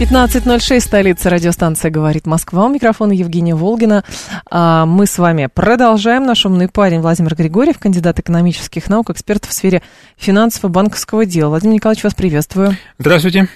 15.06, 0.00 0.80
столица 0.80 1.30
радиостанция 1.30 1.88
«Говорит 1.88 2.26
Москва». 2.26 2.66
У 2.66 2.68
микрофона 2.68 3.12
Евгения 3.12 3.54
Волгина. 3.54 4.02
А, 4.50 4.86
мы 4.86 5.06
с 5.06 5.18
вами 5.18 5.48
продолжаем. 5.54 6.26
Наш 6.26 6.44
умный 6.46 6.68
парень 6.68 7.00
Владимир 7.00 7.36
Григорьев, 7.36 7.78
кандидат 7.78 8.18
экономических 8.18 8.88
наук, 8.88 9.10
эксперт 9.10 9.44
в 9.44 9.52
сфере 9.52 9.82
финансово 10.16 10.68
банковского 10.68 11.24
дела. 11.24 11.50
Владимир 11.50 11.76
Николаевич, 11.76 12.02
вас 12.02 12.12
приветствую. 12.12 12.76
Здравствуйте. 12.98 13.48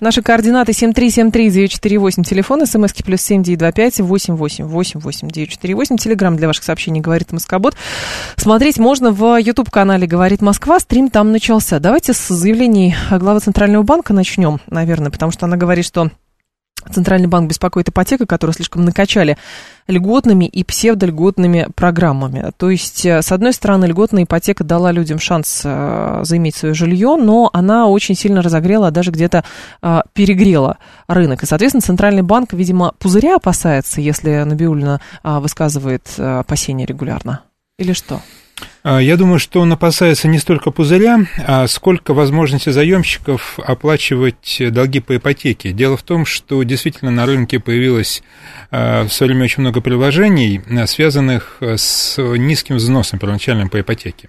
Наши 0.00 0.20
координаты 0.20 0.72
7373948, 0.72 2.24
телефон, 2.24 2.66
смски 2.66 3.02
плюс 3.02 3.22
7925 3.22 4.00
888 4.00 5.30
948, 5.30 5.96
телеграмм 5.96 6.36
для 6.36 6.48
ваших 6.48 6.64
сообщений 6.64 7.00
«Говорит 7.00 7.32
Москобот». 7.32 7.74
Смотреть 8.36 8.78
можно 8.78 9.12
в 9.12 9.38
YouTube-канале 9.38 10.06
«Говорит 10.06 10.42
Москва», 10.42 10.78
стрим 10.78 11.08
там 11.08 11.32
начался. 11.32 11.78
Давайте 11.78 12.12
с 12.12 12.28
заявлений 12.28 12.94
главы 13.10 13.40
Центрального 13.40 13.82
банка 13.82 14.12
начнем, 14.12 14.60
наверное, 14.66 15.10
потому 15.10 15.32
что 15.32 15.46
она 15.46 15.56
говорит, 15.56 15.85
что 15.86 16.10
Центральный 16.90 17.26
банк 17.26 17.48
беспокоит 17.48 17.88
ипотека, 17.88 18.26
которую 18.26 18.54
слишком 18.54 18.84
накачали 18.84 19.36
льготными 19.88 20.44
и 20.44 20.62
псевдольготными 20.62 21.68
программами. 21.74 22.52
То 22.56 22.70
есть, 22.70 23.04
э, 23.04 23.22
с 23.22 23.32
одной 23.32 23.52
стороны, 23.52 23.86
льготная 23.86 24.24
ипотека 24.24 24.64
дала 24.64 24.92
людям 24.92 25.18
шанс 25.18 25.62
э, 25.64 26.20
заиметь 26.22 26.56
свое 26.56 26.74
жилье, 26.74 27.16
но 27.16 27.50
она 27.52 27.88
очень 27.88 28.14
сильно 28.14 28.42
разогрела, 28.42 28.88
а 28.88 28.90
даже 28.90 29.10
где-то 29.10 29.44
э, 29.82 30.00
перегрела 30.12 30.78
рынок. 31.08 31.42
И, 31.42 31.46
соответственно, 31.46 31.82
Центральный 31.82 32.22
банк, 32.22 32.52
видимо, 32.52 32.92
пузыря 32.98 33.36
опасается, 33.36 34.00
если 34.00 34.42
Набиулина 34.42 35.00
высказывает 35.24 36.18
опасения 36.18 36.86
регулярно. 36.86 37.42
Или 37.78 37.92
что? 37.92 38.20
А, 38.88 39.00
я 39.00 39.16
думаю, 39.16 39.40
что 39.40 39.62
он 39.62 39.72
опасается 39.72 40.28
не 40.28 40.38
столько 40.38 40.70
пузыря, 40.70 41.26
а 41.44 41.66
сколько 41.66 42.14
возможности 42.14 42.70
заемщиков 42.70 43.58
оплачивать 43.58 44.62
долги 44.70 45.00
по 45.00 45.16
ипотеке. 45.16 45.72
Дело 45.72 45.96
в 45.96 46.04
том, 46.04 46.24
что 46.24 46.62
действительно 46.62 47.10
на 47.10 47.26
рынке 47.26 47.58
появилось 47.58 48.22
а, 48.70 49.02
в 49.02 49.12
свое 49.12 49.32
время 49.32 49.46
очень 49.46 49.62
много 49.62 49.80
приложений, 49.80 50.62
связанных 50.86 51.56
с 51.60 52.16
низким 52.16 52.76
взносом 52.76 53.18
первоначальным 53.18 53.70
по 53.70 53.80
ипотеке. 53.80 54.28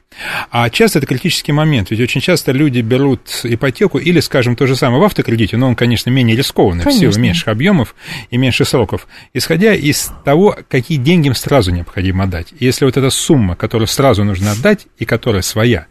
А 0.49 0.71
часто 0.71 0.97
это 0.97 1.05
критический 1.05 1.51
момент, 1.51 1.91
ведь 1.91 1.99
очень 1.99 2.21
часто 2.21 2.51
люди 2.51 2.79
берут 2.79 3.41
ипотеку 3.43 3.99
или, 3.99 4.19
скажем, 4.21 4.55
то 4.55 4.65
же 4.65 4.75
самое 4.75 4.99
в 4.99 5.05
автокредите, 5.05 5.55
но 5.57 5.67
он, 5.67 5.75
конечно, 5.75 6.09
менее 6.09 6.35
рискованный, 6.35 6.83
конечно. 6.83 7.07
в 7.07 7.13
силу 7.13 7.23
меньших 7.23 7.47
объемов 7.49 7.93
и 8.31 8.37
меньших 8.37 8.67
сроков, 8.67 9.07
исходя 9.35 9.75
из 9.75 10.11
того, 10.25 10.57
какие 10.67 10.97
деньги 10.97 11.27
им 11.27 11.35
сразу 11.35 11.69
необходимо 11.69 12.23
отдать. 12.23 12.55
Если 12.59 12.85
вот 12.85 12.97
эта 12.97 13.11
сумма, 13.11 13.55
которую 13.55 13.87
сразу 13.87 14.23
нужно 14.23 14.46
нужно 14.47 14.51
отдать 14.51 14.87
и 14.97 15.05
которая 15.05 15.41
своя, 15.41 15.87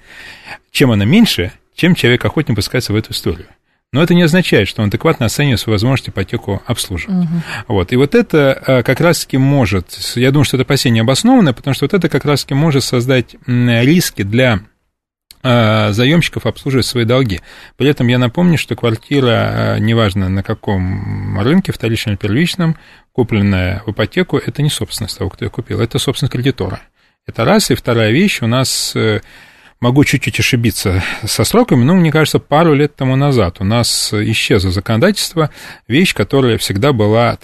чем 0.70 0.90
она 0.90 1.04
меньше, 1.04 1.52
чем 1.74 1.94
человек 1.94 2.24
охотнее 2.24 2.56
пускается 2.56 2.92
в 2.92 2.96
эту 2.96 3.12
историю. 3.12 3.46
Но 3.92 4.02
это 4.02 4.14
не 4.14 4.22
означает, 4.22 4.68
что 4.68 4.82
он 4.82 4.88
адекватно 4.88 5.26
оценивает 5.26 5.60
свою 5.60 5.74
возможность 5.74 6.08
ипотеку 6.08 6.62
обслуживать. 6.66 7.24
Угу. 7.24 7.42
Вот. 7.68 7.92
И 7.92 7.96
вот 7.96 8.14
это 8.14 8.60
э, 8.66 8.82
как 8.82 9.00
раз-таки 9.00 9.38
может, 9.38 9.90
я 10.16 10.32
думаю, 10.32 10.44
что 10.44 10.56
это 10.56 10.64
опасение 10.64 11.02
обоснованное, 11.02 11.52
потому 11.52 11.72
что 11.72 11.84
вот 11.84 11.94
это 11.94 12.08
как 12.08 12.24
раз-таки 12.24 12.54
может 12.54 12.82
создать 12.82 13.36
риски 13.46 14.22
для 14.22 14.60
э, 15.42 15.92
заемщиков 15.92 16.46
обслуживать 16.46 16.84
свои 16.84 17.04
долги. 17.04 17.40
При 17.76 17.88
этом 17.88 18.08
я 18.08 18.18
напомню, 18.18 18.58
что 18.58 18.74
квартира, 18.74 19.76
э, 19.76 19.78
неважно 19.78 20.28
на 20.28 20.42
каком 20.42 21.38
рынке, 21.40 21.72
вторичном 21.72 22.16
или 22.16 22.20
первичном, 22.20 22.76
купленная 23.12 23.82
в 23.86 23.92
ипотеку, 23.92 24.36
это 24.36 24.62
не 24.62 24.68
собственность 24.68 25.16
того, 25.16 25.30
кто 25.30 25.44
ее 25.44 25.50
купил, 25.50 25.80
это 25.80 25.98
собственность 25.98 26.32
кредитора. 26.32 26.80
Это 27.26 27.44
раз. 27.44 27.70
И 27.70 27.74
вторая 27.74 28.12
вещь, 28.12 28.40
у 28.42 28.46
нас, 28.46 28.92
э, 28.94 29.20
могу 29.80 30.04
чуть-чуть 30.04 30.38
ошибиться 30.40 31.02
со 31.24 31.44
сроками, 31.44 31.82
но, 31.82 31.94
мне 31.94 32.12
кажется, 32.12 32.38
пару 32.38 32.74
лет 32.74 32.94
тому 32.94 33.16
назад 33.16 33.56
у 33.60 33.64
нас 33.64 34.12
исчезло 34.12 34.70
законодательство, 34.70 35.50
вещь, 35.88 36.14
которая 36.14 36.56
всегда 36.58 36.92
была 36.92 37.38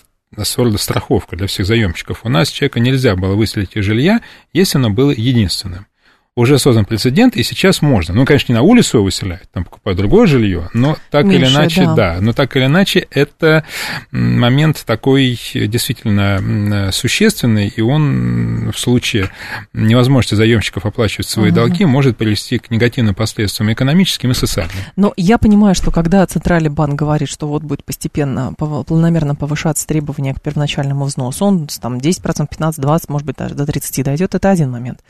своего 0.44 0.78
страховка 0.78 1.37
для 1.37 1.47
всех 1.47 1.66
заемщиков. 1.66 2.21
У 2.25 2.28
нас 2.28 2.48
человека 2.48 2.81
нельзя 2.81 3.16
было 3.16 3.34
выселить 3.34 3.76
из 3.76 3.84
жилья, 3.84 4.22
если 4.53 4.78
оно 4.78 4.91
было 4.91 5.10
единственным 5.10 5.87
уже 6.34 6.59
создан 6.59 6.87
прецедент, 6.87 7.37
и 7.37 7.43
сейчас 7.43 7.82
можно. 7.82 8.15
Ну, 8.15 8.25
конечно, 8.25 8.53
не 8.53 8.56
на 8.56 8.62
улицу 8.62 8.98
его 8.98 9.04
выселяют, 9.04 9.50
там 9.53 9.65
покупают 9.65 9.98
другое 9.98 10.26
жилье, 10.26 10.70
но 10.72 10.97
так 11.10 11.26
Меньше, 11.26 11.44
или 11.44 11.53
иначе, 11.53 11.84
да. 11.84 11.94
да, 11.94 12.16
но 12.20 12.32
так 12.32 12.56
или 12.56 12.65
иначе, 12.65 13.06
это 13.10 13.65
момент 14.10 14.82
такой 14.87 15.38
действительно 15.53 16.91
существенный, 16.91 17.69
и 17.69 17.82
он 17.82 18.71
в 18.71 18.78
случае 18.78 19.28
невозможности 19.75 20.34
заемщиков 20.34 20.87
оплачивать 20.87 21.28
свои 21.28 21.48
угу. 21.48 21.56
долги 21.56 21.84
может 21.84 22.16
привести 22.16 22.59
к 22.59 22.71
негативным 22.71 23.15
последствиям 23.15 23.71
экономическим 23.71 24.31
и 24.31 24.34
социальным. 24.34 24.76
Но 24.97 25.12
я 25.19 25.37
понимаю, 25.37 25.75
что 25.75 25.91
когда 25.91 26.25
Центральный 26.26 26.71
банк 26.71 26.94
говорит, 26.94 27.28
что 27.28 27.47
вот 27.47 27.62
будет 27.62 27.84
постепенно, 27.84 28.54
планомерно 28.54 29.34
повышаться 29.34 29.87
требования 29.87 30.32
к 30.32 30.41
первоначальному 30.41 31.04
взносу, 31.04 31.44
он 31.44 31.69
там 31.81 31.98
10%, 31.98 32.47
15, 32.48 32.81
20, 32.81 33.09
может 33.10 33.26
быть, 33.26 33.37
даже 33.37 33.54
до 33.54 33.66
30 33.66 34.03
дойдет, 34.03 34.34
это 34.34 34.48
один 34.48 34.71
момент. 34.71 35.00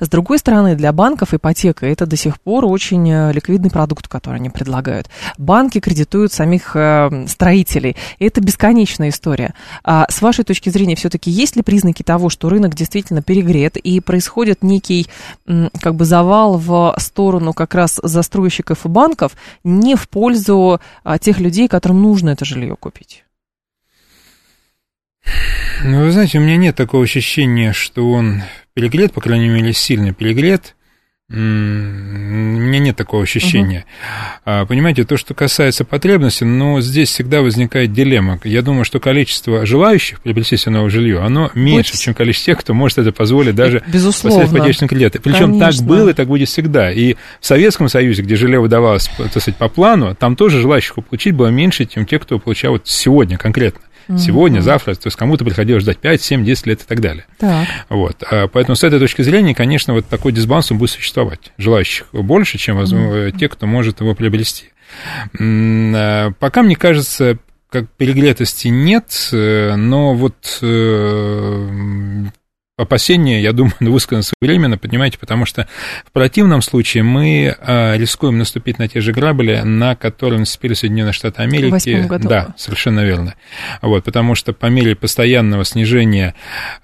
С 0.00 0.08
другой 0.10 0.38
стороны, 0.38 0.65
стороны, 0.66 0.76
для 0.76 0.92
банков 0.92 1.34
ипотека 1.34 1.86
это 1.86 2.06
до 2.06 2.16
сих 2.16 2.40
пор 2.40 2.64
очень 2.64 3.08
э, 3.10 3.32
ликвидный 3.32 3.70
продукт, 3.70 4.08
который 4.08 4.36
они 4.36 4.50
предлагают. 4.50 5.08
Банки 5.38 5.80
кредитуют 5.80 6.32
самих 6.32 6.74
э, 6.74 7.26
строителей. 7.28 7.96
И 8.18 8.26
это 8.26 8.40
бесконечная 8.40 9.10
история. 9.10 9.54
А 9.84 10.06
с 10.10 10.20
вашей 10.22 10.44
точки 10.44 10.70
зрения, 10.70 10.96
все-таки 10.96 11.30
есть 11.30 11.56
ли 11.56 11.62
признаки 11.62 12.02
того, 12.02 12.28
что 12.28 12.48
рынок 12.48 12.74
действительно 12.74 13.22
перегрет 13.22 13.76
и 13.76 14.00
происходит 14.00 14.62
некий 14.62 15.06
как 15.80 15.94
бы 15.94 16.04
завал 16.04 16.58
в 16.58 16.94
сторону 16.98 17.52
как 17.52 17.74
раз 17.74 18.00
застройщиков 18.02 18.84
и 18.84 18.88
банков 18.88 19.32
не 19.64 19.94
в 19.94 20.08
пользу 20.08 20.80
а, 21.04 21.18
тех 21.18 21.40
людей, 21.40 21.68
которым 21.68 22.02
нужно 22.02 22.30
это 22.30 22.44
жилье 22.44 22.76
купить? 22.76 23.24
Ну, 25.84 26.04
вы 26.04 26.10
знаете, 26.10 26.38
у 26.38 26.40
меня 26.40 26.56
нет 26.56 26.76
такого 26.76 27.04
ощущения, 27.04 27.72
что 27.72 28.10
он 28.10 28.42
перегрет, 28.76 29.14
по 29.14 29.22
крайней 29.22 29.48
мере, 29.48 29.72
сильно 29.72 30.12
перегрет. 30.12 30.74
У 31.28 31.34
меня 31.34 32.78
нет 32.78 32.94
такого 32.94 33.24
ощущения. 33.24 33.84
Угу. 34.44 34.66
Понимаете, 34.68 35.02
то, 35.04 35.16
что 35.16 35.34
касается 35.34 35.84
потребности, 35.84 36.44
но 36.44 36.80
здесь 36.80 37.08
всегда 37.08 37.40
возникает 37.40 37.92
дилемма. 37.92 38.38
Я 38.44 38.62
думаю, 38.62 38.84
что 38.84 39.00
количество 39.00 39.66
желающих 39.66 40.20
приобрести 40.20 40.56
себе 40.56 40.72
новое 40.72 40.90
жилье, 40.90 41.20
оно 41.20 41.50
меньше, 41.54 41.94
будет... 41.94 42.02
чем 42.02 42.14
количество 42.14 42.52
тех, 42.52 42.60
кто 42.60 42.74
может 42.74 42.98
это 42.98 43.10
позволить 43.12 43.56
даже 43.56 43.82
Безусловно. 43.88 44.36
посредством 44.36 44.60
ипотечного 44.60 44.88
кредита. 44.88 45.20
Причем 45.20 45.58
так 45.58 45.74
было 45.82 46.10
и 46.10 46.12
так 46.12 46.28
будет 46.28 46.48
всегда. 46.48 46.92
И 46.92 47.14
в 47.40 47.46
Советском 47.46 47.88
Союзе, 47.88 48.22
где 48.22 48.36
жилье 48.36 48.60
выдавалось, 48.60 49.10
так 49.16 49.30
сказать, 49.30 49.56
по 49.56 49.68
плану, 49.68 50.14
там 50.14 50.36
тоже 50.36 50.60
желающих 50.60 50.94
получить 50.96 51.34
было 51.34 51.48
меньше, 51.48 51.86
чем 51.86 52.06
те, 52.06 52.18
кто 52.18 52.38
получал 52.38 52.72
вот 52.72 52.86
сегодня 52.86 53.38
конкретно 53.38 53.80
mm-hmm. 54.08 54.18
сегодня, 54.18 54.60
завтра, 54.60 54.94
то 54.94 55.06
есть 55.06 55.16
кому-то 55.16 55.44
приходилось 55.44 55.82
ждать 55.82 55.98
5, 55.98 56.22
7, 56.22 56.44
10 56.44 56.66
лет 56.66 56.82
и 56.82 56.84
так 56.84 57.00
далее. 57.00 57.26
Так. 57.38 57.66
Вот. 57.88 58.22
А 58.30 58.48
поэтому 58.48 58.76
с 58.76 58.84
этой 58.84 58.98
точки 58.98 59.22
зрения, 59.22 59.54
конечно, 59.54 59.94
вот 59.94 60.06
такой 60.06 60.32
дисбаланс 60.32 60.70
будет 60.72 60.90
существовать. 60.90 61.52
Желающих 61.58 62.06
больше, 62.12 62.58
чем 62.58 62.78
mm-hmm. 62.78 63.38
те, 63.38 63.48
кто 63.48 63.66
может 63.66 64.00
его 64.00 64.14
приобрести. 64.14 64.70
А, 65.38 66.30
пока, 66.38 66.62
мне 66.62 66.76
кажется, 66.76 67.38
как 67.70 67.90
перегретости 67.90 68.68
нет, 68.68 69.28
э, 69.32 69.74
но 69.76 70.14
вот 70.14 70.58
э, 70.62 72.24
опасения, 72.76 73.40
я 73.40 73.52
думаю, 73.52 73.74
высказаны 73.80 74.22
своевременно, 74.22 74.76
понимаете, 74.78 75.18
потому 75.18 75.46
что 75.46 75.66
в 76.04 76.12
противном 76.12 76.62
случае 76.62 77.02
мы 77.02 77.56
а, 77.58 77.96
рискуем 77.96 78.38
наступить 78.38 78.78
на 78.78 78.88
те 78.88 79.00
же 79.00 79.12
грабли, 79.12 79.62
на 79.64 79.96
которые 79.96 80.40
наступили 80.40 80.74
Соединенные 80.74 81.12
Штаты 81.12 81.42
Америки. 81.42 82.04
Году. 82.06 82.28
Да, 82.28 82.54
совершенно 82.56 83.00
верно. 83.00 83.34
Вот, 83.80 84.04
потому 84.04 84.34
что 84.34 84.52
по 84.52 84.66
мере 84.66 84.94
постоянного 84.94 85.64
снижения 85.64 86.34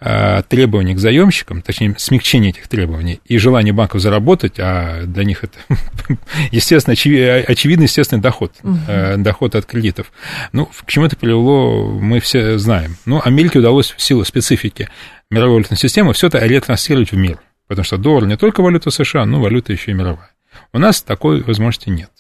а, 0.01 0.43
требований 0.43 0.95
к 0.95 0.99
заемщикам, 0.99 1.61
точнее, 1.63 1.95
смягчения 1.99 2.51
этих 2.51 2.69
требований 2.69 3.21
и 3.27 3.37
желания 3.37 3.73
банков 3.73 4.01
заработать, 4.01 4.55
а 4.59 5.03
для 5.05 5.25
них 5.25 5.45
это, 5.45 5.59
естественно, 6.51 6.93
очевидный, 6.93 7.85
естественный 7.85 8.23
доход, 8.23 8.55
угу. 8.63 8.79
доход 9.19 9.55
от 9.55 9.67
кредитов. 9.67 10.13
Ну, 10.53 10.67
к 10.67 10.91
чему 10.91 11.07
это 11.07 11.17
привело, 11.17 11.87
мы 12.01 12.21
все 12.21 12.59
знаем. 12.59 12.97
Ну, 13.05 13.21
Америке 13.23 13.59
удалось 13.59 13.95
в 13.97 14.01
силу 14.01 14.25
специфики 14.25 14.89
мировой 15.33 15.55
валютной 15.55 15.79
системы 15.79 16.13
все 16.13 16.29
это 16.29 16.39
ретранслировать 16.39 17.13
в 17.13 17.17
мир. 17.17 17.41
Потому 17.67 17.85
что 17.85 17.97
доллар 17.97 18.27
не 18.27 18.37
только 18.37 18.63
валюта 18.63 18.91
США, 18.91 19.25
но 19.25 19.41
валюта 19.41 19.73
еще 19.73 19.93
и 19.93 19.95
мировая. 19.95 20.31
У 20.73 20.79
нас 20.79 21.03
такой 21.03 21.43
возможности 21.43 21.89
нет. 21.89 22.11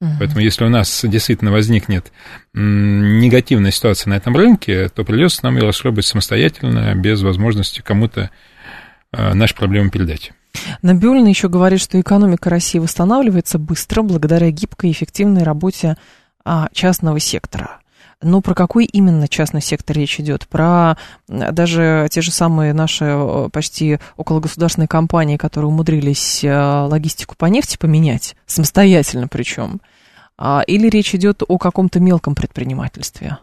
Угу. 0.00 0.10
Поэтому 0.18 0.40
если 0.40 0.64
у 0.64 0.68
нас 0.68 1.04
действительно 1.04 1.52
возникнет 1.52 2.12
негативная 2.52 3.70
ситуация 3.70 4.10
на 4.10 4.14
этом 4.14 4.36
рынке, 4.36 4.88
то 4.88 5.04
придется 5.04 5.40
нам 5.44 5.56
ее 5.56 5.62
расхлебывать 5.62 6.06
самостоятельно, 6.06 6.94
без 6.94 7.22
возможности 7.22 7.80
кому-то 7.80 8.30
э, 9.12 9.34
наши 9.34 9.54
проблемы 9.54 9.90
передать. 9.90 10.32
Набиулина 10.82 11.28
еще 11.28 11.48
говорит, 11.48 11.80
что 11.80 12.00
экономика 12.00 12.50
России 12.50 12.78
восстанавливается 12.78 13.58
быстро 13.58 14.02
благодаря 14.02 14.50
гибкой 14.50 14.90
и 14.90 14.92
эффективной 14.92 15.42
работе 15.42 15.96
а, 16.44 16.68
частного 16.72 17.20
сектора. 17.20 17.80
Ну, 18.22 18.40
про 18.40 18.54
какой 18.54 18.86
именно 18.86 19.28
частный 19.28 19.60
сектор 19.60 19.96
речь 19.96 20.18
идет? 20.18 20.48
Про 20.48 20.96
даже 21.28 22.08
те 22.10 22.22
же 22.22 22.30
самые 22.30 22.72
наши 22.72 23.04
э, 23.04 23.48
почти 23.52 23.98
около 24.16 24.40
государственные 24.40 24.88
компании, 24.88 25.36
которые 25.36 25.68
умудрились 25.68 26.42
э, 26.42 26.50
логистику 26.50 27.36
по 27.36 27.44
нефти 27.46 27.76
поменять, 27.76 28.34
самостоятельно 28.46 29.28
причем. 29.28 29.82
А, 30.38 30.62
или 30.66 30.88
речь 30.88 31.14
идет 31.14 31.42
о 31.46 31.58
каком-то 31.58 32.00
мелком 32.00 32.34
предпринимательстве? 32.34 33.38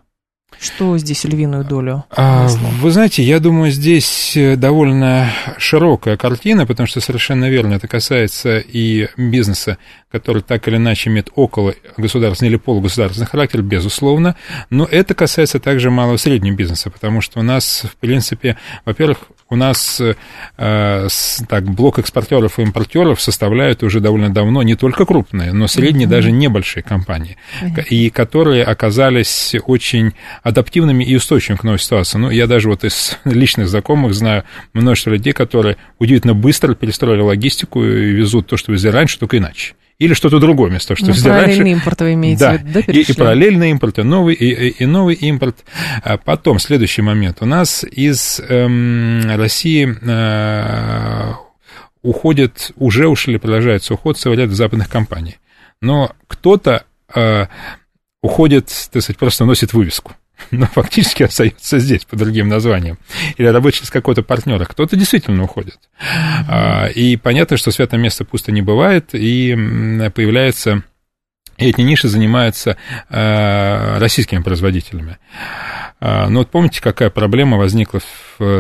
Что 0.60 0.98
здесь 0.98 1.24
львиную 1.24 1.64
долю? 1.64 2.06
А, 2.10 2.48
вы 2.82 2.92
знаете, 2.92 3.24
я 3.24 3.40
думаю, 3.40 3.72
здесь 3.72 4.36
э, 4.36 4.56
довольно 4.56 5.30
широкая 5.58 6.18
картина, 6.18 6.66
потому 6.66 6.88
что 6.88 7.02
совершенно 7.02 7.50
верно, 7.50 7.74
это 7.76 7.88
касается 7.88 8.60
и 8.60 9.08
бизнеса, 9.18 9.78
который 10.12 10.42
так 10.42 10.68
или 10.68 10.78
иначе 10.78 11.10
имеет 11.10 11.30
около 11.36 11.74
государственный 11.98 12.50
или 12.50 12.58
полугосударственный 12.58 13.28
характер, 13.28 13.62
безусловно, 13.62 14.36
но 14.70 14.86
это 14.86 15.14
касается 15.14 15.60
также 15.60 15.90
малого 15.90 16.16
и 16.16 16.20
среднего 16.20 16.56
бизнеса, 16.56 16.90
потому 16.90 17.22
что 17.22 17.40
у 17.40 17.44
нас, 17.44 17.86
в 17.92 17.96
принципе, 17.98 18.58
во-первых, 18.86 19.20
у 19.54 19.56
нас 19.56 20.02
э, 20.02 21.08
так, 21.48 21.64
блок 21.64 22.00
экспортеров 22.00 22.60
и 22.60 22.64
импортеров 22.64 23.22
составляют 23.22 23.84
уже 23.84 24.00
довольно 24.00 24.34
давно 24.34 24.64
не 24.64 24.76
только 24.76 25.06
крупные, 25.06 25.54
но 25.54 25.68
средние, 25.68 26.08
mm-hmm. 26.08 26.12
даже 26.12 26.32
небольшие 26.32 26.84
компании, 26.84 27.38
mm-hmm. 27.62 27.86
и 27.90 28.10
которые 28.10 28.64
оказались 28.64 29.56
очень 29.66 30.14
адаптивными 30.42 31.04
и 31.04 31.16
устойчивыми 31.16 31.60
к 31.60 31.64
новой 31.64 31.80
ситуации. 31.80 32.18
Ну, 32.18 32.30
я 32.32 32.48
даже 32.48 32.68
вот 32.68 32.84
из 32.84 33.18
личных 33.26 33.68
знакомых 33.68 34.14
знаю 34.14 34.44
множество 34.74 35.12
людей, 35.12 35.34
которые 35.34 35.78
удивительно 36.00 36.34
быстро 36.34 36.74
перестроили 36.74 37.22
логистику 37.22 37.84
и 37.84 38.12
везут 38.12 38.48
то, 38.48 38.58
что 38.58 38.72
везли 38.72 38.90
раньше, 38.90 39.20
только 39.20 39.38
иначе 39.38 39.76
или 40.00 40.14
что-то 40.14 40.40
другое 40.40 40.70
вместо 40.70 40.90
того, 40.90 40.98
что 40.98 41.08
ну, 41.08 41.30
параллельный 41.30 41.58
раньше. 41.58 41.72
импорт 41.72 42.02
вы 42.02 42.14
имеете 42.14 42.40
да, 42.40 42.58
в 42.58 42.62
виду, 42.62 42.72
да, 42.74 42.80
и, 42.92 43.02
и 43.02 43.14
параллельный 43.14 43.70
импорт, 43.72 44.00
и 44.00 44.04
новый, 44.04 44.36
и, 44.36 44.70
и 44.70 44.86
новый 44.86 45.16
импорт. 45.16 45.64
А 46.04 46.18
потом, 46.18 46.60
следующий 46.60 47.02
момент. 47.02 47.38
У 47.42 47.46
нас 47.46 47.84
из 47.84 48.40
эм, 48.40 49.22
России 49.36 49.96
э, 50.02 51.34
уходят, 52.02 52.72
уже 52.76 53.08
ушли, 53.08 53.38
продолжается 53.38 53.94
уход 53.94 54.18
целый 54.18 54.38
ряд 54.38 54.50
западных 54.50 54.90
компаний. 54.90 55.38
Но 55.82 56.12
кто-то 56.28 56.86
э, 57.14 57.46
уходит, 58.22 58.68
так 58.92 59.02
сказать, 59.04 59.18
просто 59.18 59.46
носит 59.46 59.74
вывеску 59.74 60.14
но 60.52 60.68
фактически 60.68 61.24
остается 61.24 61.80
здесь 61.80 62.06
по 62.06 62.16
другим 62.16 62.48
названиям. 62.48 62.98
Или 63.38 63.48
работает 63.48 63.86
с 63.86 63.90
какого-то 63.90 64.24
партнера. 64.24 64.66
Кто-то 64.66 64.96
действительно 64.96 65.44
уходит. 65.44 65.78
Mm-hmm. 66.00 66.94
И 66.94 67.18
понятно, 67.18 67.58
что 67.58 67.72
святое 67.72 68.00
место 68.00 68.26
пусто 68.26 68.52
не 68.52 68.62
бывает, 68.62 69.10
и 69.14 69.54
появляется... 70.14 70.84
И 71.58 71.70
эти 71.70 71.82
ниши 71.82 72.08
занимаются 72.08 72.78
а, 73.10 74.00
российскими 74.00 74.42
производителями. 74.42 75.20
А, 76.00 76.28
ну 76.28 76.40
вот 76.40 76.50
помните, 76.50 76.82
какая 76.82 77.12
проблема 77.12 77.58
возникла, 77.58 78.02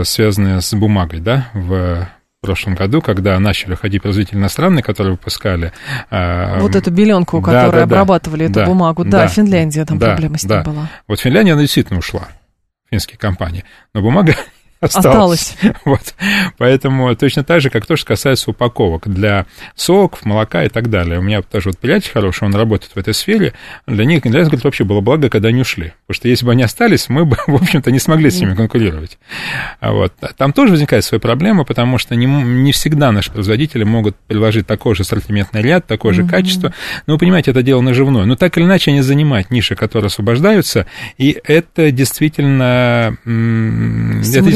связанная 0.03 0.61
с 0.61 0.73
бумагой, 0.75 1.19
да, 1.19 1.49
в 1.53 2.07
прошлом 2.43 2.75
году, 2.75 3.01
когда 3.01 3.39
начали 3.39 3.73
ходить 3.73 4.03
производители 4.03 4.37
иностранные, 4.37 4.83
которые 4.83 5.13
выпускали... 5.13 5.71
Э, 6.11 6.59
вот 6.59 6.75
эту 6.75 6.91
беленку, 6.91 7.41
которую 7.41 7.71
да, 7.71 7.77
да, 7.77 7.83
обрабатывали 7.83 8.47
да, 8.47 8.61
эту 8.61 8.69
бумагу. 8.69 9.03
Да, 9.03 9.23
да, 9.23 9.27
Финляндия, 9.27 9.85
там 9.85 9.97
да, 9.97 10.07
проблема 10.07 10.37
с 10.37 10.43
ним 10.43 10.49
да. 10.49 10.63
была. 10.63 10.89
Вот 11.07 11.19
Финляндия, 11.19 11.53
она 11.53 11.61
действительно 11.61 11.99
ушла, 11.99 12.27
финские 12.91 13.17
компании. 13.17 13.63
Но 13.93 14.01
бумага 14.01 14.35
осталось. 14.83 15.55
осталось. 15.55 15.75
Вот. 15.85 16.15
Поэтому 16.57 17.13
точно 17.15 17.43
так 17.43 17.61
же, 17.61 17.69
как 17.69 17.85
то, 17.85 17.95
что 17.95 18.07
касается 18.07 18.51
упаковок 18.51 19.07
для 19.07 19.45
соков, 19.75 20.25
молока 20.25 20.63
и 20.63 20.69
так 20.69 20.89
далее. 20.89 21.19
У 21.19 21.21
меня 21.21 21.41
тоже 21.41 21.69
вот 21.69 21.77
приятель 21.77 22.11
хороший, 22.11 22.45
он 22.45 22.55
работает 22.55 22.93
в 22.93 22.97
этой 22.97 23.13
сфере. 23.13 23.53
Для 23.87 24.05
них, 24.05 24.21
для 24.21 24.39
нас, 24.39 24.47
говорит, 24.47 24.63
вообще 24.63 24.83
было 24.83 25.01
благо, 25.01 25.29
когда 25.29 25.49
они 25.49 25.61
ушли. 25.61 25.93
Потому 26.07 26.15
что 26.15 26.27
если 26.27 26.45
бы 26.45 26.51
они 26.51 26.63
остались, 26.63 27.09
мы 27.09 27.25
бы, 27.25 27.37
в 27.47 27.55
общем-то, 27.55 27.91
не 27.91 27.99
смогли 27.99 28.29
с 28.29 28.39
ними 28.39 28.55
конкурировать. 28.55 29.17
А 29.79 29.91
вот. 29.91 30.13
Там 30.37 30.53
тоже 30.53 30.71
возникает 30.71 31.03
своя 31.03 31.19
проблема, 31.19 31.63
потому 31.65 31.97
что 31.97 32.15
не, 32.15 32.25
не 32.25 32.71
всегда 32.71 33.11
наши 33.11 33.31
производители 33.31 33.83
могут 33.83 34.15
предложить 34.15 34.67
такой 34.67 34.95
же 34.95 35.01
ассортиментный 35.01 35.61
ряд, 35.61 35.85
такое 35.87 36.13
же 36.13 36.25
качество. 36.25 36.73
Но 37.07 37.13
вы 37.13 37.19
понимаете, 37.19 37.51
это 37.51 37.63
дело 37.63 37.81
наживное. 37.81 38.25
Но 38.25 38.35
так 38.35 38.57
или 38.57 38.65
иначе 38.65 38.91
они 38.91 39.01
занимают 39.01 39.51
ниши, 39.51 39.75
которые 39.75 40.07
освобождаются, 40.07 40.85
и 41.17 41.39
это 41.43 41.91
действительно... 41.91 43.17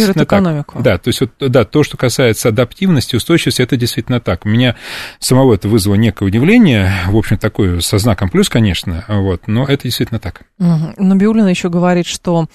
Это 0.10 0.17
действительно 0.24 0.50
экономику. 0.50 0.74
так. 0.76 0.84
Да, 0.84 0.98
то 0.98 1.08
есть 1.10 1.22
вот, 1.22 1.32
да, 1.40 1.66
то, 1.66 1.84
что 1.84 1.98
касается 1.98 2.50
адаптивности, 2.50 3.16
устойчивости, 3.16 3.62
это 3.62 3.78
действительно 3.78 4.20
так. 4.20 4.46
У 4.46 4.50
меня 4.50 4.76
самого 5.20 5.54
это 5.54 5.68
вызвало 5.68 5.96
некое 5.96 6.26
удивление, 6.26 6.92
в 7.08 7.16
общем, 7.16 7.38
такое 7.38 7.80
со 7.80 7.98
знаком 7.98 8.30
плюс, 8.30 8.50
конечно, 8.50 9.06
вот, 9.08 9.48
но 9.48 9.66
это 9.66 9.84
действительно 9.84 10.20
так. 10.20 10.42
Угу. 10.60 10.94
Но 10.98 11.16
Биулина 11.16 11.48
еще 11.48 11.70
говорит, 11.70 12.06
что 12.06 12.48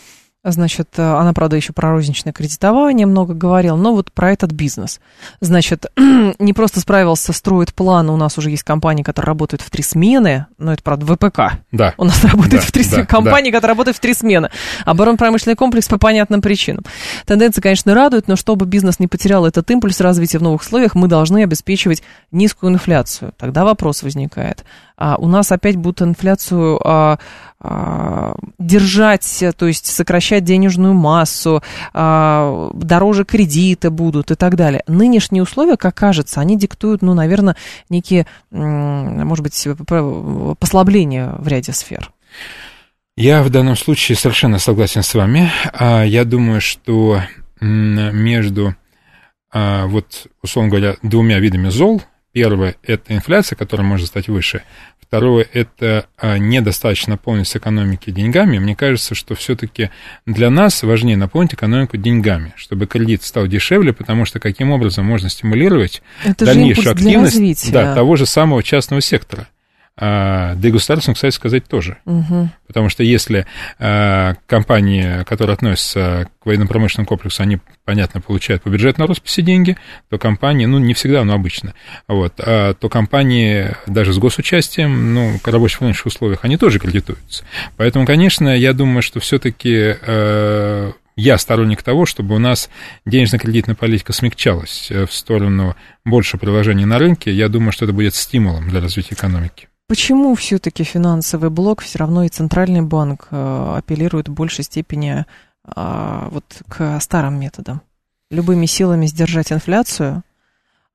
Значит, 0.44 0.88
э, 0.96 1.02
она, 1.02 1.32
правда, 1.32 1.54
еще 1.54 1.72
про 1.72 1.92
розничное 1.92 2.32
кредитование 2.32 3.06
много 3.06 3.32
говорила, 3.32 3.76
но 3.76 3.92
вот 3.92 4.10
про 4.10 4.32
этот 4.32 4.50
бизнес. 4.50 5.00
Значит, 5.40 5.86
не 5.96 6.52
просто 6.52 6.80
справился, 6.80 7.32
строит 7.32 7.72
план, 7.72 8.10
у 8.10 8.16
нас 8.16 8.38
уже 8.38 8.50
есть 8.50 8.64
компании, 8.64 9.04
которые 9.04 9.28
работают 9.28 9.62
в 9.62 9.70
три 9.70 9.84
смены, 9.84 10.46
но 10.58 10.72
это, 10.72 10.82
правда, 10.82 11.06
ВПК. 11.06 11.60
Да. 11.70 11.94
У 11.96 12.04
нас 12.04 12.24
работает 12.24 12.62
да, 12.62 12.66
в 12.66 12.72
три 12.72 12.82
да, 12.82 12.90
смены, 12.90 13.06
компании, 13.06 13.52
да. 13.52 13.58
которые 13.58 13.74
работают 13.74 13.96
в 13.96 14.00
три 14.00 14.14
смены. 14.14 14.50
Оборонно-промышленный 14.84 15.54
комплекс 15.54 15.86
по 15.86 15.98
понятным 15.98 16.42
причинам. 16.42 16.84
Тенденция, 17.24 17.62
конечно, 17.62 17.94
радует, 17.94 18.26
но 18.26 18.34
чтобы 18.34 18.66
бизнес 18.66 18.98
не 18.98 19.06
потерял 19.06 19.46
этот 19.46 19.70
импульс 19.70 20.00
развития 20.00 20.38
в 20.38 20.42
новых 20.42 20.62
условиях, 20.62 20.96
мы 20.96 21.06
должны 21.06 21.44
обеспечивать 21.44 22.02
низкую 22.32 22.72
инфляцию. 22.72 23.32
Тогда 23.38 23.64
вопрос 23.64 24.02
возникает. 24.02 24.64
А 24.96 25.16
у 25.16 25.26
нас 25.26 25.50
опять 25.50 25.76
будут 25.76 26.02
инфляцию 26.02 26.80
а, 26.84 27.18
а, 27.60 28.34
держать, 28.58 29.44
то 29.56 29.66
есть 29.66 29.86
сокращать 29.86 30.44
денежную 30.44 30.94
массу, 30.94 31.62
дороже 31.92 33.24
кредиты 33.24 33.90
будут 33.90 34.30
и 34.30 34.34
так 34.34 34.56
далее. 34.56 34.82
Нынешние 34.86 35.42
условия, 35.42 35.76
как 35.76 35.94
кажется, 35.94 36.40
они 36.40 36.58
диктуют, 36.58 37.02
ну, 37.02 37.14
наверное, 37.14 37.56
некие, 37.88 38.26
может 38.50 39.42
быть, 39.42 39.68
послабления 40.58 41.34
в 41.38 41.48
ряде 41.48 41.72
сфер. 41.72 42.12
Я 43.16 43.42
в 43.42 43.50
данном 43.50 43.76
случае 43.76 44.16
совершенно 44.16 44.58
согласен 44.58 45.02
с 45.02 45.14
вами. 45.14 45.50
Я 46.06 46.24
думаю, 46.24 46.60
что 46.60 47.22
между, 47.60 48.74
вот, 49.52 50.26
условно 50.42 50.70
говоря, 50.70 50.96
двумя 51.02 51.38
видами 51.38 51.68
зол, 51.68 52.02
Первое– 52.32 52.76
это 52.82 53.14
инфляция, 53.14 53.56
которая 53.56 53.86
может 53.86 54.08
стать 54.08 54.28
выше. 54.28 54.62
Второе– 55.00 55.46
это 55.52 56.06
а, 56.16 56.38
недостаточно 56.38 57.12
наполненность 57.12 57.54
экономики 57.54 58.10
деньгами. 58.10 58.58
Мне 58.58 58.74
кажется, 58.74 59.14
что 59.14 59.34
все-таки 59.34 59.90
для 60.24 60.48
нас 60.48 60.82
важнее 60.82 61.18
наполнить 61.18 61.52
экономику 61.52 61.98
деньгами, 61.98 62.54
чтобы 62.56 62.86
кредит 62.86 63.22
стал 63.22 63.46
дешевле, 63.46 63.92
потому 63.92 64.24
что 64.24 64.40
каким 64.40 64.70
образом 64.70 65.04
можно 65.04 65.28
стимулировать 65.28 66.02
это 66.24 66.46
дальнейшую 66.46 66.92
активность 66.92 67.70
да, 67.70 67.94
того 67.94 68.16
же 68.16 68.24
самого 68.24 68.62
частного 68.62 69.02
сектора. 69.02 69.48
А, 69.94 70.54
государственным, 70.54 71.14
кстати 71.14 71.34
сказать, 71.34 71.64
тоже. 71.66 71.98
Угу. 72.06 72.48
Потому 72.66 72.88
что 72.88 73.02
если 73.02 73.46
а, 73.78 74.34
компании, 74.46 75.22
которые 75.24 75.54
относятся 75.54 76.28
к 76.42 76.46
военно-промышленному 76.46 77.06
комплексу, 77.06 77.42
они, 77.42 77.58
понятно, 77.84 78.22
получают 78.22 78.62
по 78.62 78.70
бюджетной 78.70 79.06
росписи 79.06 79.42
деньги, 79.42 79.76
то 80.08 80.16
компании, 80.16 80.64
ну, 80.64 80.78
не 80.78 80.94
всегда, 80.94 81.24
но 81.24 81.34
обычно, 81.34 81.74
вот, 82.08 82.34
а, 82.38 82.72
то 82.72 82.88
компании 82.88 83.76
даже 83.86 84.14
с 84.14 84.18
госучастием, 84.18 85.12
ну, 85.12 85.38
в 85.38 85.46
рабочих 85.46 86.06
условиях, 86.06 86.40
они 86.42 86.56
тоже 86.56 86.78
кредитуются. 86.78 87.44
Поэтому, 87.76 88.06
конечно, 88.06 88.48
я 88.48 88.72
думаю, 88.72 89.02
что 89.02 89.20
все-таки 89.20 89.96
а, 90.06 90.92
я 91.16 91.36
сторонник 91.36 91.82
того, 91.82 92.06
чтобы 92.06 92.34
у 92.34 92.38
нас 92.38 92.70
денежно-кредитная 93.04 93.74
политика 93.74 94.14
смягчалась 94.14 94.90
э, 94.90 95.04
в 95.04 95.12
сторону 95.12 95.76
больше 96.06 96.38
приложений 96.38 96.86
на 96.86 96.98
рынке. 96.98 97.30
Я 97.30 97.50
думаю, 97.50 97.72
что 97.72 97.84
это 97.84 97.92
будет 97.92 98.14
стимулом 98.14 98.70
для 98.70 98.80
развития 98.80 99.14
экономики. 99.14 99.68
Почему 99.92 100.34
все-таки 100.36 100.84
финансовый 100.84 101.50
блок, 101.50 101.82
все 101.82 101.98
равно 101.98 102.24
и 102.24 102.30
Центральный 102.30 102.80
банк 102.80 103.28
э, 103.30 103.74
апеллирует 103.76 104.26
в 104.26 104.32
большей 104.32 104.64
степени 104.64 105.26
э, 105.66 106.28
вот 106.30 106.62
к 106.66 106.98
старым 106.98 107.38
методам? 107.38 107.82
Любыми 108.30 108.64
силами 108.64 109.04
сдержать 109.04 109.52
инфляцию, 109.52 110.22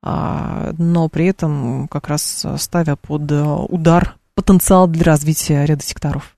а, 0.01 0.73
но 0.79 1.09
при 1.09 1.27
этом 1.27 1.87
как 1.89 2.07
раз 2.07 2.43
ставя 2.57 2.95
под 2.95 3.31
удар 3.69 4.15
потенциал 4.33 4.87
для 4.87 5.03
развития 5.03 5.63
ряда 5.65 5.83
секторов. 5.83 6.35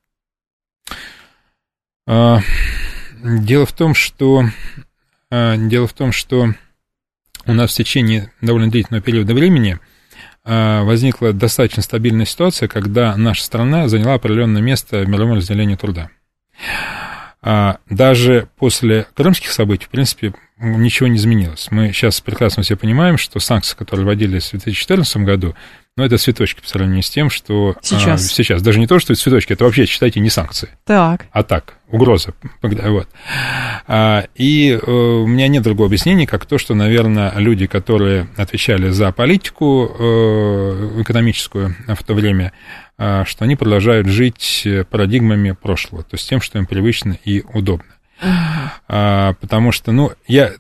А, 2.06 2.42
дело 3.24 3.66
в 3.66 3.72
том, 3.72 3.94
что 3.96 4.44
а, 5.32 5.56
дело 5.56 5.88
в 5.88 5.94
том, 5.94 6.12
что 6.12 6.54
у 7.46 7.54
нас 7.54 7.72
в 7.72 7.76
течение 7.76 8.34
довольно 8.42 8.70
длительного 8.70 9.02
периода 9.02 9.34
времени 9.34 9.80
возникла 10.50 11.32
достаточно 11.34 11.84
стабильная 11.84 12.26
ситуация, 12.26 12.68
когда 12.68 13.16
наша 13.16 13.44
страна 13.44 13.88
заняла 13.88 14.16
определенное 14.16 14.62
место 14.62 15.00
в 15.00 15.08
мировом 15.08 15.38
разделении 15.38 15.76
труда. 15.76 16.10
Даже 17.90 18.50
после 18.58 19.06
крымских 19.16 19.52
событий, 19.52 19.86
в 19.86 19.90
принципе, 19.90 20.34
ничего 20.58 21.08
не 21.08 21.18
изменилось. 21.18 21.68
Мы 21.72 21.94
сейчас 21.94 22.20
прекрасно 22.20 22.64
все 22.64 22.76
понимаем, 22.76 23.18
что 23.18 23.40
санкции, 23.40 23.78
которые 23.78 24.06
вводились 24.06 24.48
в 24.48 24.52
2014 24.52 25.18
году, 25.18 25.56
ну, 25.98 26.06
это 26.06 26.18
цветочки 26.18 26.62
по 26.62 26.68
сравнению 26.68 27.04
с 27.04 27.10
тем, 27.10 27.30
что 27.30 27.76
сейчас. 27.82 28.26
А, 28.26 28.30
сейчас. 28.30 28.62
Даже 28.62 28.80
не 28.80 28.88
то, 28.88 29.00
что 29.00 29.12
это 29.12 29.22
цветочки, 29.22 29.54
это 29.54 29.66
вообще, 29.66 29.86
считайте, 29.86 30.22
не 30.22 30.30
санкции. 30.30 30.70
Так. 30.86 31.26
А 31.32 31.44
так, 31.44 31.76
угроза. 31.90 32.34
Вот. 32.62 33.10
А, 33.86 34.26
и 34.36 34.72
э, 34.72 34.92
у 34.92 35.28
меня 35.28 35.50
нет 35.50 35.64
другого 35.64 35.88
объяснения, 35.88 36.26
как 36.26 36.46
то, 36.46 36.58
что, 36.58 36.74
наверное, 36.74 37.34
люди, 37.36 37.68
которые 37.68 38.30
отвечали 38.38 38.90
за 38.90 39.12
политику 39.12 39.94
э, 40.00 41.02
экономическую 41.02 41.76
в 41.88 42.04
то 42.04 42.14
время, 42.14 42.54
э, 42.98 43.26
что 43.26 43.44
они 43.44 43.58
продолжают 43.58 44.08
жить 44.08 44.66
парадигмами 44.90 45.52
прошлого, 45.52 46.04
то 46.04 46.16
есть 46.16 46.30
тем, 46.30 46.40
что 46.40 46.60
им 46.60 46.66
привычно 46.66 47.18
и 47.26 47.44
удобно. 47.54 47.92
А, 48.88 49.34
потому 49.40 49.72
что, 49.72 49.92
ну, 49.92 50.12
я 50.28 50.52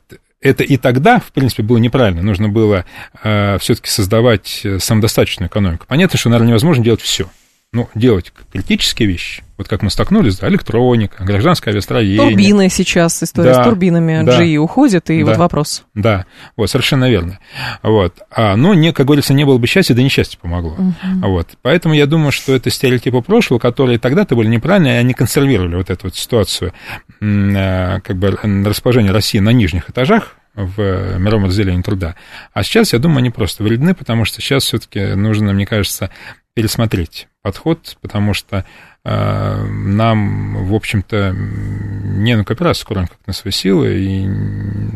это 0.41 0.63
и 0.63 0.77
тогда, 0.77 1.19
в 1.19 1.31
принципе, 1.31 1.63
было 1.63 1.77
неправильно. 1.77 2.21
Нужно 2.21 2.49
было 2.49 2.85
э, 3.23 3.57
все-таки 3.59 3.89
создавать 3.89 4.65
самодостаточную 4.79 5.49
экономику. 5.49 5.85
Понятно, 5.87 6.17
что, 6.17 6.29
наверное, 6.29 6.49
невозможно 6.49 6.83
делать 6.83 7.01
все 7.01 7.29
ну, 7.71 7.89
делать 7.95 8.33
критические 8.51 9.07
вещи, 9.07 9.43
вот 9.59 9.67
как 9.67 9.81
мы 9.81 9.89
столкнулись, 9.89 10.37
да, 10.37 10.47
электроника, 10.47 11.21
гражданское 11.21 11.71
авиастроение. 11.71 12.17
Турбины 12.17 12.69
сейчас, 12.69 13.21
история 13.21 13.53
да, 13.53 13.61
с 13.61 13.65
турбинами 13.65 14.23
да, 14.23 14.41
GE 14.41 14.55
уходит, 14.55 15.09
и 15.09 15.19
да, 15.19 15.25
вот 15.25 15.37
вопрос. 15.37 15.83
Да, 15.93 16.25
вот, 16.55 16.69
совершенно 16.69 17.09
верно. 17.09 17.39
Вот. 17.83 18.13
А, 18.31 18.55
но, 18.55 18.73
не, 18.73 18.93
как 18.93 19.05
говорится, 19.07 19.33
не 19.33 19.43
было 19.43 19.57
бы 19.57 19.67
счастья, 19.67 19.93
да 19.93 20.01
несчастье 20.01 20.39
помогло. 20.41 20.75
Угу. 20.75 21.27
Вот. 21.27 21.49
Поэтому 21.61 21.93
я 21.93 22.05
думаю, 22.05 22.31
что 22.31 22.55
это 22.55 22.69
стереотипы 22.69 23.21
прошлого, 23.21 23.59
которые 23.59 23.99
тогда-то 23.99 24.33
были 24.37 24.47
неправильные, 24.47 24.95
и 24.95 24.99
они 24.99 25.13
консервировали 25.13 25.75
вот 25.75 25.89
эту 25.89 26.07
вот 26.07 26.15
ситуацию 26.15 26.71
э, 27.19 27.99
как 27.99 28.15
бы 28.15 28.39
расположения 28.65 29.11
России 29.11 29.39
на 29.39 29.51
нижних 29.51 29.89
этажах, 29.89 30.37
в 30.55 31.17
мировом 31.17 31.47
разделении 31.47 31.81
труда. 31.81 32.15
А 32.53 32.63
сейчас, 32.63 32.93
я 32.93 32.99
думаю, 32.99 33.19
они 33.19 33.29
просто 33.29 33.63
вредны, 33.63 33.93
потому 33.93 34.23
что 34.23 34.41
сейчас 34.41 34.63
все-таки 34.63 35.15
нужно, 35.15 35.53
мне 35.53 35.65
кажется, 35.65 36.11
пересмотреть 36.53 37.27
подход, 37.41 37.97
потому 38.01 38.33
что 38.33 38.57
э, 38.57 38.63
нам, 39.11 40.65
в 40.65 40.75
общем-то, 40.75 41.33
не 41.33 42.35
на 42.35 42.43
кооперацию 42.43 42.85
кроме 42.87 43.07
как 43.07 43.17
на 43.25 43.33
свои 43.33 43.51
силы, 43.51 43.97
и 43.97 44.27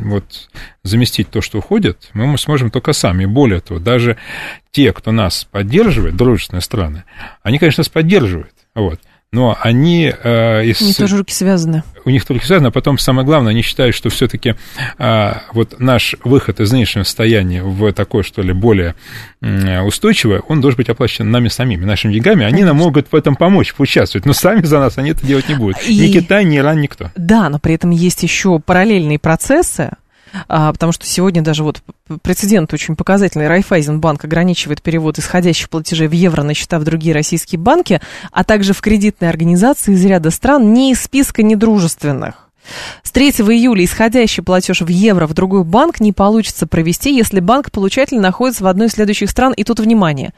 вот 0.04 0.50
заместить 0.84 1.30
то, 1.30 1.42
что 1.42 1.60
уходит, 1.60 2.10
мы 2.14 2.38
сможем 2.38 2.70
только 2.70 2.94
сами. 2.94 3.26
Более 3.26 3.62
того, 3.62 3.80
даже 3.80 4.18
те, 4.72 4.94
кто 4.94 5.12
нас 5.12 5.46
поддерживает, 5.50 6.16
дружественные 6.16 6.62
страны, 6.62 7.04
они, 7.42 7.58
конечно, 7.60 7.82
нас 7.82 7.90
поддерживают, 7.90 8.54
вот, 8.76 9.00
но 9.34 9.58
они... 9.60 10.14
Э, 10.24 10.64
из... 10.64 10.80
У 10.80 10.86
них 10.86 10.96
тоже 10.96 11.18
руки 11.18 11.34
связаны. 11.34 11.84
У 12.06 12.12
них 12.12 12.24
руки 12.30 12.46
связаны, 12.46 12.68
а 12.68 12.72
потом 12.72 13.00
самое 13.00 13.26
главное, 13.26 13.52
они 13.52 13.64
считают, 13.64 13.96
что 13.96 14.10
все-таки 14.10 14.56
э, 15.00 15.34
вот 15.54 15.80
наш 15.80 16.16
выход 16.24 16.60
из 16.60 16.72
нынешнего 16.72 17.04
состояния 17.04 17.64
в 17.64 17.92
такое, 17.94 18.22
что 18.22 18.44
ли, 18.44 18.54
более 18.54 18.94
э, 19.42 19.82
устойчивое, 19.82 20.42
он 20.48 20.62
должен 20.62 20.78
быть 20.78 20.90
оплачен 20.90 21.32
нами 21.32 21.48
самими, 21.48 21.84
нашими 21.84 22.14
деньгами. 22.14 22.46
Они 22.46 22.64
нам 22.64 22.78
могут 22.78 23.12
в 23.12 23.16
этом 23.16 23.36
помочь, 23.36 23.74
поучаствовать, 23.74 24.28
но 24.28 24.34
сами 24.34 24.62
за 24.64 24.80
нас 24.80 25.00
они 25.00 25.10
это 25.10 25.26
делать 25.26 25.50
не 25.50 25.56
будут. 25.56 25.78
И... 25.88 25.98
Ни 25.98 26.14
Китай, 26.14 26.46
ни 26.46 26.58
Иран, 26.60 26.80
никто. 26.80 27.10
Да, 27.16 27.50
но 27.50 27.58
при 27.58 27.74
этом 27.74 27.90
есть 27.90 28.22
еще 28.22 28.60
параллельные 28.60 29.18
процессы, 29.18 29.82
а, 29.82 30.03
потому 30.48 30.92
что 30.92 31.06
сегодня 31.06 31.42
даже 31.42 31.64
вот 31.64 31.82
прецедент 32.22 32.74
очень 32.74 32.96
показательный. 32.96 33.48
Райфайзенбанк 33.48 34.26
ограничивает 34.26 34.82
перевод 34.82 35.20
исходящих 35.20 35.70
платежей 35.70 36.08
в 36.08 36.12
евро 36.12 36.44
на 36.44 36.54
счета 36.54 36.80
в 36.80 36.84
другие 36.84 37.14
российские 37.14 37.60
банки, 37.60 38.02
а 38.32 38.44
также 38.44 38.74
в 38.74 38.82
кредитные 38.82 39.30
организации 39.30 39.94
из 39.94 40.06
ряда 40.06 40.32
стран 40.32 40.74
не 40.74 40.92
из 40.92 41.02
списка 41.02 41.44
недружественных. 41.44 42.50
С 43.04 43.12
3 43.12 43.30
июля 43.30 43.84
исходящий 43.84 44.42
платеж 44.42 44.82
в 44.82 44.88
евро 44.88 45.28
в 45.28 45.34
другой 45.34 45.64
банк 45.64 46.00
не 46.00 46.14
получится 46.14 46.66
провести, 46.66 47.16
если 47.16 47.40
банк-получатель 47.40 48.20
находится 48.20 48.64
в 48.64 48.68
одной 48.68 48.88
из 48.88 48.94
следующих 48.94 49.30
стран. 49.30 49.54
И 49.54 49.64
тут 49.64 49.80
внимание. 49.80 50.34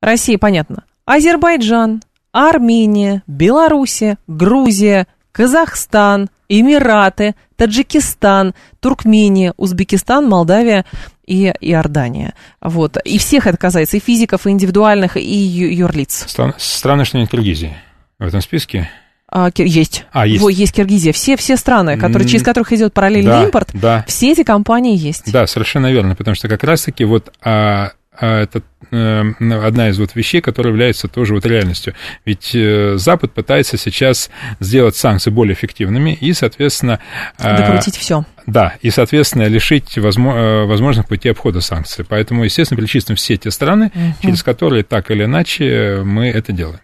Россия, 0.00 0.38
понятно. 0.38 0.84
Азербайджан, 1.04 2.02
Армения, 2.32 3.22
Белоруссия, 3.26 4.18
Грузия, 4.26 5.06
Казахстан, 5.32 6.28
Эмираты, 6.48 7.34
Таджикистан, 7.56 8.54
Туркмения, 8.80 9.54
Узбекистан, 9.56 10.28
Молдавия 10.28 10.84
и 11.26 11.52
Иордания. 11.60 12.34
Вот. 12.60 12.96
И 13.04 13.18
всех 13.18 13.46
это 13.46 13.56
касается, 13.56 13.96
и 13.96 14.00
физиков, 14.00 14.46
и 14.46 14.50
индивидуальных, 14.50 15.16
и 15.16 15.20
юрлиц. 15.20 16.24
Стран, 16.28 16.54
странно, 16.58 17.04
что 17.04 17.18
нет 17.18 17.30
Киргизии 17.30 17.76
в 18.18 18.26
этом 18.26 18.40
списке. 18.40 18.88
А, 19.28 19.50
есть. 19.56 20.04
А, 20.12 20.26
есть. 20.26 20.42
Во, 20.42 20.48
есть 20.48 20.72
Киргизия. 20.72 21.12
Все, 21.12 21.36
все 21.36 21.56
страны, 21.56 21.98
которые, 21.98 22.28
через 22.28 22.44
которых 22.44 22.72
идет 22.72 22.94
параллельный 22.94 23.32
да, 23.32 23.44
импорт, 23.44 23.70
да. 23.72 24.04
все 24.06 24.32
эти 24.32 24.44
компании 24.44 24.96
есть. 24.96 25.32
Да, 25.32 25.46
совершенно 25.46 25.90
верно, 25.90 26.14
потому 26.14 26.36
что 26.36 26.48
как 26.48 26.62
раз-таки 26.62 27.04
вот 27.04 27.32
а 27.42 27.92
это 28.20 28.62
э, 28.90 29.22
одна 29.40 29.88
из 29.88 29.98
вот 29.98 30.14
вещей, 30.14 30.40
которая 30.40 30.72
является 30.72 31.08
тоже 31.08 31.34
вот 31.34 31.46
реальностью. 31.46 31.94
Ведь 32.24 32.54
э, 32.54 32.96
Запад 32.96 33.32
пытается 33.32 33.76
сейчас 33.76 34.30
сделать 34.60 34.96
санкции 34.96 35.30
более 35.30 35.54
эффективными 35.54 36.12
и, 36.12 36.32
соответственно... 36.32 37.00
Э, 37.38 37.56
Докрутить 37.56 37.96
все. 37.96 38.24
Да, 38.46 38.74
и, 38.80 38.90
соответственно, 38.90 39.48
лишить 39.48 39.98
возможных 39.98 41.08
путей 41.08 41.32
обхода 41.32 41.60
санкций. 41.60 42.04
Поэтому, 42.08 42.44
естественно, 42.44 42.80
перечислим 42.80 43.16
все 43.16 43.36
те 43.36 43.50
страны, 43.50 43.90
угу. 43.94 44.14
через 44.22 44.42
которые 44.42 44.84
так 44.84 45.10
или 45.10 45.24
иначе 45.24 46.02
мы 46.04 46.28
это 46.28 46.52
делаем. 46.52 46.80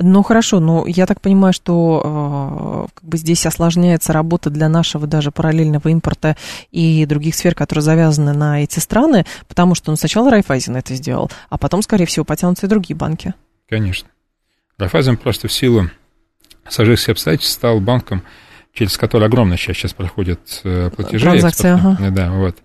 Ну 0.00 0.22
хорошо, 0.22 0.58
но 0.58 0.84
я 0.86 1.06
так 1.06 1.20
понимаю, 1.20 1.52
что 1.52 2.88
э, 2.90 2.92
как 2.92 3.08
бы 3.08 3.16
здесь 3.16 3.46
осложняется 3.46 4.12
работа 4.12 4.50
для 4.50 4.68
нашего 4.68 5.06
даже 5.06 5.30
параллельного 5.30 5.88
импорта 5.88 6.36
и 6.72 7.06
других 7.06 7.36
сфер, 7.36 7.54
которые 7.54 7.82
завязаны 7.82 8.32
на 8.32 8.64
эти 8.64 8.80
страны, 8.80 9.26
потому 9.46 9.76
что 9.76 9.92
ну, 9.92 9.96
сначала 9.96 10.30
Райфайзен 10.30 10.76
это 10.76 10.94
сделал, 10.96 11.30
а 11.48 11.56
потом, 11.56 11.82
скорее 11.82 12.06
всего, 12.06 12.24
потянутся 12.24 12.66
и 12.66 12.68
другие 12.68 12.96
банки. 12.96 13.34
Конечно. 13.68 14.08
Райфайзен 14.76 15.16
просто 15.16 15.46
в 15.46 15.52
силу 15.52 15.88
сложившихся 16.68 17.12
обстоятельств 17.12 17.54
стал 17.54 17.80
банком, 17.80 18.24
через 18.72 18.98
который 18.98 19.28
огромная 19.28 19.56
часть 19.56 19.78
сейчас 19.78 19.92
проходит 19.92 20.62
э, 20.64 20.90
платежи. 20.90 21.24
Транзакции, 21.24 21.70
ага. 21.70 22.10
Да, 22.10 22.32
вот. 22.32 22.56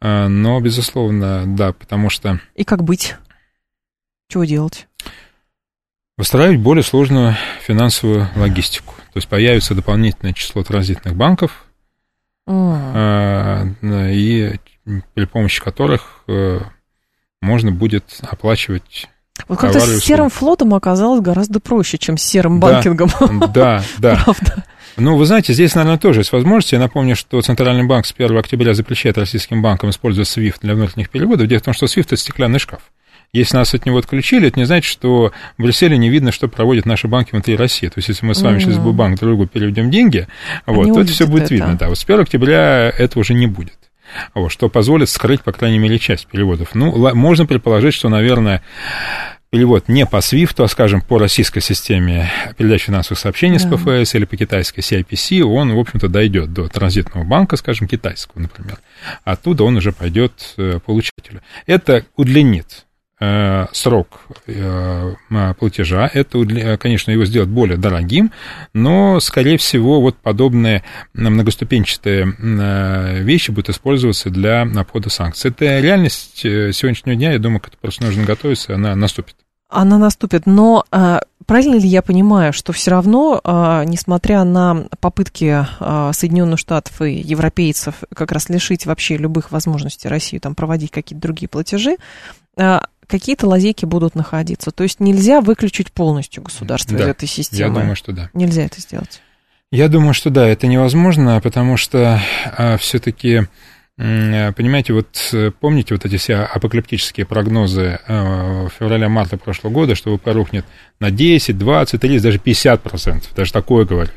Э, 0.00 0.28
но, 0.28 0.60
безусловно, 0.60 1.44
да, 1.46 1.72
потому 1.72 2.10
что... 2.10 2.38
И 2.54 2.62
как 2.64 2.84
быть? 2.84 3.16
Чего 4.28 4.44
делать? 4.44 4.86
Выстраивать 6.16 6.60
более 6.60 6.82
сложную 6.82 7.36
финансовую 7.62 8.28
логистику. 8.36 8.94
То 9.12 9.18
есть 9.18 9.28
появится 9.28 9.74
дополнительное 9.74 10.32
число 10.32 10.62
транзитных 10.62 11.16
банков, 11.16 11.64
mm. 12.48 14.12
и 14.12 14.60
при 15.14 15.24
помощи 15.24 15.62
которых 15.62 16.22
э, 16.28 16.60
можно 17.40 17.72
будет 17.72 18.20
оплачивать 18.22 19.08
вот 19.48 19.58
как-то 19.58 19.80
с 19.80 20.00
серым 20.04 20.30
флотом 20.30 20.74
оказалось 20.74 21.20
гораздо 21.20 21.60
проще, 21.60 21.98
чем 21.98 22.16
с 22.16 22.22
серым 22.22 22.60
банкингом. 22.60 23.10
Да, 23.52 23.82
да. 23.98 24.22
Правда. 24.24 24.64
Ну, 24.96 25.16
вы 25.16 25.26
знаете, 25.26 25.52
здесь, 25.52 25.74
наверное, 25.74 25.98
тоже 25.98 26.20
есть 26.20 26.32
возможность. 26.32 26.72
Я 26.72 26.78
напомню, 26.78 27.16
что 27.16 27.40
Центральный 27.42 27.84
банк 27.84 28.06
с 28.06 28.14
1 28.16 28.36
октября 28.38 28.74
запрещает 28.74 29.18
российским 29.18 29.60
банкам 29.60 29.90
использовать 29.90 30.28
SWIFT 30.28 30.58
для 30.62 30.74
внутренних 30.74 31.10
переводов. 31.10 31.48
Дело 31.48 31.60
в 31.60 31.64
том, 31.64 31.74
что 31.74 31.86
SWIFT– 31.86 32.04
это 32.06 32.16
стеклянный 32.16 32.60
шкаф. 32.60 32.80
Если 33.34 33.56
нас 33.56 33.74
от 33.74 33.84
него 33.84 33.98
отключили, 33.98 34.46
это 34.46 34.60
не 34.60 34.64
значит, 34.64 34.90
что 34.90 35.32
в 35.58 35.62
Брюсселе 35.62 35.98
не 35.98 36.08
видно, 36.08 36.30
что 36.30 36.46
проводят 36.46 36.86
наши 36.86 37.08
банки 37.08 37.32
внутри 37.32 37.56
России. 37.56 37.88
То 37.88 37.94
есть, 37.96 38.08
если 38.08 38.24
мы 38.24 38.34
с 38.36 38.40
вами 38.40 38.58
mm-hmm. 38.58 38.60
через 38.60 38.78
банк 38.78 39.18
другу 39.18 39.48
переведем 39.48 39.90
деньги, 39.90 40.28
вот, 40.66 40.94
то 40.94 41.00
это 41.00 41.10
все 41.10 41.26
будет 41.26 41.46
это. 41.46 41.54
видно. 41.54 41.76
Да. 41.76 41.88
Вот 41.88 41.98
с 41.98 42.04
1 42.04 42.20
октября 42.20 42.90
этого 42.96 43.22
уже 43.22 43.34
не 43.34 43.48
будет. 43.48 43.76
Вот, 44.34 44.52
что 44.52 44.68
позволит 44.68 45.10
скрыть, 45.10 45.42
по 45.42 45.50
крайней 45.50 45.80
мере, 45.80 45.98
часть 45.98 46.28
переводов. 46.28 46.76
Ну, 46.76 47.12
можно 47.16 47.44
предположить, 47.44 47.94
что, 47.94 48.08
наверное, 48.08 48.62
перевод 49.50 49.88
не 49.88 50.06
по 50.06 50.18
SWIFT, 50.18 50.62
а, 50.62 50.68
скажем, 50.68 51.00
по 51.00 51.18
российской 51.18 51.60
системе 51.60 52.30
передачи 52.56 52.86
финансовых 52.86 53.18
сообщений 53.18 53.58
да. 53.58 53.68
с 53.68 54.04
ПФС 54.04 54.14
или 54.14 54.26
по 54.26 54.36
китайской 54.36 54.78
CIPC, 54.80 55.42
он, 55.42 55.74
в 55.74 55.78
общем-то, 55.80 56.06
дойдет 56.08 56.52
до 56.52 56.68
транзитного 56.68 57.24
банка, 57.24 57.56
скажем, 57.56 57.88
китайского, 57.88 58.42
например. 58.42 58.78
Оттуда 59.24 59.64
он 59.64 59.76
уже 59.76 59.90
пойдет 59.90 60.54
э, 60.56 60.78
получателю. 60.84 61.40
Это 61.66 62.04
удлинит 62.16 62.84
срок 63.18 64.22
э, 64.46 65.14
платежа. 65.58 66.10
Это, 66.12 66.76
конечно, 66.78 67.12
его 67.12 67.24
сделать 67.24 67.48
более 67.48 67.76
дорогим, 67.76 68.32
но, 68.72 69.20
скорее 69.20 69.56
всего, 69.56 70.00
вот 70.00 70.16
подобные 70.16 70.82
многоступенчатые 71.14 72.26
э, 72.26 73.22
вещи 73.22 73.52
будут 73.52 73.68
использоваться 73.70 74.30
для 74.30 74.62
обхода 74.62 75.10
санкций. 75.10 75.50
Это 75.52 75.78
реальность 75.78 76.40
сегодняшнего 76.40 77.14
дня, 77.14 77.32
я 77.32 77.38
думаю, 77.38 77.60
к 77.60 77.68
этому 77.68 77.80
просто 77.80 78.04
нужно 78.04 78.24
готовиться, 78.24 78.74
она 78.74 78.96
наступит. 78.96 79.36
Она 79.70 79.98
наступит, 79.98 80.46
но 80.46 80.84
правильно 81.46 81.76
ли 81.76 81.88
я 81.88 82.02
понимаю, 82.02 82.52
что 82.52 82.72
все 82.72 82.90
равно, 82.92 83.40
несмотря 83.86 84.44
на 84.44 84.86
попытки 85.00 85.66
Соединенных 86.12 86.58
Штатов 86.58 87.02
и 87.02 87.14
европейцев 87.14 87.94
как 88.14 88.30
раз 88.30 88.48
лишить 88.50 88.86
вообще 88.86 89.16
любых 89.16 89.50
возможностей 89.50 90.08
России 90.08 90.38
там 90.38 90.54
проводить 90.54 90.90
какие-то 90.90 91.22
другие 91.22 91.48
платежи, 91.48 91.96
какие-то 93.06 93.46
лазейки 93.46 93.84
будут 93.84 94.14
находиться. 94.14 94.70
То 94.70 94.82
есть 94.82 95.00
нельзя 95.00 95.40
выключить 95.40 95.92
полностью 95.92 96.42
государство 96.42 96.96
Да, 96.96 97.04
из 97.04 97.08
этой 97.08 97.28
системы. 97.28 97.74
Я 97.74 97.80
думаю, 97.80 97.96
что 97.96 98.12
да. 98.12 98.30
Нельзя 98.34 98.62
это 98.64 98.80
сделать. 98.80 99.20
Я 99.70 99.88
думаю, 99.88 100.14
что 100.14 100.30
да, 100.30 100.46
это 100.46 100.66
невозможно, 100.66 101.40
потому 101.42 101.76
что 101.76 102.20
а, 102.56 102.76
все-таки, 102.76 103.42
понимаете, 103.96 104.92
вот 104.92 105.30
э, 105.32 105.50
помните 105.58 105.94
вот 105.94 106.04
эти 106.04 106.16
все 106.16 106.36
апокалиптические 106.36 107.26
прогнозы 107.26 107.98
а, 108.06 108.68
февраля-марта 108.78 109.36
прошлого 109.36 109.72
года, 109.72 109.94
что 109.96 110.10
ВВП 110.10 110.32
рухнет 110.32 110.64
на 111.00 111.10
10, 111.10 111.58
20, 111.58 112.00
30, 112.00 112.22
даже 112.22 112.38
50 112.38 112.82
процентов, 112.82 113.34
даже 113.34 113.52
такое 113.52 113.84
говорили 113.84 114.14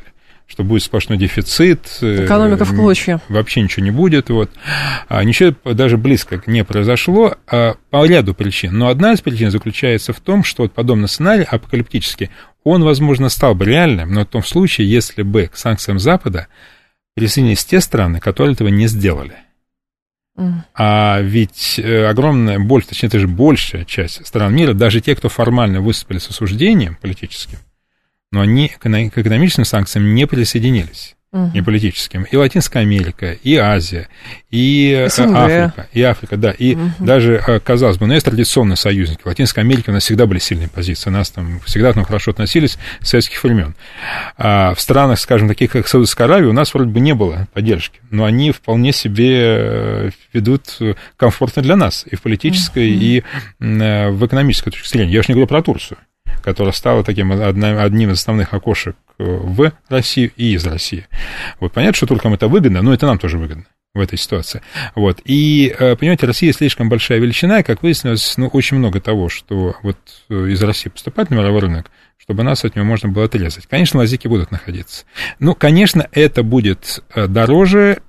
что 0.48 0.64
будет 0.64 0.82
сплошной 0.82 1.18
дефицит. 1.18 1.98
э, 2.00 2.24
Экономика 2.24 2.64
в 2.64 2.74
клочья. 2.74 3.20
Вообще 3.28 3.60
ничего 3.60 3.84
не 3.84 3.90
будет. 3.90 4.30
Вот. 4.30 4.50
А 5.08 5.22
ничего 5.22 5.54
даже 5.74 5.98
близко 5.98 6.42
не 6.46 6.64
произошло 6.64 7.36
а, 7.46 7.76
по 7.90 8.06
ряду 8.06 8.34
причин. 8.34 8.76
Но 8.76 8.88
одна 8.88 9.12
из 9.12 9.20
причин 9.20 9.50
заключается 9.50 10.12
в 10.14 10.20
том, 10.20 10.42
что 10.42 10.62
вот 10.62 10.72
подобный 10.72 11.08
сценарий 11.08 11.44
апокалиптический, 11.44 12.30
он, 12.64 12.82
возможно, 12.82 13.28
стал 13.28 13.54
бы 13.54 13.66
реальным, 13.66 14.12
но 14.12 14.22
в 14.22 14.26
том 14.26 14.42
случае, 14.42 14.90
если 14.90 15.22
бы 15.22 15.48
к 15.48 15.56
санкциям 15.56 15.98
Запада 15.98 16.48
присоединились 17.14 17.64
те 17.64 17.80
страны, 17.80 18.18
которые 18.18 18.54
этого 18.54 18.68
не 18.68 18.86
сделали. 18.86 19.34
А 20.74 21.20
ведь 21.20 21.80
э, 21.82 22.06
огромная 22.06 22.60
боль, 22.60 22.84
точнее, 22.84 23.08
это 23.08 23.18
же 23.18 23.26
большая 23.26 23.84
часть 23.84 24.24
стран 24.24 24.54
мира, 24.54 24.72
даже 24.72 25.00
те, 25.00 25.16
кто 25.16 25.28
формально 25.28 25.80
выступили 25.80 26.18
с 26.18 26.28
осуждением 26.28 26.94
политическим, 26.94 27.58
но 28.32 28.40
они 28.40 28.68
к 28.68 28.86
экономическим 28.86 29.64
санкциям 29.64 30.14
не 30.14 30.26
присоединились 30.26 31.16
угу. 31.32 31.50
и 31.54 31.60
политическим. 31.60 32.24
И 32.24 32.36
Латинская 32.36 32.80
Америка, 32.80 33.32
и 33.32 33.56
Азия, 33.56 34.08
и 34.50 35.06
СНГ. 35.08 35.36
Африка, 35.36 35.88
и 35.92 36.02
Африка, 36.02 36.36
да, 36.36 36.50
и 36.50 36.74
угу. 36.74 36.90
даже, 37.00 37.42
э, 37.46 37.60
казалось 37.60 37.98
бы, 37.98 38.06
ну, 38.06 38.14
есть 38.14 38.26
традиционные 38.26 38.76
союзники. 38.76 39.22
В 39.22 39.26
Латинской 39.26 39.62
Америке 39.62 39.90
у 39.90 39.94
нас 39.94 40.04
всегда 40.04 40.26
были 40.26 40.38
сильные 40.38 40.68
позиции, 40.68 41.10
у 41.10 41.12
нас 41.12 41.30
там 41.30 41.60
всегда 41.60 41.92
там 41.92 42.04
хорошо 42.04 42.30
относились 42.30 42.78
с 43.00 43.08
советских 43.08 43.42
времен. 43.42 43.74
А 44.36 44.74
в 44.74 44.80
странах, 44.80 45.18
скажем, 45.20 45.48
таких 45.48 45.72
как 45.72 45.88
Саудовская 45.88 46.26
Аравия, 46.26 46.48
у 46.48 46.52
нас 46.52 46.72
вроде 46.72 46.90
бы 46.90 47.00
не 47.00 47.14
было 47.14 47.46
поддержки, 47.52 48.00
но 48.10 48.24
они 48.24 48.52
вполне 48.52 48.92
себе 48.92 49.34
э, 49.40 50.10
ведут 50.32 50.78
комфортно 51.16 51.62
для 51.62 51.76
нас 51.76 52.04
и 52.10 52.16
в 52.16 52.22
политической, 52.22 52.90
угу. 52.90 53.02
и 53.02 53.22
э, 53.60 54.10
в 54.10 54.26
экономической 54.26 54.70
точке 54.70 54.88
зрения. 54.88 55.12
Я 55.12 55.20
уж 55.20 55.28
не 55.28 55.34
говорю 55.34 55.48
про 55.48 55.62
Турцию 55.62 55.98
которая 56.42 56.72
стала 56.72 57.04
таким 57.04 57.32
одним 57.32 58.10
из 58.10 58.18
основных 58.18 58.54
окошек 58.54 58.96
э, 59.18 59.24
в 59.24 59.72
Россию 59.88 60.32
и 60.36 60.54
из 60.54 60.66
России. 60.66 61.06
Вот 61.60 61.72
понятно, 61.72 61.96
что 61.96 62.06
туркам 62.06 62.34
это 62.34 62.48
выгодно, 62.48 62.82
но 62.82 62.92
это 62.92 63.06
нам 63.06 63.18
тоже 63.18 63.38
выгодно 63.38 63.64
в 63.94 64.00
этой 64.00 64.18
ситуации. 64.18 64.62
Вот. 64.94 65.20
И, 65.24 65.74
э, 65.78 65.96
понимаете, 65.96 66.26
Россия 66.26 66.52
слишком 66.52 66.88
большая 66.88 67.18
величина, 67.18 67.60
и, 67.60 67.62
как 67.62 67.82
выяснилось, 67.82 68.36
ну, 68.36 68.48
очень 68.48 68.76
много 68.76 69.00
того, 69.00 69.28
что 69.28 69.76
вот 69.82 69.98
э, 70.28 70.34
из 70.50 70.62
России 70.62 70.90
поступает 70.90 71.30
на 71.30 71.34
мировой 71.34 71.60
рынок, 71.60 71.90
чтобы 72.16 72.42
нас 72.42 72.64
от 72.64 72.76
него 72.76 72.84
можно 72.84 73.08
было 73.08 73.24
отрезать. 73.24 73.66
Конечно, 73.66 73.98
лазики 73.98 74.28
будут 74.28 74.50
находиться. 74.50 75.04
Ну, 75.38 75.54
конечно, 75.54 76.06
это 76.12 76.42
будет 76.42 77.02
дороже 77.14 78.02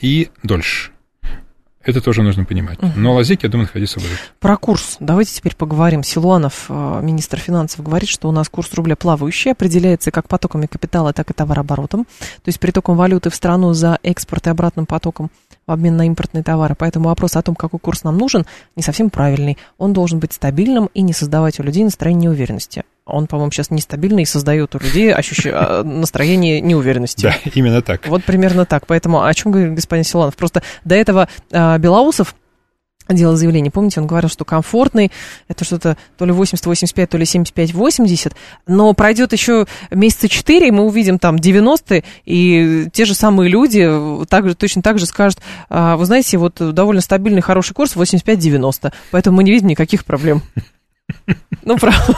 и 0.00 0.28
дольше. 0.42 0.92
Это 1.88 2.02
тоже 2.02 2.22
нужно 2.22 2.44
понимать. 2.44 2.78
Но 2.96 3.14
лазейки, 3.14 3.46
я 3.46 3.50
думаю, 3.50 3.66
находиться 3.66 3.98
будут. 3.98 4.18
Про 4.40 4.58
курс. 4.58 4.98
Давайте 5.00 5.34
теперь 5.34 5.56
поговорим. 5.56 6.02
Силуанов, 6.02 6.66
э, 6.68 7.00
министр 7.02 7.38
финансов, 7.38 7.82
говорит, 7.82 8.10
что 8.10 8.28
у 8.28 8.30
нас 8.30 8.50
курс 8.50 8.74
рубля 8.74 8.94
плавающий, 8.94 9.52
определяется 9.52 10.10
как 10.10 10.28
потоками 10.28 10.66
капитала, 10.66 11.14
так 11.14 11.30
и 11.30 11.32
товарооборотом. 11.32 12.04
То 12.04 12.48
есть 12.48 12.60
притоком 12.60 12.98
валюты 12.98 13.30
в 13.30 13.34
страну 13.34 13.72
за 13.72 13.98
экспорт 14.02 14.48
и 14.48 14.50
обратным 14.50 14.84
потоком 14.84 15.30
в 15.66 15.72
обмен 15.72 15.96
на 15.96 16.06
импортные 16.06 16.44
товары. 16.44 16.74
Поэтому 16.78 17.08
вопрос 17.08 17.36
о 17.36 17.42
том, 17.42 17.54
какой 17.54 17.80
курс 17.80 18.04
нам 18.04 18.18
нужен, 18.18 18.44
не 18.76 18.82
совсем 18.82 19.08
правильный. 19.08 19.56
Он 19.78 19.94
должен 19.94 20.18
быть 20.18 20.34
стабильным 20.34 20.90
и 20.92 21.00
не 21.00 21.14
создавать 21.14 21.58
у 21.58 21.62
людей 21.62 21.84
настроение 21.84 22.28
неуверенности 22.28 22.84
он, 23.08 23.26
по-моему, 23.26 23.50
сейчас 23.50 23.70
нестабильный 23.70 24.22
и 24.22 24.26
создает 24.26 24.74
у 24.74 24.78
людей 24.78 25.12
ощущение, 25.12 25.58
а, 25.58 25.82
настроение 25.82 26.60
неуверенности. 26.60 27.22
Да, 27.22 27.34
именно 27.54 27.82
так. 27.82 28.06
Вот 28.06 28.24
примерно 28.24 28.64
так. 28.64 28.86
Поэтому 28.86 29.24
о 29.24 29.34
чем 29.34 29.52
говорит 29.52 29.74
господин 29.74 30.04
Силанов? 30.04 30.36
Просто 30.36 30.62
до 30.84 30.94
этого 30.94 31.28
а, 31.50 31.78
Белоусов 31.78 32.34
делал 33.14 33.36
заявление. 33.36 33.70
Помните, 33.70 34.00
он 34.00 34.06
говорил, 34.06 34.28
что 34.28 34.44
комфортный, 34.44 35.10
это 35.48 35.64
что-то 35.64 35.96
то 36.16 36.24
ли 36.24 36.32
80-85, 36.32 37.06
то 37.06 37.16
ли 37.16 37.24
75-80, 37.24 38.34
но 38.66 38.92
пройдет 38.92 39.32
еще 39.32 39.66
месяца 39.90 40.28
4, 40.28 40.68
и 40.68 40.70
мы 40.70 40.84
увидим 40.84 41.18
там 41.18 41.38
90 41.38 42.02
и 42.26 42.88
те 42.92 43.04
же 43.04 43.14
самые 43.14 43.50
люди 43.50 43.88
так, 44.28 44.54
точно 44.56 44.82
так 44.82 44.98
же 44.98 45.06
скажут, 45.06 45.38
а, 45.68 45.96
вы 45.96 46.04
знаете, 46.04 46.36
вот 46.38 46.56
довольно 46.58 47.00
стабильный, 47.00 47.40
хороший 47.40 47.74
курс 47.74 47.96
85-90, 47.96 48.92
поэтому 49.10 49.38
мы 49.38 49.44
не 49.44 49.52
видим 49.52 49.68
никаких 49.68 50.04
проблем. 50.04 50.42
Ну, 51.64 51.76
правда, 51.76 52.16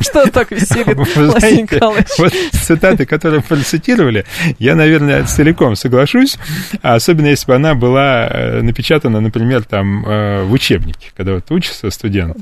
что 0.00 0.30
так 0.30 0.50
веселит 0.52 0.96
Владимир 0.96 1.62
Николаевич? 1.62 2.08
Вот 2.18 2.32
цитаты, 2.52 3.06
которые 3.06 3.42
процитировали, 3.42 4.24
я, 4.58 4.76
наверное, 4.76 5.24
целиком 5.24 5.74
соглашусь, 5.74 6.38
а 6.82 6.94
особенно 6.94 7.26
если 7.26 7.46
бы 7.46 7.56
она 7.56 7.74
была 7.74 8.28
э, 8.28 8.62
напечатана, 8.62 9.20
например, 9.20 9.64
там 9.64 10.06
э, 10.06 10.44
в 10.44 10.52
учебнике, 10.52 11.10
когда 11.16 11.34
вот 11.34 11.50
учится 11.50 11.90
студент 11.90 12.36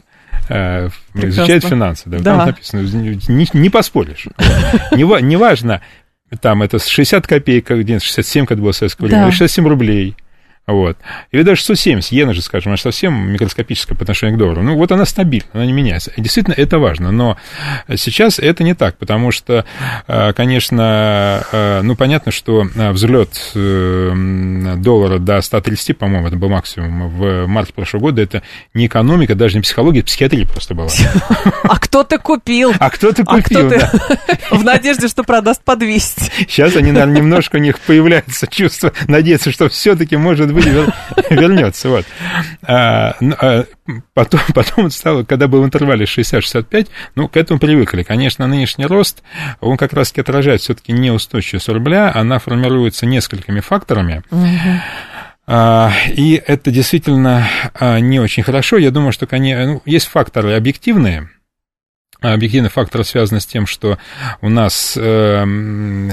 э, 0.49 0.89
изучает 1.15 1.65
финансы, 1.65 2.05
да, 2.07 2.19
там 2.19 2.47
написано, 2.47 2.81
не, 3.29 3.71
поспоришь. 3.71 4.27
Неважно, 4.93 5.81
не 6.31 6.37
там 6.41 6.63
это 6.63 6.79
60 6.79 7.27
копеек, 7.27 7.69
67, 7.69 8.47
когда 8.47 8.63
было 8.63 8.73
советское 8.73 9.07
время, 9.07 9.27
да. 9.27 9.33
67 9.33 9.67
рублей, 9.67 10.17
вот. 10.67 10.97
Или 11.31 11.43
даже 11.43 11.63
170, 11.63 12.13
иена 12.13 12.35
же, 12.35 12.43
скажем, 12.43 12.71
она 12.71 12.77
совсем 12.77 13.31
микроскопическая 13.31 13.97
по 13.97 14.03
отношению 14.03 14.37
к 14.37 14.39
доллару. 14.39 14.63
Ну, 14.63 14.75
вот 14.75 14.91
она 14.91 15.05
стабильна, 15.07 15.47
она 15.53 15.65
не 15.65 15.73
меняется. 15.73 16.11
И 16.17 16.21
действительно, 16.21 16.55
это 16.55 16.81
важно. 16.81 17.13
Но 17.13 17.37
сейчас 17.95 18.41
это 18.41 18.65
не 18.65 18.75
так, 18.75 18.99
потому 18.99 19.31
что, 19.31 19.65
э, 20.09 20.33
конечно, 20.33 21.45
э, 21.53 21.83
ну, 21.83 21.95
понятно, 21.95 22.33
что 22.33 22.67
э, 22.75 22.91
взлет 22.91 23.53
доллара 23.55 25.19
до 25.19 25.41
130, 25.41 25.97
по-моему, 25.99 26.27
это 26.27 26.37
был 26.37 26.49
максимум 26.49 27.11
в 27.11 27.47
марте 27.47 27.73
прошлого 27.73 28.03
года, 28.03 28.23
это 28.23 28.43
не 28.75 28.87
экономика, 28.87 29.37
даже 29.37 29.57
не 29.57 29.63
психология, 29.63 30.03
психиатрия 30.03 30.47
просто 30.47 30.75
была. 30.75 30.89
А 31.63 31.79
кто-то 31.79 32.19
купил. 32.19 32.73
А 32.79 32.91
кто-то 32.91 33.23
а 33.27 33.37
купил. 33.37 33.71
В 34.51 34.65
надежде, 34.65 35.09
что 35.09 35.25
продаст 35.25 35.63
по 35.63 35.77
200. 35.77 36.47
Сейчас 36.49 36.77
они, 36.77 36.93
наверное, 36.93 37.17
немножко 37.17 37.57
у 37.57 37.59
них 37.59 37.79
появляется 37.81 38.47
чувство 38.47 38.93
надеяться, 39.09 39.51
что 39.51 39.69
все-таки 39.69 40.17
может 40.17 40.53
быть 40.57 40.67
вернется. 41.31 41.89
Вот. 41.89 42.05
А, 42.63 43.15
ну, 43.21 43.35
а 43.39 43.65
потом, 44.15 44.41
потом 44.55 44.91
стало, 44.91 45.25
когда 45.25 45.49
был 45.49 45.63
в 45.63 45.65
интервале 45.65 46.05
60-65, 46.05 46.89
ну, 47.15 47.29
к 47.29 47.37
этому 47.37 47.61
привыкли. 47.61 48.03
Конечно, 48.03 48.47
нынешний 48.47 48.87
рост, 48.87 49.23
он 49.61 49.77
как 49.77 49.93
раз-таки 49.93 50.23
отражает 50.23 50.61
все-таки 50.61 50.93
неустойчивость 50.93 51.69
рубля, 51.69 52.11
она 52.15 52.39
формируется 52.39 53.07
несколькими 53.07 53.61
факторами. 53.61 54.23
Uh, 55.49 55.93
и 56.13 56.43
это 56.45 56.73
действительно 56.73 57.49
uh, 57.75 58.01
не 58.01 58.19
очень 58.19 58.43
хорошо. 58.43 58.79
Я 58.79 58.91
думаю, 58.91 59.13
что 59.13 59.29
конечно, 59.29 59.75
ну, 59.75 59.83
есть 59.85 60.09
факторы 60.09 60.55
объективные. 60.55 61.31
Объективный 62.21 62.71
фактор 62.71 63.05
связан 63.05 63.41
с 63.41 63.47
тем, 63.47 63.67
что 63.67 63.99
у 64.41 64.49
нас 64.49 64.97
э, 64.97 65.45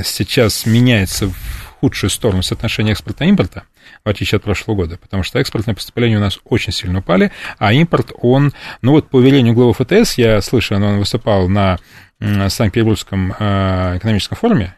сейчас 0.05 0.65
меняется 0.65 1.27
в 1.27 1.35
худшую 1.79 2.09
сторону 2.09 2.43
соотношение 2.43 2.91
экспорта 2.91 3.23
и 3.23 3.29
импорта 3.29 3.63
в 4.03 4.09
отличие 4.09 4.37
от 4.37 4.43
прошлого 4.43 4.75
года, 4.75 4.97
потому 4.97 5.23
что 5.23 5.39
экспортные 5.39 5.75
поступления 5.75 6.17
у 6.17 6.21
нас 6.21 6.39
очень 6.43 6.73
сильно 6.73 6.99
упали, 6.99 7.31
а 7.57 7.73
импорт, 7.73 8.11
он, 8.21 8.51
ну 8.81 8.91
вот 8.91 9.09
по 9.09 9.17
уверению 9.17 9.53
главы 9.53 9.73
ФТС, 9.73 10.17
я 10.17 10.41
слышал, 10.41 10.77
он 10.77 10.99
выступал 10.99 11.47
на 11.47 11.79
Санкт-Петербургском 12.19 13.33
э, 13.37 13.97
экономическом 13.97 14.37
форуме, 14.37 14.75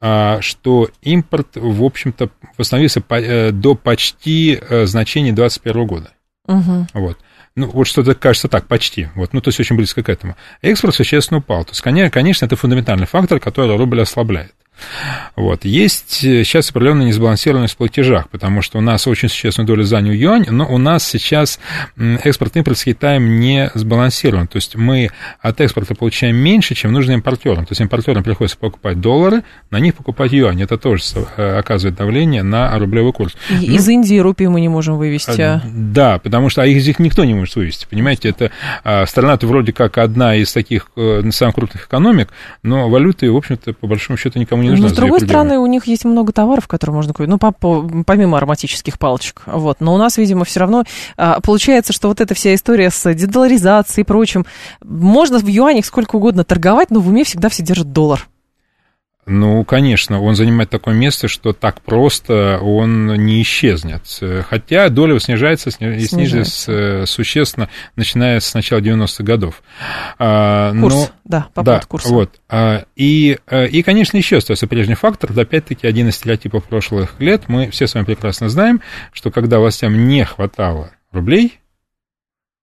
э, 0.00 0.38
что 0.40 0.88
импорт, 1.02 1.48
в 1.54 1.84
общем-то, 1.84 2.30
восстановился 2.56 3.02
э, 3.08 3.50
до 3.52 3.74
почти 3.74 4.60
значений 4.84 5.32
2021 5.32 5.86
года. 5.86 6.12
Угу. 6.46 6.86
Вот. 6.94 7.18
Ну, 7.56 7.68
вот 7.70 7.86
что-то 7.88 8.14
кажется 8.14 8.48
так, 8.48 8.68
почти. 8.68 9.08
Вот, 9.16 9.32
ну, 9.32 9.40
то 9.40 9.48
есть 9.48 9.58
очень 9.58 9.76
близко 9.76 10.02
к 10.02 10.08
этому. 10.08 10.36
Экспорт 10.62 10.94
существенно 10.94 11.38
упал. 11.38 11.64
То 11.64 11.72
есть, 11.72 12.12
конечно, 12.12 12.46
это 12.46 12.56
фундаментальный 12.56 13.06
фактор, 13.06 13.40
который 13.40 13.76
рубль 13.76 14.00
ослабляет. 14.00 14.54
Вот. 15.36 15.64
Есть 15.64 16.24
э, 16.24 16.44
сейчас 16.44 16.70
определенная 16.70 17.06
несбалансированность 17.06 17.74
в 17.74 17.76
платежах, 17.76 18.28
потому 18.28 18.62
что 18.62 18.78
у 18.78 18.80
нас 18.80 19.06
очень 19.06 19.28
существенную 19.28 19.66
долю 19.66 19.84
занял 19.84 20.12
юань, 20.12 20.46
но 20.50 20.66
у 20.66 20.78
нас 20.78 21.06
сейчас 21.06 21.58
экспорт 21.96 22.56
и 22.56 22.58
импорт 22.60 22.78
с 22.78 22.84
Китаем 22.84 23.40
не 23.40 23.70
сбалансирован. 23.74 24.46
То 24.46 24.56
есть 24.56 24.76
мы 24.76 25.10
от 25.40 25.60
экспорта 25.60 25.94
получаем 25.94 26.36
меньше, 26.36 26.74
чем 26.74 26.92
нужно 26.92 27.12
импортерам. 27.12 27.66
То 27.66 27.72
есть 27.72 27.80
импортерам 27.80 28.22
приходится 28.22 28.58
покупать 28.58 29.00
доллары, 29.00 29.42
на 29.70 29.78
них 29.78 29.94
покупать 29.94 30.32
юань. 30.32 30.62
Это 30.62 30.78
тоже 30.78 31.02
э, 31.36 31.58
оказывает 31.58 31.96
давление 31.96 32.42
на 32.42 32.78
рублевый 32.78 33.12
курс. 33.12 33.36
И, 33.50 33.54
ну, 33.54 33.74
из 33.74 33.88
Индии 33.88 34.18
рупии 34.18 34.46
мы 34.46 34.60
не 34.60 34.68
можем 34.68 34.96
вывести. 34.96 35.40
А? 35.40 35.62
Да, 35.64 36.18
потому 36.18 36.48
что 36.48 36.62
а 36.62 36.66
их 36.66 36.80
здесь 36.80 36.98
никто 36.98 37.24
не 37.24 37.34
может 37.34 37.56
вывести. 37.56 37.86
Понимаете, 37.88 38.30
это 38.30 38.50
а, 38.84 39.06
страна-то 39.06 39.46
вроде 39.46 39.72
как 39.72 39.98
одна 39.98 40.34
из 40.36 40.52
таких 40.52 40.90
самых 41.30 41.54
крупных 41.54 41.86
экономик, 41.86 42.28
но 42.62 42.88
валюты, 42.88 43.30
в 43.30 43.36
общем-то, 43.36 43.72
по 43.72 43.86
большому 43.86 44.16
счету 44.16 44.38
никому 44.38 44.62
не 44.62 44.67
не 44.68 44.80
нужна. 44.82 44.88
Но, 44.88 44.94
с 44.94 44.96
другой 44.96 45.20
стороны, 45.20 45.58
у 45.58 45.66
них 45.66 45.86
есть 45.86 46.04
много 46.04 46.32
товаров, 46.32 46.66
которые 46.68 46.94
можно 46.94 47.12
купить, 47.12 47.28
ну, 47.28 47.38
по, 47.38 47.52
по, 47.52 47.88
помимо 48.06 48.38
ароматических 48.38 48.98
палочек. 48.98 49.42
Вот. 49.46 49.80
Но 49.80 49.94
у 49.94 49.98
нас, 49.98 50.16
видимо, 50.16 50.44
все 50.44 50.60
равно 50.60 50.84
а, 51.16 51.40
получается, 51.40 51.92
что 51.92 52.08
вот 52.08 52.20
эта 52.20 52.34
вся 52.34 52.54
история 52.54 52.90
с 52.90 53.12
дедоларизацией 53.14 54.02
и 54.02 54.06
прочим, 54.06 54.46
можно 54.82 55.38
в 55.38 55.46
юанях 55.46 55.84
сколько 55.84 56.16
угодно 56.16 56.44
торговать, 56.44 56.90
но 56.90 57.00
в 57.00 57.08
уме 57.08 57.24
всегда 57.24 57.48
все 57.48 57.62
держат 57.62 57.92
доллар. 57.92 58.28
Ну, 59.28 59.62
конечно, 59.64 60.22
он 60.22 60.34
занимает 60.34 60.70
такое 60.70 60.94
место, 60.94 61.28
что 61.28 61.52
так 61.52 61.82
просто 61.82 62.58
он 62.62 63.14
не 63.14 63.42
исчезнет. 63.42 64.02
Хотя 64.48 64.88
доля 64.88 65.18
снижается 65.20 65.68
и 65.68 66.00
снижается 66.00 66.72
э, 66.72 67.06
существенно, 67.06 67.68
начиная 67.94 68.40
с 68.40 68.54
начала 68.54 68.80
90-х 68.80 69.22
годов. 69.22 69.62
А, 70.18 70.72
Курс, 70.72 70.94
Но, 70.94 71.08
да, 71.24 71.48
по 71.52 71.62
да, 71.62 71.80
курса. 71.80 72.08
Вот. 72.08 72.40
А, 72.48 72.84
и, 72.96 73.38
э, 73.46 73.68
и, 73.68 73.82
конечно, 73.82 74.16
еще 74.16 74.38
остается 74.38 74.66
прежний 74.66 74.94
фактор. 74.94 75.38
Опять-таки, 75.38 75.86
один 75.86 76.08
из 76.08 76.16
стереотипов 76.16 76.64
прошлых 76.64 77.20
лет. 77.20 77.44
Мы 77.48 77.70
все 77.70 77.86
с 77.86 77.94
вами 77.94 78.06
прекрасно 78.06 78.48
знаем, 78.48 78.80
что 79.12 79.30
когда 79.30 79.58
властям 79.58 80.08
не 80.08 80.24
хватало 80.24 80.92
рублей, 81.12 81.60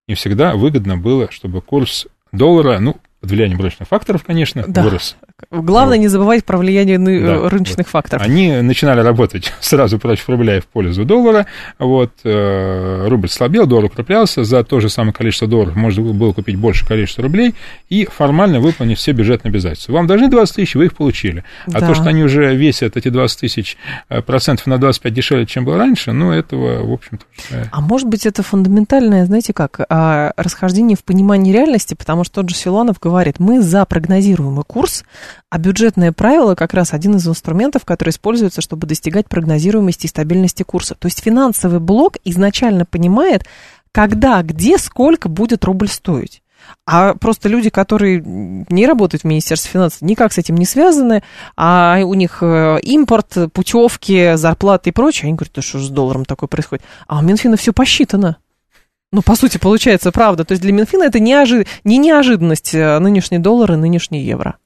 не 0.07 0.15
всегда 0.15 0.55
выгодно 0.55 0.97
было, 0.97 1.29
чтобы 1.29 1.61
курс 1.61 2.07
доллара, 2.31 2.79
ну, 2.79 2.97
под 3.21 3.31
влиянием 3.31 3.57
рыночных 3.59 3.87
факторов, 3.87 4.23
конечно, 4.23 4.63
да. 4.67 4.83
вырос. 4.83 5.15
Главное 5.51 5.97
не 5.97 6.07
забывать 6.07 6.45
про 6.45 6.57
влияние 6.57 6.97
да, 6.97 7.49
рыночных 7.49 7.87
вот. 7.87 7.91
факторов. 7.91 8.23
Они 8.23 8.51
начинали 8.61 9.01
работать 9.01 9.53
сразу 9.59 9.99
против 9.99 10.27
рубля 10.29 10.57
и 10.57 10.59
в 10.59 10.67
пользу 10.67 11.05
доллара. 11.05 11.45
Вот, 11.79 12.11
э, 12.23 13.07
рубль 13.07 13.29
слабел, 13.29 13.65
доллар 13.65 13.85
укреплялся. 13.85 14.43
За 14.43 14.63
то 14.63 14.79
же 14.79 14.89
самое 14.89 15.13
количество 15.13 15.47
долларов 15.47 15.75
можно 15.75 16.03
было 16.03 16.33
купить 16.33 16.57
больше 16.57 16.85
количества 16.85 17.23
рублей 17.23 17.55
и 17.89 18.05
формально 18.05 18.59
выполнить 18.59 18.97
все 18.97 19.11
бюджетные 19.11 19.49
обязательства. 19.49 19.93
Вам 19.93 20.07
должны 20.07 20.29
20 20.29 20.55
тысяч, 20.55 20.75
вы 20.75 20.85
их 20.85 20.95
получили. 20.95 21.43
А 21.67 21.79
да. 21.79 21.87
то, 21.87 21.93
что 21.93 22.05
они 22.09 22.23
уже 22.23 22.55
весят 22.55 22.97
эти 22.97 23.09
20 23.09 23.39
тысяч 23.39 23.77
э, 24.09 24.21
процентов 24.21 24.67
на 24.67 24.77
25 24.77 25.13
дешевле, 25.13 25.45
чем 25.45 25.65
было 25.65 25.77
раньше, 25.77 26.11
ну, 26.11 26.31
этого, 26.31 26.85
в 26.85 26.93
общем-то... 26.93 27.25
А 27.71 27.81
может 27.81 28.07
быть, 28.07 28.25
это 28.25 28.43
фундаментальное, 28.43 29.25
знаете 29.25 29.53
как, 29.53 29.79
а, 29.89 30.31
расхождение 30.37 30.97
в 30.97 31.03
понимании 31.03 31.51
реальности, 31.51 31.93
потому 31.93 32.23
что 32.23 32.41
тот 32.41 32.49
же 32.49 32.55
Силуанов 32.55 32.99
говорит, 32.99 33.39
мы 33.39 33.61
за 33.61 33.85
прогнозируемый 33.85 34.63
курс, 34.65 35.03
а 35.49 35.57
бюджетное 35.57 36.11
правило 36.11 36.55
как 36.55 36.73
раз 36.73 36.93
один 36.93 37.15
из 37.15 37.27
инструментов, 37.27 37.85
который 37.85 38.09
используется, 38.09 38.61
чтобы 38.61 38.87
достигать 38.87 39.27
прогнозируемости 39.27 40.05
и 40.05 40.09
стабильности 40.09 40.63
курса. 40.63 40.95
То 40.95 41.07
есть 41.07 41.21
финансовый 41.21 41.79
блок 41.79 42.17
изначально 42.23 42.85
понимает, 42.85 43.45
когда, 43.91 44.41
где, 44.41 44.77
сколько 44.77 45.29
будет 45.29 45.63
рубль 45.65 45.87
стоить. 45.87 46.41
А 46.85 47.13
просто 47.15 47.49
люди, 47.49 47.69
которые 47.69 48.21
не 48.25 48.85
работают 48.85 49.23
в 49.23 49.25
Министерстве 49.25 49.71
финансов, 49.71 50.01
никак 50.01 50.33
с 50.33 50.37
этим 50.37 50.55
не 50.55 50.65
связаны, 50.65 51.23
а 51.55 51.99
у 52.03 52.13
них 52.13 52.39
э, 52.41 52.79
импорт, 52.81 53.37
путевки, 53.53 54.35
зарплаты 54.35 54.89
и 54.89 54.93
прочее, 54.93 55.27
они 55.27 55.35
говорят, 55.35 55.53
да 55.55 55.61
что 55.61 55.79
же 55.79 55.85
с 55.85 55.89
долларом 55.89 56.25
такое 56.25 56.47
происходит? 56.47 56.83
А 57.07 57.19
у 57.19 57.21
Минфина 57.21 57.57
все 57.57 57.73
посчитано. 57.73 58.37
Ну, 59.11 59.21
по 59.21 59.35
сути, 59.35 59.57
получается 59.57 60.11
правда. 60.11 60.43
То 60.43 60.51
есть 60.51 60.61
для 60.61 60.73
Минфина 60.73 61.03
это 61.03 61.19
неожи... 61.19 61.65
не 61.83 61.97
неожиданность 61.97 62.75
э, 62.75 62.99
нынешний 62.99 63.39
доллар 63.39 63.73
и 63.73 63.77
нынешний 63.77 64.21
евро. 64.21 64.57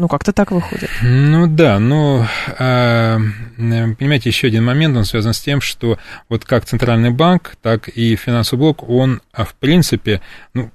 Ну, 0.00 0.08
как-то 0.08 0.32
так 0.32 0.50
выходит. 0.50 0.88
Ну 1.02 1.46
да, 1.46 1.78
но, 1.78 2.26
э, 2.58 3.18
понимаете, 3.58 4.30
еще 4.30 4.46
один 4.46 4.64
момент, 4.64 4.96
он 4.96 5.04
связан 5.04 5.34
с 5.34 5.40
тем, 5.40 5.60
что 5.60 5.98
вот 6.30 6.46
как 6.46 6.64
Центральный 6.64 7.10
банк, 7.10 7.56
так 7.60 7.88
и 7.88 8.16
финансовый 8.16 8.60
блок, 8.60 8.88
он, 8.88 9.20
а, 9.34 9.44
в 9.44 9.52
принципе, 9.52 10.22
ну, 10.54 10.70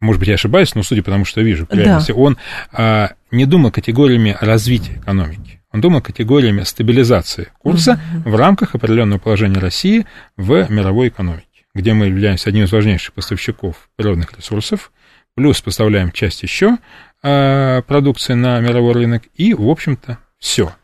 может 0.00 0.18
быть, 0.18 0.28
я 0.30 0.36
ошибаюсь, 0.36 0.74
но 0.74 0.82
судя 0.82 1.02
по 1.02 1.10
тому, 1.10 1.26
что 1.26 1.42
я 1.42 1.46
вижу, 1.46 1.66
в 1.66 1.74
реальности, 1.74 2.12
да. 2.12 2.18
он 2.18 2.38
а, 2.72 3.10
не 3.30 3.44
думал 3.44 3.70
категориями 3.70 4.34
развития 4.40 4.94
экономики. 4.94 5.60
Он 5.70 5.82
думал 5.82 6.00
категориями 6.00 6.62
стабилизации 6.62 7.48
курса 7.58 8.00
угу. 8.14 8.30
в 8.30 8.36
рамках 8.36 8.74
определенного 8.74 9.18
положения 9.18 9.58
России 9.58 10.06
в 10.38 10.70
мировой 10.70 11.08
экономике, 11.08 11.66
где 11.74 11.92
мы 11.92 12.06
являемся 12.06 12.48
одним 12.48 12.64
из 12.64 12.72
важнейших 12.72 13.12
поставщиков 13.12 13.90
природных 13.96 14.32
ресурсов, 14.34 14.90
плюс 15.34 15.60
поставляем 15.60 16.12
часть 16.12 16.42
еще 16.42 16.78
продукции 17.24 18.34
на 18.34 18.60
мировой 18.60 18.92
рынок, 18.92 19.22
и, 19.34 19.54
в 19.54 19.68
общем-то, 19.68 20.18
все. 20.38 20.74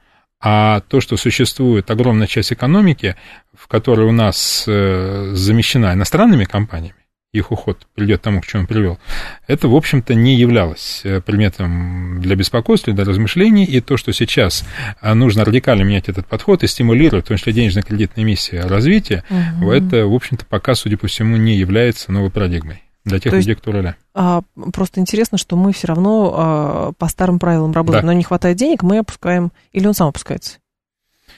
А 0.43 0.81
то, 0.81 1.03
что 1.03 1.19
существует 1.19 1.91
огромная 1.91 2.27
часть 2.27 2.53
экономики, 2.53 3.15
в 3.53 3.69
которой 3.69 4.07
у 4.09 4.13
нас 4.13 4.65
э, 4.67 5.33
замещена 5.35 5.93
иностранными 5.93 6.45
компаниями, 6.45 6.97
их 7.35 7.53
уход 7.53 7.87
придет 7.95 8.21
к 8.21 8.23
тому, 8.23 8.41
к 8.41 8.47
чему 8.47 8.63
он 8.63 8.67
привел, 8.67 8.99
это, 9.47 9.69
в 9.69 9.77
общем-то, 9.77 10.15
не 10.15 10.37
являлось 10.37 11.03
э, 11.05 11.21
предметом 11.21 12.23
для 12.23 12.37
беспокойства, 12.37 12.95
для 12.95 13.05
размышлений, 13.05 13.65
и 13.65 13.83
то, 13.83 13.99
что 13.99 14.15
сейчас 14.15 14.65
нужно 15.03 15.45
радикально 15.45 15.83
менять 15.83 16.09
этот 16.09 16.27
подход 16.27 16.65
и 16.65 16.67
стимулировать, 16.67 17.27
в 17.27 17.29
том 17.29 17.37
числе 17.37 17.53
денежно-кредитные 17.53 18.25
миссии 18.25 18.57
развития, 18.57 19.25
угу. 19.29 19.71
это, 19.73 20.07
в 20.07 20.15
общем-то, 20.15 20.47
пока, 20.47 20.75
судя 20.75 20.97
по 20.97 21.07
всему, 21.07 21.37
не 21.37 21.57
является 21.57 22.13
новой 22.13 22.31
парадигмой. 22.31 22.83
Для 23.11 23.21
тех 23.21 23.33
То 23.33 23.37
людей, 23.37 23.55
кто 23.55 23.73
руля. 23.73 23.97
А, 24.15 24.43
просто 24.73 25.01
интересно, 25.01 25.39
что 25.39 25.57
мы 25.57 25.73
все 25.73 25.89
равно 25.89 26.35
а, 26.37 26.93
по 26.99 27.09
старым 27.09 27.39
правилам 27.39 27.73
работаем, 27.73 28.07
да. 28.07 28.07
но 28.07 28.13
не 28.13 28.25
хватает 28.25 28.57
денег, 28.57 28.83
мы 28.83 28.99
опускаем, 28.99 29.53
или 29.73 29.87
он 29.87 29.95
сам 29.95 30.09
опускается? 30.09 30.59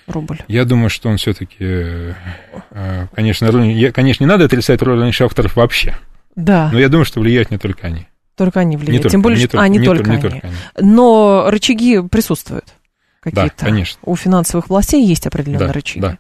Рубль. 0.07 0.41
Я 0.49 0.65
думаю, 0.65 0.91
что 0.91 1.09
он 1.09 1.17
все-таки, 1.17 1.57
э, 1.61 2.15
конечно, 3.15 3.53
конечно, 3.93 4.25
не 4.25 4.29
надо 4.29 4.47
отрицать 4.47 4.83
роль 4.83 4.99
раньше 4.99 5.25
авторов 5.25 5.55
вообще. 5.57 5.97
Да. 6.35 6.71
Но 6.73 6.79
я 6.79 6.89
думаю, 6.89 7.05
что 7.05 7.21
влияют 7.21 7.51
не 7.51 7.59
только 7.59 7.87
они. 7.87 8.09
Только 8.37 8.61
они 8.61 8.77
влияют. 8.77 9.05
Не 9.05 9.11
Тем 9.11 9.23
более, 9.23 9.39
не 9.39 9.45
что... 9.45 9.53
Только, 9.53 9.65
а, 9.65 9.69
не, 9.69 9.79
не 9.79 9.85
только, 9.85 10.05
не 10.05 10.13
они. 10.13 10.23
только 10.23 10.47
они. 10.47 10.57
Но 10.81 11.47
рычаги 11.49 12.01
присутствуют 12.09 12.75
какие-то 13.23 13.55
да, 13.57 13.67
конечно. 13.67 14.01
у 14.05 14.17
финансовых 14.17 14.69
властей 14.69 15.07
есть 15.07 15.27
определенные 15.29 15.69
да, 15.69 15.73
рычаги. 15.73 16.01
Да, 16.01 16.19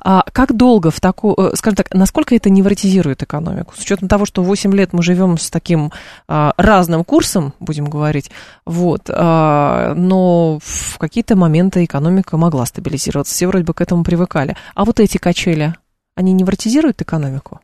а 0.00 0.24
как 0.32 0.56
долго 0.56 0.90
в 0.90 1.00
такую, 1.00 1.36
э, 1.38 1.54
скажем 1.54 1.76
так, 1.76 1.94
насколько 1.94 2.34
это 2.34 2.50
невротизирует 2.50 3.22
экономику? 3.22 3.74
С 3.76 3.82
учетом 3.82 4.08
того, 4.08 4.26
что 4.26 4.42
8 4.42 4.74
лет 4.74 4.92
мы 4.92 5.04
живем 5.04 5.38
с 5.38 5.50
таким 5.50 5.92
а, 6.26 6.52
разным 6.56 7.04
курсом, 7.04 7.54
будем 7.60 7.84
говорить, 7.84 8.32
вот, 8.66 9.08
а, 9.08 9.94
но 9.94 10.58
в 10.60 10.98
какие-то 10.98 11.36
моменты 11.36 11.84
экономика 11.84 12.36
могла 12.36 12.66
стабилизироваться, 12.66 13.32
все 13.32 13.46
вроде 13.46 13.64
бы 13.64 13.72
к 13.72 13.80
этому 13.80 14.02
привыкали. 14.02 14.56
А 14.74 14.84
вот 14.84 14.98
эти 14.98 15.18
качели, 15.18 15.74
они 16.16 16.32
невротизируют 16.32 17.00
экономику? 17.00 17.60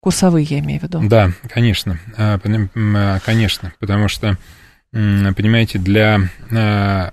Курсовые, 0.00 0.44
я 0.44 0.60
имею 0.60 0.78
в 0.78 0.84
виду. 0.84 1.00
Да, 1.02 1.32
конечно, 1.48 1.98
а, 2.16 2.38
а, 2.44 3.18
конечно, 3.18 3.72
потому 3.80 4.06
что, 4.06 4.38
понимаете, 4.92 5.80
для 5.80 6.20
а 6.52 7.12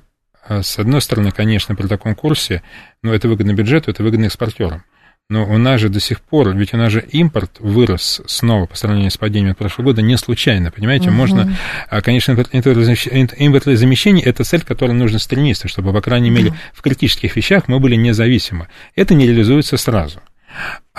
с 0.50 0.80
одной 0.80 1.02
стороны, 1.02 1.32
конечно, 1.32 1.76
при 1.76 1.88
таком 1.88 2.16
курсе, 2.16 2.64
ну, 3.04 3.14
это 3.14 3.28
выгодно 3.28 3.54
бюджету, 3.54 3.92
это 3.92 4.04
выгодно 4.04 4.26
экспортерам. 4.26 4.84
Но 5.30 5.46
у 5.46 5.58
нас 5.58 5.82
же 5.82 5.90
до 5.90 6.00
сих 6.00 6.22
пор, 6.22 6.56
ведь 6.56 6.74
у 6.74 6.78
нас 6.78 6.90
же 6.90 7.02
импорт 7.02 7.60
вырос 7.60 8.22
снова 8.28 8.66
по 8.66 8.78
сравнению 8.78 9.12
с 9.12 9.18
падением 9.18 9.56
прошлого 9.56 9.88
года 9.88 10.02
не 10.02 10.18
случайно, 10.18 10.72
понимаете? 10.72 11.10
Угу. 11.10 11.18
Можно, 11.18 11.58
а, 11.90 12.02
конечно, 12.02 12.32
импортозамещение– 12.32 14.24
это 14.26 14.46
цель, 14.46 14.62
к 14.62 14.68
которой 14.68 14.94
нужно 14.94 15.20
стремиться, 15.20 15.68
чтобы, 15.68 15.92
по 15.92 16.02
крайней 16.02 16.30
мере, 16.30 16.54
в 16.74 16.82
критических 16.82 17.36
вещах 17.36 17.68
мы 17.68 17.82
были 17.82 17.96
независимы. 17.96 18.68
Это 18.96 19.16
не 19.16 19.28
реализуется 19.28 19.76
сразу. 19.76 20.22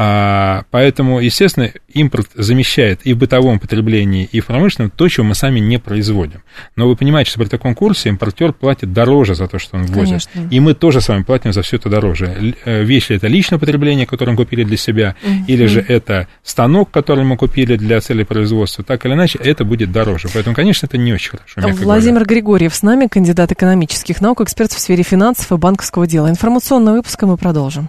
А, 0.01 0.63
поэтому, 0.71 1.19
естественно, 1.19 1.73
импорт 1.93 2.29
замещает 2.35 3.01
и 3.03 3.15
в 3.15 3.19
бытовом 3.19 3.59
потреблении, 3.59 4.29
и 4.31 4.39
в 4.39 4.47
промышленном 4.47 4.93
то, 4.93 5.09
чего 5.09 5.27
мы 5.27 5.35
сами 5.35 5.59
не 5.59 5.79
производим. 5.79 6.45
Но 6.77 6.87
вы 6.87 6.95
понимаете, 6.95 7.31
что 7.31 7.41
при 7.41 7.49
таком 7.49 7.75
курсе 7.75 8.11
импортер 8.11 8.53
платит 8.53 8.93
дороже 8.93 9.35
за 9.35 9.49
то, 9.49 9.59
что 9.59 9.77
он 9.77 9.87
ввозит. 9.87 10.29
Конечно. 10.33 10.55
И 10.55 10.61
мы 10.61 10.75
тоже 10.75 11.01
с 11.01 11.09
вами 11.09 11.25
платим 11.25 11.53
за 11.53 11.63
все 11.63 11.77
это 11.77 11.91
дороже. 11.91 12.55
Э, 12.65 12.85
вещь 12.85 13.09
ли 13.11 13.17
это 13.17 13.27
личное 13.27 13.59
потребление, 13.59 14.07
которое 14.07 14.33
мы 14.33 14.37
купили 14.37 14.63
для 14.63 14.77
себя, 14.77 15.17
угу. 15.21 15.33
или 15.49 15.67
же 15.67 15.85
это 15.87 16.29
станок, 16.45 16.93
который 16.93 17.25
мы 17.25 17.37
купили 17.37 17.75
для 17.75 18.01
цели 18.01 18.23
производства, 18.23 18.85
так 18.85 19.05
или 19.05 19.15
иначе, 19.15 19.41
это 19.43 19.65
будет 19.65 19.91
дороже. 19.91 20.29
Поэтому, 20.33 20.55
конечно, 20.55 20.87
это 20.87 20.97
не 20.97 21.13
очень 21.13 21.31
хорошо. 21.31 21.61
Владимир 21.83 22.21
говоря. 22.21 22.27
Григорьев 22.37 22.73
с 22.73 22.83
нами, 22.83 23.09
кандидат 23.09 23.51
экономических 23.51 24.21
наук, 24.21 24.43
эксперт 24.43 24.71
в 24.71 24.79
сфере 24.79 25.03
финансов 25.03 25.51
и 25.51 25.57
банковского 25.57 26.07
дела. 26.07 26.31
Информационный 26.31 26.93
выпуск 26.93 27.21
мы 27.23 27.37
продолжим. 27.37 27.89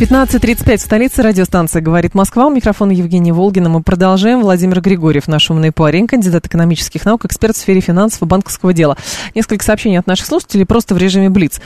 15.35 0.00 0.76
в 0.76 0.80
столице 0.80 1.22
радиостанция 1.24 1.82
«Говорит 1.82 2.14
Москва». 2.14 2.46
У 2.46 2.50
микрофона 2.50 2.92
Евгения 2.92 3.32
Волгина. 3.32 3.68
Мы 3.68 3.82
продолжаем. 3.82 4.42
Владимир 4.42 4.80
Григорьев, 4.80 5.26
наш 5.26 5.50
умный 5.50 5.72
парень, 5.72 6.06
кандидат 6.06 6.46
экономических 6.46 7.04
наук, 7.04 7.24
эксперт 7.24 7.56
в 7.56 7.58
сфере 7.58 7.80
финансов 7.80 8.22
и 8.22 8.24
банковского 8.24 8.72
дела. 8.72 8.96
Несколько 9.34 9.64
сообщений 9.64 9.98
от 9.98 10.06
наших 10.06 10.26
слушателей 10.26 10.66
просто 10.66 10.94
в 10.94 10.98
режиме 10.98 11.30
Блиц. 11.30 11.60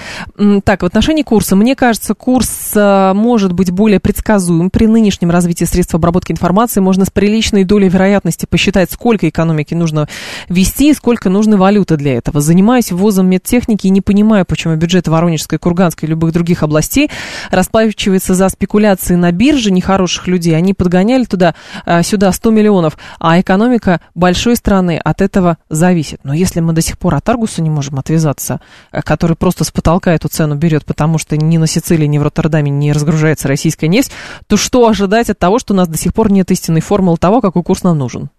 Так, 0.65 0.81
в 0.81 0.87
отношении 0.87 1.23
курса. 1.23 1.57
Мне 1.57 1.77
кажется, 1.77 2.15
курс 2.15 2.71
э, 2.75 3.13
может 3.15 3.53
быть 3.53 3.71
более 3.71 4.01
предсказуем. 4.01 4.71
При 4.71 4.87
нынешнем 4.87 5.31
развитии 5.31 5.65
средств 5.65 5.95
обработки 5.95 6.33
информации 6.33 6.81
можно 6.81 7.05
с 7.05 7.11
приличной 7.11 7.65
долей 7.65 7.91
вероятности 7.91 8.47
посчитать, 8.47 8.91
сколько 8.91 9.29
экономики 9.29 9.75
нужно 9.75 10.09
вести 10.49 10.89
и 10.89 10.95
сколько 10.95 11.29
нужны 11.29 11.59
валюты 11.59 11.99
для 11.99 12.15
этого. 12.15 12.41
Занимаясь 12.41 12.93
ввозом 12.93 13.27
медтехники 13.27 13.89
и 13.89 13.91
не 13.91 14.01
понимая, 14.01 14.47
почему 14.47 14.75
бюджеты 14.77 15.11
Воронежской, 15.11 15.59
Курганской 15.59 16.07
и 16.07 16.11
любых 16.11 16.33
других 16.33 16.63
областей 16.63 17.11
расплачиваются 17.51 18.22
оказывается, 18.23 18.35
за 18.35 18.49
спекуляции 18.49 19.15
на 19.17 19.33
бирже 19.33 19.71
нехороших 19.71 20.27
людей, 20.29 20.57
они 20.57 20.75
подгоняли 20.75 21.25
туда, 21.25 21.55
а, 21.85 22.03
сюда 22.03 22.33
100 22.33 22.51
миллионов, 22.51 22.97
а 23.19 23.41
экономика 23.41 24.01
большой 24.15 24.57
страны 24.57 25.01
от 25.03 25.21
этого 25.21 25.59
зависит. 25.69 26.21
Но 26.25 26.33
если 26.33 26.61
мы 26.61 26.73
до 26.73 26.81
сих 26.81 26.99
пор 26.99 27.15
от 27.17 27.29
Аргуса 27.29 27.63
не 27.63 27.71
можем 27.71 27.99
отвязаться, 27.99 28.61
э, 28.93 29.03
который 29.03 29.37
просто 29.37 29.65
с 29.65 29.71
потолка 29.71 30.13
эту 30.13 30.29
цену 30.29 30.55
берет, 30.55 30.85
потому 30.85 31.19
что 31.19 31.37
ни 31.37 31.59
на 31.59 31.67
Сицилии, 31.67 32.07
ни 32.07 32.19
в 32.19 32.23
Роттердаме 32.23 32.71
не 32.71 32.93
разгружается 32.93 33.49
российская 33.49 33.89
нефть, 33.89 34.13
то 34.47 34.57
что 34.57 34.87
ожидать 34.87 35.31
от 35.31 35.39
того, 35.39 35.59
что 35.59 35.75
у 35.75 35.77
нас 35.77 35.89
до 35.89 35.99
сих 35.99 36.15
пор 36.15 36.31
нет 36.31 36.51
истинной 36.51 36.81
формулы 36.81 37.17
того, 37.17 37.41
какой 37.41 37.63
курс 37.63 37.83
нам 37.83 37.99
нужен? 37.99 38.31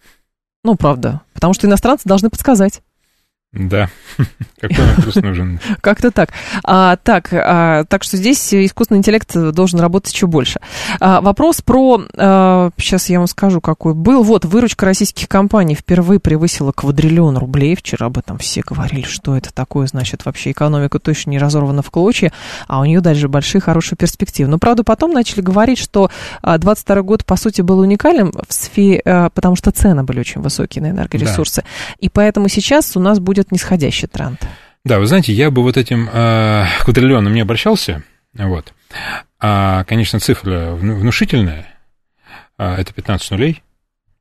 Ну, 0.63 0.75
правда. 0.75 1.21
Потому 1.33 1.53
что 1.53 1.67
иностранцы 1.67 2.07
должны 2.07 2.29
подсказать. 2.29 2.81
Да, 3.53 3.87
какой 4.59 4.85
нам 4.85 4.95
курс 4.95 5.15
нужен? 5.15 5.59
Как-то 5.81 6.09
так. 6.09 6.29
А, 6.63 6.95
так, 6.97 7.29
а, 7.31 7.83
так 7.85 8.03
что 8.03 8.17
здесь 8.17 8.53
искусственный 8.53 8.97
интеллект 8.97 9.31
должен 9.51 9.79
работать 9.79 10.11
еще 10.11 10.25
больше. 10.25 10.59
А, 10.99 11.21
вопрос 11.21 11.61
про, 11.61 12.01
а, 12.17 12.71
сейчас 12.77 13.09
я 13.09 13.19
вам 13.19 13.27
скажу, 13.27 13.61
какой 13.61 13.93
был. 13.93 14.23
Вот, 14.23 14.45
выручка 14.45 14.85
российских 14.85 15.27
компаний 15.27 15.75
впервые 15.75 16.19
превысила 16.19 16.71
квадриллион 16.71 17.37
рублей. 17.37 17.75
Вчера 17.75 18.07
об 18.07 18.17
этом 18.17 18.39
все 18.39 18.61
говорили, 18.65 19.03
что 19.03 19.37
это 19.37 19.53
такое, 19.53 19.85
значит, 19.85 20.25
вообще 20.25 20.51
экономика 20.51 20.97
точно 20.97 21.29
не 21.29 21.37
разорвана 21.37 21.83
в 21.83 21.91
клочья, 21.91 22.31
а 22.67 22.79
у 22.79 22.85
нее 22.85 23.01
дальше 23.01 23.27
большие 23.27 23.61
хорошие 23.61 23.97
перспективы. 23.97 24.49
Но, 24.49 24.57
правда, 24.57 24.83
потом 24.83 25.11
начали 25.11 25.41
говорить, 25.41 25.77
что 25.77 26.09
22 26.41 27.01
год, 27.03 27.25
по 27.25 27.35
сути, 27.35 27.61
был 27.61 27.79
уникален 27.79 28.31
в 28.31 28.53
сфере, 28.53 29.01
а, 29.05 29.29
потому 29.29 29.55
что 29.55 29.71
цены 29.71 30.03
были 30.03 30.19
очень 30.19 30.41
высокие 30.41 30.81
на 30.81 30.89
энергоресурсы. 30.89 31.61
Да. 31.61 31.67
И 31.99 32.09
поэтому 32.09 32.47
сейчас 32.49 32.97
у 32.97 32.99
нас 32.99 33.19
будет 33.19 33.42
идет 33.43 33.51
нисходящий 33.51 34.07
тренд. 34.07 34.39
Да, 34.85 34.99
вы 34.99 35.07
знаете, 35.07 35.33
я 35.33 35.51
бы 35.51 35.61
вот 35.61 35.77
этим 35.77 36.09
э, 36.11 36.65
квадриллионом 36.81 37.33
не 37.33 37.41
обращался, 37.41 38.03
вот. 38.33 38.73
А, 39.39 39.83
конечно, 39.85 40.19
цифра 40.19 40.71
внушительная, 40.73 41.67
а, 42.57 42.77
это 42.77 42.93
15 42.93 43.31
нулей. 43.31 43.63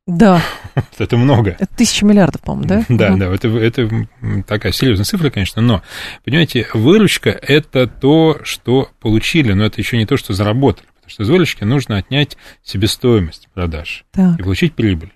Да. 0.07 0.43
это 0.99 1.17
много. 1.17 1.57
Это 1.59 1.75
тысяча 1.77 2.05
миллиардов, 2.05 2.43
по-моему, 2.43 2.69
да? 2.69 2.85
Да, 2.89 3.11
угу. 3.11 3.19
да, 3.19 3.35
это, 3.35 3.49
это 3.49 4.09
такая 4.47 4.73
серьезная 4.73 5.05
цифра, 5.05 5.31
конечно, 5.31 5.63
но, 5.63 5.83
понимаете, 6.25 6.67
выручка– 6.75 7.31
это 7.43 7.87
то, 7.87 8.41
что 8.43 8.91
получили, 9.01 9.53
но 9.53 9.65
это 9.65 9.81
еще 9.81 9.97
не 9.97 10.07
то, 10.07 10.17
что 10.17 10.33
заработали, 10.33 10.87
потому 10.95 11.11
что 11.11 11.23
из 11.23 11.29
выручки 11.29 11.65
нужно 11.65 11.97
отнять 11.97 12.37
себестоимость 12.63 13.49
продаж 13.55 14.05
так. 14.13 14.39
и 14.39 14.43
получить 14.43 14.75
прибыль. 14.75 15.13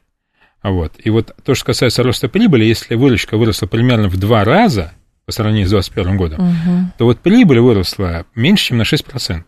Вот. 0.70 0.92
И 0.98 1.10
вот 1.10 1.34
то, 1.44 1.54
что 1.54 1.66
касается 1.66 2.02
роста 2.02 2.28
прибыли, 2.28 2.64
если 2.64 2.94
выручка 2.94 3.36
выросла 3.36 3.66
примерно 3.66 4.08
в 4.08 4.16
два 4.16 4.44
раза 4.44 4.92
по 5.24 5.32
сравнению 5.32 5.66
с 5.66 5.70
2021 5.70 6.16
годом, 6.16 6.40
угу. 6.40 6.92
то 6.98 7.04
вот 7.04 7.20
прибыль 7.20 7.60
выросла 7.60 8.26
меньше, 8.34 8.66
чем 8.66 8.78
на 8.78 8.82
6% 8.82 9.44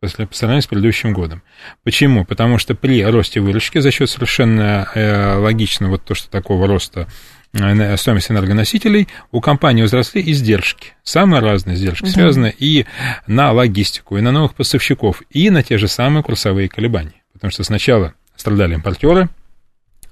по 0.00 0.08
сравнению 0.08 0.62
с 0.62 0.66
предыдущим 0.66 1.12
годом. 1.12 1.42
Почему? 1.84 2.24
Потому 2.24 2.56
что 2.56 2.74
при 2.74 3.04
росте 3.04 3.40
выручки 3.40 3.80
за 3.80 3.90
счет 3.90 4.08
совершенно 4.08 4.88
э, 4.94 5.36
логично 5.36 5.90
вот 5.90 6.04
то, 6.04 6.14
что 6.14 6.30
такого 6.30 6.66
роста 6.66 7.06
э, 7.52 7.96
стоимости 7.98 8.32
энергоносителей, 8.32 9.08
у 9.30 9.42
компании 9.42 9.82
возросли 9.82 10.22
издержки. 10.30 10.94
Самые 11.02 11.42
разные 11.42 11.76
издержки 11.76 12.04
угу. 12.04 12.12
связаны 12.12 12.54
и 12.58 12.86
на 13.26 13.52
логистику, 13.52 14.16
и 14.16 14.22
на 14.22 14.32
новых 14.32 14.54
поставщиков, 14.54 15.22
и 15.30 15.50
на 15.50 15.62
те 15.62 15.76
же 15.76 15.86
самые 15.86 16.22
курсовые 16.22 16.70
колебания. 16.70 17.22
Потому 17.34 17.50
что 17.50 17.62
сначала 17.62 18.14
страдали 18.36 18.74
импортеры, 18.74 19.28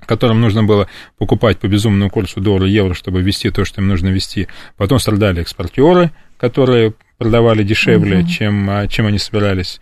которым 0.08 0.40
нужно 0.40 0.64
было 0.64 0.88
покупать 1.18 1.58
по 1.58 1.68
безумному 1.68 2.10
курсу 2.10 2.40
доллара-евро, 2.40 2.94
чтобы 2.94 3.20
ввести 3.20 3.50
то, 3.50 3.64
что 3.64 3.82
им 3.82 3.88
нужно 3.88 4.08
ввести. 4.08 4.48
Потом 4.76 4.98
страдали 4.98 5.42
экспортеры, 5.42 6.10
которые 6.38 6.94
продавали 7.18 7.62
дешевле, 7.62 8.20
угу. 8.20 8.28
чем, 8.28 8.70
а, 8.70 8.88
чем 8.88 9.06
они 9.06 9.18
собирались. 9.18 9.80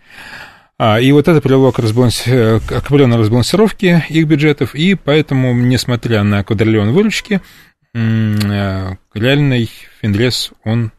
А, 0.77 0.99
и 0.99 1.11
вот 1.11 1.27
это 1.27 1.41
привело 1.41 1.71
к, 1.71 1.79
разбаланс... 1.79 2.23
к 2.23 2.71
определенной 2.71 3.17
разбалансировке 3.17 4.05
их 4.09 4.27
бюджетов, 4.27 4.75
и 4.75 4.95
поэтому, 4.95 5.53
несмотря 5.53 6.23
на 6.23 6.43
квадриллион 6.43 6.91
выручки, 6.91 7.41
э, 7.93 8.95
реальный 9.13 9.69
финрес, 10.01 10.51
он 10.65 10.91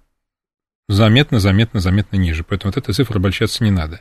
заметно, 0.89 1.39
заметно, 1.39 1.81
заметно 1.81 2.17
ниже. 2.17 2.45
Поэтому 2.45 2.73
вот 2.73 2.83
эта 2.83 2.93
цифра 2.93 3.19
обольщаться 3.19 3.63
не 3.63 3.71
надо. 3.71 4.01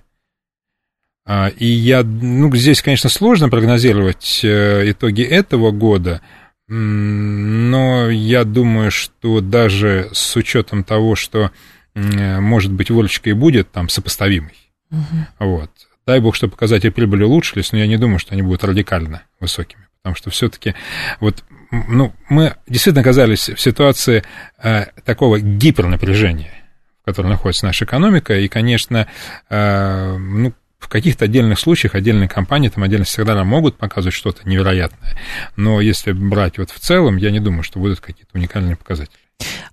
А, 1.29 1.49
и 1.49 1.65
я, 1.65 2.03
ну, 2.03 2.55
здесь, 2.55 2.81
конечно, 2.81 3.09
сложно 3.09 3.49
прогнозировать 3.49 4.39
э, 4.43 4.89
итоги 4.91 5.23
этого 5.23 5.71
года, 5.71 6.21
но 6.69 8.09
я 8.09 8.45
думаю, 8.45 8.91
что 8.91 9.41
даже 9.41 10.09
с 10.13 10.35
учетом 10.37 10.83
того, 10.83 11.15
что, 11.15 11.51
может 11.93 12.71
быть, 12.71 12.89
выручка 12.89 13.29
и 13.29 13.33
будет 13.33 13.71
там 13.71 13.89
сопоставимой, 13.89 14.55
угу. 14.89 14.99
вот. 15.39 15.71
Дай 16.05 16.21
бог, 16.21 16.35
что 16.35 16.47
показатели 16.47 16.89
прибыли 16.89 17.23
улучшились, 17.23 17.73
но 17.73 17.79
я 17.79 17.87
не 17.87 17.97
думаю, 17.97 18.19
что 18.19 18.33
они 18.33 18.41
будут 18.41 18.63
радикально 18.63 19.23
высокими, 19.41 19.87
потому 20.01 20.15
что 20.15 20.29
все-таки 20.29 20.75
вот 21.19 21.43
ну, 21.71 22.13
мы 22.29 22.55
действительно 22.67 23.01
оказались 23.01 23.49
в 23.49 23.59
ситуации 23.59 24.23
э, 24.61 24.85
такого 25.03 25.39
гипернапряжения, 25.39 26.53
в 27.01 27.05
котором 27.05 27.29
находится 27.29 27.65
наша 27.65 27.83
экономика, 27.83 28.37
и, 28.37 28.47
конечно, 28.47 29.07
э, 29.49 30.17
ну, 30.17 30.53
в 30.79 30.89
каких-то 30.89 31.25
отдельных 31.25 31.59
случаях 31.59 31.95
отдельные 31.95 32.29
компании, 32.29 32.69
там 32.69 32.83
отдельные 32.83 33.05
сектора 33.05 33.43
могут 33.43 33.77
показывать 33.77 34.13
что-то 34.13 34.47
невероятное. 34.47 35.17
Но 35.55 35.81
если 35.81 36.11
брать 36.11 36.57
вот 36.57 36.71
в 36.71 36.79
целом, 36.79 37.17
я 37.17 37.31
не 37.31 37.39
думаю, 37.39 37.63
что 37.63 37.79
будут 37.79 37.99
какие-то 37.99 38.31
уникальные 38.33 38.75
показатели. 38.75 39.17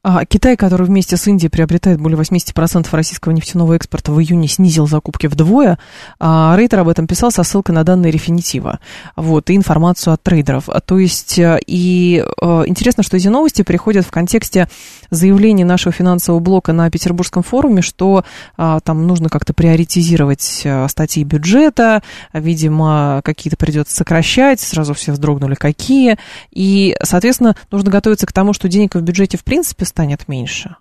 А 0.04 0.26
Китай, 0.26 0.54
который 0.58 0.86
вместе 0.86 1.16
с 1.16 1.26
Индией 1.26 1.48
приобретает 1.48 1.98
более 1.98 2.18
80% 2.18 2.88
российского 2.92 3.32
нефтяного 3.32 3.72
экспорта, 3.72 4.12
в 4.12 4.20
июне 4.20 4.48
снизил 4.48 4.86
закупки 4.86 5.28
вдвое. 5.28 5.78
А 6.20 6.54
Рейтер 6.58 6.80
об 6.80 6.88
этом 6.88 7.06
писал 7.06 7.30
со 7.30 7.42
ссылкой 7.42 7.74
на 7.74 7.84
данные 7.84 8.12
Рефинитива. 8.12 8.80
Вот, 9.16 9.48
и 9.48 9.56
информацию 9.56 10.12
от 10.12 10.22
трейдеров. 10.22 10.68
То 10.84 10.98
есть, 10.98 11.38
э, 11.38 11.58
и 11.66 12.22
э, 12.22 12.62
интересно, 12.66 13.02
что 13.02 13.16
эти 13.16 13.28
новости 13.28 13.62
приходят 13.62 14.04
в 14.04 14.10
контексте 14.10 14.68
заявления 15.08 15.64
нашего 15.64 15.90
финансового 15.90 16.38
блока 16.38 16.74
на 16.74 16.90
Петербургском 16.90 17.42
форуме, 17.42 17.80
что 17.80 18.24
а, 18.58 18.80
там 18.80 19.06
нужно 19.06 19.30
как-то 19.30 19.54
приоритизировать 19.54 20.62
э, 20.64 20.86
статьи 20.88 21.24
бюджета, 21.24 22.02
видимо, 22.34 23.22
какие-то 23.24 23.56
придется 23.56 23.96
сокращать, 23.96 24.60
сразу 24.60 24.92
все 24.92 25.12
вздрогнули, 25.12 25.54
какие. 25.54 26.18
И, 26.50 26.94
соответственно, 27.02 27.56
нужно 27.70 27.90
готовиться 27.90 28.26
к 28.26 28.32
тому, 28.32 28.52
что 28.52 28.68
денег 28.68 28.96
в 28.96 29.00
бюджете 29.00 29.38
в 29.38 29.44
принципе 29.44 29.86
станет 29.94 30.26
меньше? 30.26 30.76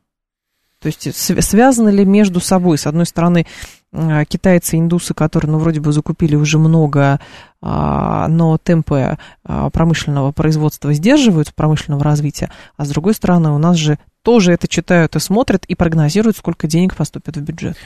То 0.79 0.87
есть 0.87 1.15
связаны 1.15 1.89
ли 1.89 2.03
между 2.03 2.41
собой, 2.41 2.77
с 2.77 2.87
одной 2.87 3.05
стороны, 3.05 3.45
э, 3.93 4.25
китайцы, 4.27 4.77
индусы, 4.77 5.13
которые, 5.13 5.51
ну, 5.51 5.59
вроде 5.59 5.79
бы 5.79 5.93
закупили 5.93 6.35
уже 6.35 6.57
много, 6.57 7.21
а, 7.61 8.27
но 8.27 8.57
темпы 8.57 9.17
а, 9.45 9.69
промышленного 9.69 10.33
производства 10.33 10.91
сдерживают, 10.91 11.53
промышленного 11.53 12.03
развития, 12.03 12.51
а 12.75 12.83
с 12.83 12.89
другой 12.89 13.13
стороны, 13.13 13.51
у 13.51 13.57
нас 13.59 13.77
же 13.77 13.97
тоже 14.23 14.51
это 14.51 14.67
читают 14.67 15.15
и 15.15 15.19
смотрят, 15.19 15.63
и 15.65 15.75
прогнозируют, 15.75 16.35
сколько 16.35 16.67
денег 16.67 16.95
поступит 16.95 17.37
в 17.37 17.41
бюджет. 17.41 17.77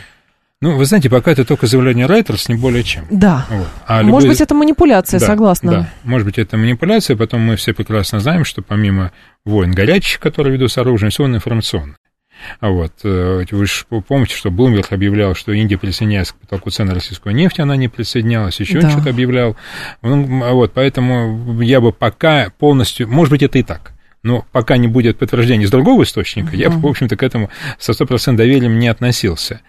Ну, 0.60 0.76
вы 0.76 0.86
знаете, 0.86 1.08
пока 1.08 1.32
это 1.32 1.46
только 1.46 1.67
заявление 1.67 2.08
Райтерс, 2.08 2.50
не 2.50 2.56
более 2.56 2.84
чем. 2.84 3.06
Да. 3.12 3.46
Вот. 3.50 3.67
А 3.86 4.00
любой... 4.00 4.13
Может 4.13 4.30
быть, 4.30 4.41
это 4.41 4.56
манипуляция, 4.56 5.20
да, 5.20 5.28
согласна. 5.28 5.72
Да, 5.72 5.89
может 6.04 6.26
быть, 6.26 6.39
это 6.39 6.58
манипуляция, 6.58 7.15
потом 7.15 7.41
мы 7.41 7.58
все 7.58 7.74
прекрасно 7.74 8.20
знаем, 8.20 8.43
что 8.43 8.63
помимо 8.63 9.12
войн 9.46 9.72
горячих, 9.72 10.20
которые 10.20 10.54
ведут 10.54 10.72
с 10.72 10.78
оружием, 10.80 11.12
все 11.12 11.28
информационные. 11.28 11.98
А 12.60 12.70
вот, 12.70 12.93
э, 13.04 13.46
вы 13.52 13.65
же 13.65 13.86
помните, 14.08 14.36
что 14.36 14.50
Блумберг 14.50 14.91
объявлял, 14.91 15.36
что 15.36 15.52
Индия 15.52 15.78
присоединяется 15.78 16.34
к 16.34 16.38
потоку 16.38 16.70
цены 16.70 16.93
российской 16.93 17.34
нефти, 17.34 17.62
она 17.62 17.76
не 17.76 17.88
присоединялась, 17.88 18.60
еще 18.60 18.80
да. 18.80 18.89
что-то 18.89 19.10
объявлял. 19.10 19.56
Ну, 20.02 20.43
а 20.43 20.54
вот, 20.54 20.74
поэтому 20.74 21.62
я 21.62 21.82
бы 21.82 21.91
пока 21.91 22.52
полностью, 22.58 23.08
может 23.08 23.32
быть, 23.32 23.43
это 23.43 23.60
и 23.60 23.63
так, 23.63 23.93
но 24.24 24.46
пока 24.52 24.78
не 24.78 24.88
будет 24.88 25.17
подтверждения 25.17 25.67
с 25.67 25.72
другого 25.72 26.04
источника, 26.04 26.56
uh-huh. 26.56 26.60
я 26.60 26.70
бы, 26.70 26.80
в 26.80 26.88
общем-то, 26.88 27.15
к 27.15 27.24
этому 27.24 27.50
со 27.80 27.91
100% 27.91 28.36
доверием 28.36 28.80
не 28.80 28.88
относился. 28.88 29.62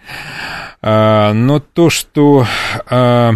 А, 0.81 1.33
но 1.33 1.59
то, 1.59 1.89
что 1.89 2.45
а, 2.89 3.33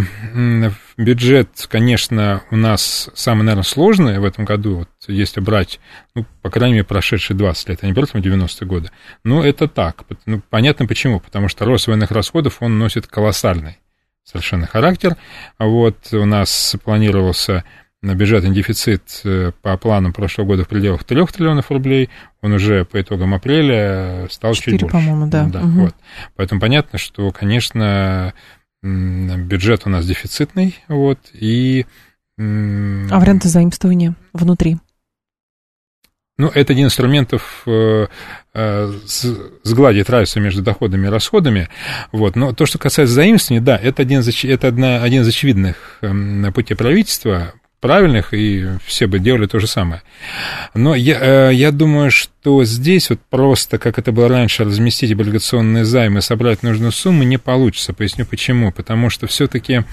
бюджет, 0.97 1.67
конечно, 1.69 2.43
у 2.51 2.55
нас 2.55 3.09
самый, 3.13 3.43
наверное, 3.43 3.63
сложный 3.63 4.19
в 4.19 4.25
этом 4.25 4.45
году, 4.45 4.77
вот 4.77 4.89
если 5.07 5.41
брать, 5.41 5.79
ну, 6.15 6.25
по 6.41 6.49
крайней 6.49 6.75
мере, 6.75 6.85
прошедшие 6.85 7.35
20 7.35 7.69
лет, 7.69 7.79
а 7.81 7.87
не 7.87 7.93
просто 7.93 8.19
90-е 8.19 8.67
годы, 8.67 8.91
ну, 9.23 9.43
это 9.43 9.67
так. 9.67 10.03
Ну, 10.25 10.41
понятно 10.49 10.87
почему, 10.87 11.19
потому 11.19 11.49
что 11.49 11.65
рост 11.65 11.87
военных 11.87 12.11
расходов, 12.11 12.57
он 12.61 12.79
носит 12.79 13.07
колоссальный 13.07 13.77
совершенно 14.23 14.67
характер. 14.67 15.17
Вот 15.59 16.13
у 16.13 16.25
нас 16.25 16.75
планировался 16.83 17.65
на 18.03 18.15
бюджетный 18.15 18.51
дефицит 18.51 19.21
э, 19.23 19.53
по 19.61 19.77
планам 19.77 20.11
прошлого 20.11 20.45
года 20.45 20.65
в 20.65 20.67
пределах 20.67 21.05
3 21.05 21.25
триллионов 21.27 21.71
рублей, 21.71 22.09
он 22.41 22.51
уже 22.51 22.83
по 22.83 23.01
итогам 23.01 23.33
апреля 23.33 24.27
стал 24.29 24.53
4, 24.53 24.77
чуть 24.77 24.81
больше. 24.81 24.93
по-моему, 24.93 25.27
да. 25.27 25.45
да 25.45 25.61
угу. 25.61 25.85
вот. 25.85 25.95
Поэтому 26.35 26.59
понятно, 26.59 26.99
что, 26.99 27.31
конечно, 27.31 28.33
бюджет 28.83 29.83
у 29.85 29.89
нас 29.89 30.05
дефицитный, 30.05 30.77
вот, 30.89 31.19
и... 31.33 31.85
А 32.37 33.19
варианты 33.19 33.47
заимствования 33.47 34.15
внутри? 34.33 34.77
Ну, 36.37 36.47
это 36.47 36.73
один 36.73 36.87
из 36.87 36.89
инструментов 36.89 37.61
э, 37.67 38.07
э, 38.55 38.93
сгладить 39.63 40.09
разницу 40.09 40.41
между 40.41 40.63
доходами 40.63 41.05
и 41.05 41.09
расходами. 41.09 41.69
Вот. 42.11 42.35
Но 42.35 42.53
то, 42.53 42.65
что 42.65 42.79
касается 42.79 43.13
заимствований, 43.13 43.63
да, 43.63 43.77
это 43.77 44.01
один 44.01 44.21
из, 44.21 44.43
это 44.43 44.67
одна, 44.67 45.03
один 45.03 45.21
из 45.21 45.27
очевидных 45.27 45.99
э, 46.01 46.51
путей 46.51 46.75
правительства, 46.75 47.53
правильных, 47.83 48.33
и 48.33 48.65
все 48.85 49.07
бы 49.07 49.19
делали 49.19 49.45
то 49.45 49.59
же 49.59 49.67
самое. 49.67 50.03
Но 50.73 50.95
я, 50.95 51.49
э, 51.49 51.53
я 51.53 51.73
думаю, 51.73 52.11
что 52.11 52.63
здесь 52.63 53.09
вот 53.09 53.19
просто, 53.29 53.77
как 53.77 53.99
это 53.99 54.13
было 54.13 54.29
раньше, 54.29 54.63
разместить 54.63 55.11
облигационные 55.11 55.83
займы, 55.83 56.21
собрать 56.21 56.63
нужную 56.63 56.93
сумму 56.93 57.23
не 57.23 57.37
получится. 57.37 57.93
Поясню 57.93 58.25
почему. 58.25 58.71
Потому 58.71 59.09
что 59.09 59.27
все-таки 59.27 59.83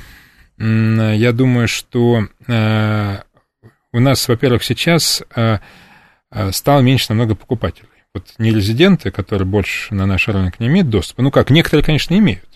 я 0.57 1.33
думаю, 1.33 1.67
что 1.67 2.29
э, 2.47 3.17
у 3.93 3.99
нас, 3.99 4.29
во-первых, 4.29 4.63
сейчас 4.63 5.25
э, 5.35 5.59
стало 6.53 6.81
меньше 6.83 7.07
намного 7.09 7.35
покупателей. 7.35 7.89
Вот 8.15 8.27
нерезиденты, 8.39 9.11
которые 9.11 9.47
больше 9.47 9.95
на 9.97 10.07
наш 10.07 10.29
рынок 10.29 10.61
не 10.61 10.69
имеют 10.69 10.91
доступа, 10.91 11.23
ну 11.23 11.33
как, 11.33 11.51
некоторые, 11.51 11.85
конечно, 11.85 12.15
имеют 12.15 12.50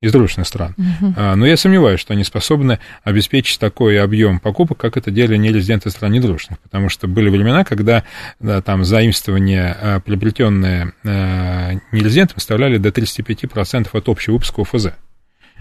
из 0.00 0.12
дружных 0.12 0.46
стран, 0.46 0.74
uh-huh. 0.78 1.34
но 1.34 1.46
я 1.46 1.58
сомневаюсь, 1.58 2.00
что 2.00 2.14
они 2.14 2.24
способны 2.24 2.78
обеспечить 3.04 3.60
такой 3.60 4.00
объем 4.00 4.40
покупок, 4.40 4.78
как 4.78 4.96
это 4.96 5.10
делали 5.10 5.36
нерезиденты 5.36 5.90
стран 5.90 6.12
недружных, 6.12 6.58
потому 6.60 6.88
что 6.88 7.06
были 7.06 7.28
времена, 7.28 7.64
когда 7.64 8.04
да, 8.38 8.62
там 8.62 8.84
заимствования, 8.84 9.76
э, 9.78 10.00
приобретенные 10.00 10.94
нерезидентами, 11.04 12.38
составляли 12.38 12.78
до 12.78 12.88
35% 12.88 13.88
от 13.92 14.08
общего 14.08 14.34
выпуска 14.34 14.62
ОФЗ. 14.62 14.86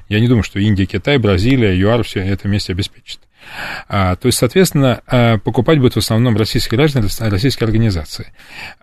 Я 0.08 0.20
не 0.22 0.28
думаю, 0.28 0.44
что 0.44 0.58
Индия, 0.58 0.86
Китай, 0.86 1.18
Бразилия, 1.18 1.78
ЮАР 1.78 2.04
все 2.04 2.22
это 2.22 2.48
вместе 2.48 2.72
обеспечат. 2.72 3.20
А, 3.88 4.16
то 4.16 4.28
есть, 4.28 4.38
соответственно, 4.38 5.02
а, 5.08 5.38
покупать 5.38 5.80
будут 5.80 5.96
в 5.96 5.98
основном 5.98 6.38
российские 6.38 6.78
граждане, 6.78 7.08
российские 7.20 7.66
организации. 7.66 8.34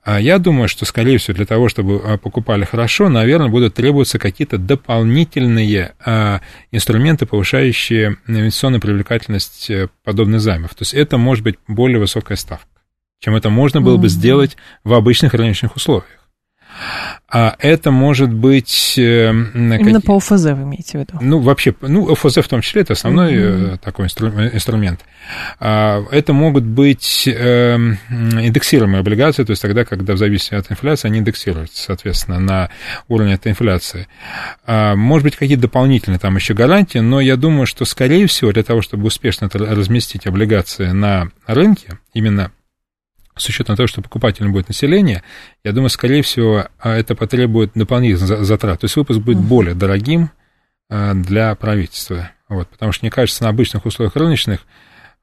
А, 0.05 0.21
я 0.21 0.39
думаю, 0.39 0.69
что, 0.69 0.85
скорее 0.85 1.19
всего, 1.19 1.37
для 1.37 1.47
того, 1.47 1.69
чтобы 1.69 2.01
а, 2.05 2.19
покупали 2.19 2.65
хорошо, 2.65 3.09
наверное, 3.09 3.49
будут 3.49 3.75
требоваться 3.75 4.19
какие-то 4.19 4.59
дополнительные 4.59 5.95
а, 6.05 6.41
инструменты, 6.73 7.27
повышающие 7.27 8.17
инвестиционную 8.27 8.81
привлекательность 8.81 9.71
э, 9.71 9.89
подобных 10.05 10.41
займов. 10.41 10.71
То 10.71 10.83
есть, 10.83 10.95
это 10.95 11.19
может 11.19 11.45
быть 11.45 11.57
более 11.69 11.99
высокая 11.99 12.37
ставка, 12.37 12.69
чем 13.21 13.35
это 13.35 13.51
можно 13.51 13.81
было 13.81 13.97
бы 13.97 14.09
сделать 14.09 14.57
в 14.85 14.93
обычных 14.95 15.35
рыночных 15.35 15.77
условиях. 15.77 16.26
А 17.29 17.57
это 17.59 17.91
может 17.91 18.33
быть... 18.33 18.95
Э, 18.97 19.31
Именно 19.31 20.01
как... 20.01 20.05
по 20.05 20.17
ОФЗ 20.17 20.45
вы 20.45 20.63
имеете 20.63 20.99
в 20.99 21.01
виду? 21.01 21.19
Ну, 21.21 21.41
вообще, 21.41 21.75
ну, 21.81 22.11
ОФЗ 22.13 22.39
в 22.39 22.49
том 22.49 22.61
числе, 22.61 22.83
это 22.83 22.93
основной 22.93 23.35
mm-hmm. 23.35 23.79
такой 23.79 24.07
инструмент. 24.07 25.01
А, 25.59 26.05
это 26.11 26.33
могут 26.33 26.65
быть 26.65 27.27
эм, 27.27 27.99
индексируемые 28.11 29.01
облигации, 29.01 29.45
то 29.45 29.51
есть 29.51 29.63
тогда, 29.63 29.85
когда 29.85 30.15
в 30.15 30.19
зависимости 30.19 30.55
от 30.55 30.71
инфляции 30.71 31.09
они 31.09 31.19
индексируются, 31.19 31.83
соответственно, 31.83 32.39
на 32.39 32.71
уровень 33.09 33.33
этой 33.33 33.53
инфляции. 33.53 34.07
А, 34.65 34.95
может 34.95 35.25
быть, 35.25 35.37
какие-то 35.37 35.63
дополнительные 35.63 36.19
там 36.19 36.37
еще 36.37 36.55
гарантии, 36.55 36.99
но 36.99 37.21
я 37.21 37.37
думаю, 37.37 37.67
что, 37.67 37.85
скорее 37.85 38.27
всего, 38.27 38.53
для 38.53 38.63
того, 38.63 38.83
чтобы 38.83 39.07
успешно 39.07 39.49
разместить 39.53 40.27
облигации 40.27 40.93
на 40.93 41.29
рынке, 41.47 41.99
именно 42.15 42.53
с 43.37 43.49
учетом 43.49 43.77
того, 43.77 43.87
что 43.87 44.03
покупателем 44.03 44.53
будет 44.53 44.69
население, 44.69 45.23
я 45.63 45.73
думаю, 45.73 45.91
скорее 45.91 46.23
всего, 46.23 46.67
а, 46.79 46.97
это 46.97 47.15
потребует 47.15 47.73
дополнительных 47.75 48.45
затрат. 48.45 48.81
То 48.81 48.85
есть 48.87 48.97
выпуск 48.97 49.21
будет 49.21 49.39
более 49.39 49.75
дорогим 49.75 50.31
а, 50.89 51.15
для 51.15 51.55
правительства. 51.55 52.31
Вот, 52.49 52.69
потому 52.69 52.93
что, 52.93 53.05
мне 53.05 53.11
кажется, 53.11 53.43
на 53.43 53.51
обычных 53.51 53.85
условиях 53.85 54.17
рыночных 54.17 54.61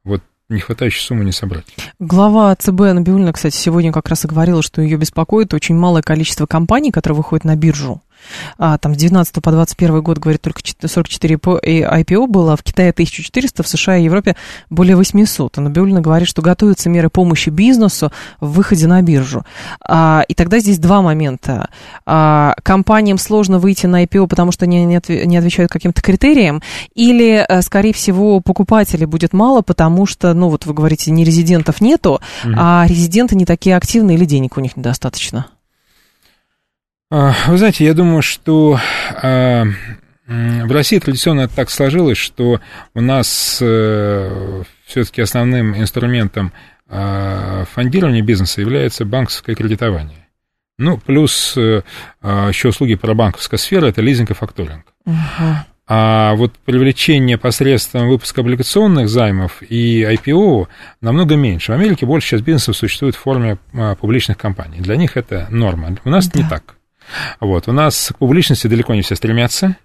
вот 0.04 0.22
не 0.50 0.60
хватающей 0.60 1.02
суммы 1.02 1.26
не 1.26 1.32
собрать. 1.32 1.66
Глава 2.00 2.56
ЦБ 2.56 2.80
Набиулина, 2.80 3.34
кстати, 3.34 3.56
сегодня 3.56 3.92
как 3.92 4.10
раз 4.10 4.26
и 4.26 4.28
говорила, 4.28 4.62
что 4.62 4.82
ее 4.82 4.98
беспокоит 4.98 5.54
очень 5.54 5.76
малое 5.76 6.02
количество 6.02 6.46
компаний, 6.46 6.92
которые 6.92 7.18
выходят 7.18 7.46
на 7.46 7.56
биржу 7.56 8.02
а, 8.58 8.78
там 8.78 8.94
с 8.94 8.98
19 8.98 9.42
по 9.42 9.52
21 9.52 10.02
год, 10.02 10.20
говорит, 10.20 10.42
только 10.42 10.62
44 10.86 11.36
IPO 11.36 12.28
было, 12.28 12.54
а 12.54 12.56
в 12.56 12.64
Китае 12.64 12.92
1400, 12.92 13.64
в 13.64 13.68
США 13.68 13.98
и 13.98 14.04
Европе 14.04 14.36
более 14.70 14.96
800. 14.96 15.58
Набиулина 15.58 16.02
говорит, 16.02 16.28
что 16.28 16.42
готовятся 16.42 16.90
меры 16.90 17.10
помощи 17.10 17.50
бизнесу 17.50 18.12
в 18.40 18.52
выходе 18.54 18.88
на 18.88 19.02
биржу. 19.02 19.44
А, 19.88 20.24
и 20.28 20.34
тогда 20.34 20.60
здесь 20.60 20.80
два 20.80 21.02
момента. 21.02 21.70
А, 22.06 22.56
компаниям 22.64 23.18
сложно 23.18 23.60
выйти 23.60 23.86
на 23.86 24.04
IPO, 24.04 24.28
потому 24.28 24.52
что 24.52 24.66
они 24.66 24.86
не, 24.86 25.26
не 25.26 25.38
отвечают 25.38 25.72
каким-то 25.72 26.02
критериям, 26.02 26.62
или, 26.96 27.46
э, 27.48 27.62
скорее 27.62 27.94
всего, 27.94 28.40
покупателей 28.40 29.06
будет 29.06 29.34
мало, 29.34 29.62
потому 29.62 30.06
что, 30.06 30.34
ну, 30.34 30.50
вот 30.50 30.66
вы 30.66 30.74
говорите, 30.74 31.12
не 31.12 31.24
резидентов 31.24 31.82
нету, 31.82 32.22
mm-hmm. 32.44 32.54
а 32.58 32.86
резиденты 32.88 33.36
не 33.36 33.46
такие 33.46 33.76
активные 33.76 34.18
или 34.18 34.26
денег 34.26 34.58
у 34.58 34.62
них 34.62 34.76
недостаточно. 34.78 35.48
А, 37.16 37.32
вы 37.46 37.60
знаете, 37.60 37.86
я 37.86 37.94
думаю, 37.94 38.24
что 38.24 38.80
а, 39.22 39.66
в 40.26 40.72
России 40.72 40.98
традиционно 40.98 41.48
так 41.48 41.70
сложилось, 41.70 42.18
что 42.18 42.60
у 42.96 43.02
нас 43.02 43.60
э, 43.62 44.64
все-таки 44.88 45.22
основным 45.22 45.78
инструментом 45.78 46.54
а, 46.90 47.66
фондирования 47.72 48.24
бизнеса 48.24 48.62
является 48.62 49.06
банковское 49.06 49.56
кредитование. 49.56 50.28
Ну, 50.80 50.98
плюс 50.98 51.54
э, 51.56 51.84
еще 52.24 52.70
услуги 52.70 52.96
про 52.96 53.14
банковская 53.14 53.58
сфера– 53.58 53.86
это 53.88 54.02
лизинг 54.02 54.32
и 54.32 54.34
факторинг. 54.34 54.86
Uh-huh. 55.06 55.54
А 55.88 56.34
вот 56.34 56.54
привлечение 56.66 57.38
посредством 57.38 58.10
выпуска 58.10 58.42
облигационных 58.42 59.08
займов 59.08 59.62
и 59.62 60.02
IPO 60.02 60.68
намного 61.02 61.36
меньше. 61.36 61.74
В 61.74 61.76
Америке 61.76 62.08
больше 62.08 62.30
сейчас 62.30 62.42
бизнесов 62.42 62.76
существует 62.76 63.14
в 63.14 63.20
форме 63.20 63.60
публичных 64.00 64.40
компаний. 64.40 64.80
Для 64.80 64.96
них 64.96 65.16
это 65.16 65.46
норма. 65.52 65.96
У 66.06 66.10
нас 66.10 66.28
да. 66.28 66.42
не 66.42 66.50
так. 66.50 66.76
Вот. 67.40 67.68
У 67.68 67.72
нас 67.72 68.12
к 68.14 68.18
публичности 68.18 68.68
далеко 68.68 68.94
не 68.94 69.02
все 69.02 69.16
стремятся, 69.16 69.78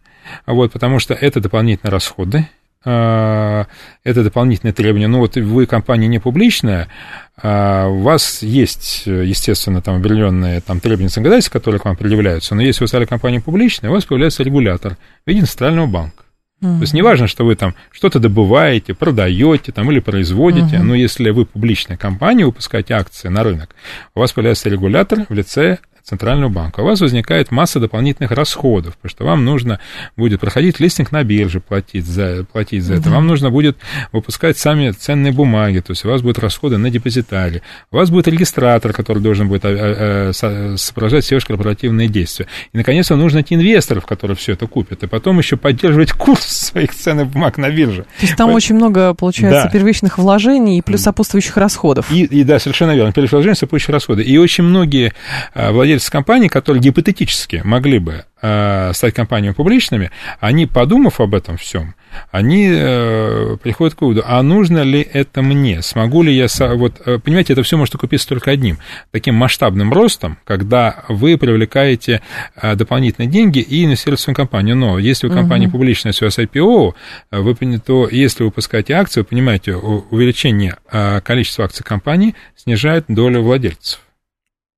вот, 0.47 0.73
потому 0.73 0.99
что 0.99 1.15
это 1.15 1.41
дополнительные 1.41 1.93
расходы, 1.93 2.49
а, 2.85 3.67
это 4.05 4.23
дополнительные 4.23 4.73
требования. 4.73 5.09
Ну 5.09 5.19
вот 5.19 5.37
вы 5.37 5.67
компания 5.67 6.07
не 6.07 6.19
публичная, 6.19 6.89
а 7.37 7.89
у 7.89 8.01
вас 8.01 8.43
есть, 8.43 9.05
естественно, 9.07 9.83
там 9.83 10.01
определенные 10.01 10.61
там, 10.61 10.81
требования 10.81 11.09
законодательства, 11.09 11.59
которые 11.59 11.81
к 11.81 11.85
вам 11.85 11.97
предъявляются, 11.97 12.55
но 12.55 12.63
если 12.63 12.85
вы 12.85 12.89
стали 12.89 13.05
компанией 13.05 13.41
публичной, 13.41 13.89
у 13.91 13.93
вас 13.93 14.05
появляется 14.05 14.43
регулятор 14.43 14.97
в 15.25 15.31
виде 15.31 15.45
центрального 15.45 15.87
банка. 15.87 16.25
Mm-hmm. 16.61 16.77
То 16.77 16.81
есть 16.81 16.93
неважно, 16.93 17.29
что 17.29 17.45
вы 17.45 17.55
там 17.55 17.75
что-то 17.93 18.19
добываете, 18.19 18.93
продаете 18.95 19.71
там, 19.71 19.91
или 19.93 20.01
производите, 20.01 20.77
mm-hmm. 20.77 20.83
но 20.83 20.95
если 20.95 21.31
вы 21.31 21.47
публичная 21.47 21.97
компания, 21.97 22.47
выпускаете 22.47 22.95
акции 22.95 23.29
на 23.29 23.45
рынок, 23.45 23.75
у 24.15 24.21
вас 24.21 24.33
появляется 24.33 24.69
регулятор 24.69 25.25
в 25.29 25.35
лице 25.35 25.79
Центрального 26.09 26.49
банка, 26.49 26.81
у 26.81 26.85
вас 26.85 27.03
возникает 27.03 27.51
масса 27.51 27.81
дополнительных 27.81 28.31
расходов, 28.31 28.97
потому 28.97 29.11
что 29.11 29.25
вам 29.27 29.45
нужно 29.45 29.79
будет 30.17 30.41
проходить 30.41 30.81
листинг 30.81 31.13
на 31.13 31.23
бирже, 31.23 31.61
платить 31.61 32.07
за, 32.07 32.47
платить 32.51 32.83
за 32.83 32.95
это, 32.95 33.11
вам 33.11 33.27
нужно 33.27 33.51
будет 33.51 33.77
выпускать 34.11 34.57
сами 34.57 34.91
ценные 34.93 35.33
бумаги, 35.33 35.81
то 35.81 35.91
есть 35.91 36.07
у 36.07 36.09
вас 36.09 36.23
будут 36.23 36.39
расходы 36.39 36.79
на 36.79 36.89
депозитаре, 36.89 37.61
у 37.91 37.97
вас 37.97 38.09
будет 38.09 38.27
регистратор, 38.27 38.95
который 38.95 39.23
должен 39.23 39.49
будет 39.49 39.67
а, 39.67 40.33
а, 40.41 40.77
сопровождать 40.79 41.25
все 41.25 41.37
ваши 41.37 41.47
корпоративные 41.47 42.09
действия. 42.09 42.47
И, 42.73 42.79
наконец, 42.79 43.11
вам 43.11 43.21
нужно 43.21 43.41
найти 43.41 43.55
инвесторов, 43.55 44.07
которые 44.07 44.35
все 44.35 44.55
это 44.55 44.67
купят, 44.67 45.03
и 45.03 45.07
потом 45.07 45.39
еще 45.39 45.59
поддерживать 45.59 46.13
курс 46.13 46.47
своих 46.47 46.95
ценных 46.95 47.29
бумаг 47.29 47.59
на 47.59 47.69
бирже. 47.69 48.05
То 48.05 48.23
есть 48.23 48.33
там 48.33 48.47
Поэтому... 48.47 48.57
очень 48.57 48.75
много, 48.77 49.13
получается, 49.13 49.65
да. 49.65 49.69
первичных 49.69 50.17
вложений 50.17 50.79
и 50.79 50.81
плюс 50.81 51.03
сопутствующих 51.03 51.59
расходов. 51.59 52.11
И, 52.11 52.25
и 52.25 52.45
да, 52.45 52.59
совершенно 52.59 52.97
верно, 52.97 53.13
первичных 53.13 53.33
вложений, 53.33 53.57
сопутствующих 53.57 53.91
расходы. 53.91 54.23
И 54.23 54.39
очень 54.39 54.65
многие 54.65 55.13
а, 55.53 55.71
владельцы 55.73 55.98
владельцы 55.99 56.11
компаний, 56.13 56.49
которые 56.49 56.81
гипотетически 56.81 57.63
могли 57.65 57.99
бы 57.99 58.25
э, 58.41 58.93
стать 58.95 59.15
компаниями 59.15 59.55
публичными, 59.55 60.11
они, 60.41 60.67
подумав 60.67 61.21
об 61.21 61.35
этом 61.35 61.57
всем, 61.57 61.95
они 62.31 62.69
э, 62.71 63.57
приходят 63.63 63.95
к 63.95 64.01
выводу, 64.01 64.23
а 64.25 64.43
нужно 64.43 64.83
ли 64.83 65.01
это 65.01 65.43
мне? 65.43 65.83
Смогу 65.83 66.23
ли 66.23 66.35
я... 66.35 66.47
Вот, 66.77 67.01
э, 67.05 67.19
понимаете, 67.19 67.53
это 67.53 67.63
все 67.63 67.77
может 67.77 67.95
окупиться 67.95 68.29
только 68.29 68.51
одним. 68.51 68.79
Таким 69.11 69.35
масштабным 69.35 69.93
ростом, 69.93 70.39
когда 70.45 71.05
вы 71.09 71.37
привлекаете 71.37 72.23
э, 72.57 72.77
дополнительные 72.77 73.29
деньги 73.29 73.59
и 73.59 73.85
инвестируете 73.85 74.21
в 74.21 74.25
свою 74.25 74.37
компанию. 74.37 74.77
Но 74.77 74.99
если 74.99 75.27
у 75.27 75.33
компании 75.33 75.67
угу. 75.67 75.73
публичная, 75.73 76.13
если 76.13 76.25
у 76.25 76.29
вас 76.29 76.39
IPO, 76.39 76.95
вы, 77.33 77.79
то 77.79 78.09
если 78.09 78.45
вы 78.45 78.49
выпускаете 78.49 78.95
акции, 78.95 79.21
вы 79.21 79.25
понимаете, 79.25 79.75
увеличение 79.75 80.77
количества 81.25 81.65
акций 81.65 81.85
компании 81.85 82.35
снижает 82.57 83.05
долю 83.09 83.43
владельцев. 83.43 84.01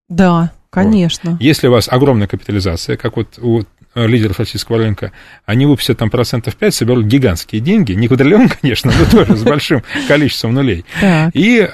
Да, 0.09 0.51
Конечно. 0.71 1.33
Вот. 1.33 1.41
Если 1.41 1.67
у 1.67 1.73
вас 1.73 1.89
огромная 1.89 2.29
капитализация, 2.29 2.97
как 2.97 3.17
вот 3.17 3.39
у 3.39 3.63
лидеров 3.95 4.39
российского 4.39 4.79
рынка, 4.79 5.13
они 5.47 5.67
выпустят 5.67 5.99
там 5.99 6.11
процентов 6.11 6.57
5, 6.57 6.75
соберут 6.75 7.07
гигантские 7.07 7.61
деньги, 7.61 7.93
не 7.93 8.09
квадриллион, 8.09 8.49
конечно, 8.61 8.93
но 8.97 9.05
тоже 9.07 9.37
с 9.37 9.43
большим 9.43 9.83
количеством 10.09 10.55
нулей. 10.55 10.85
И, 11.33 11.69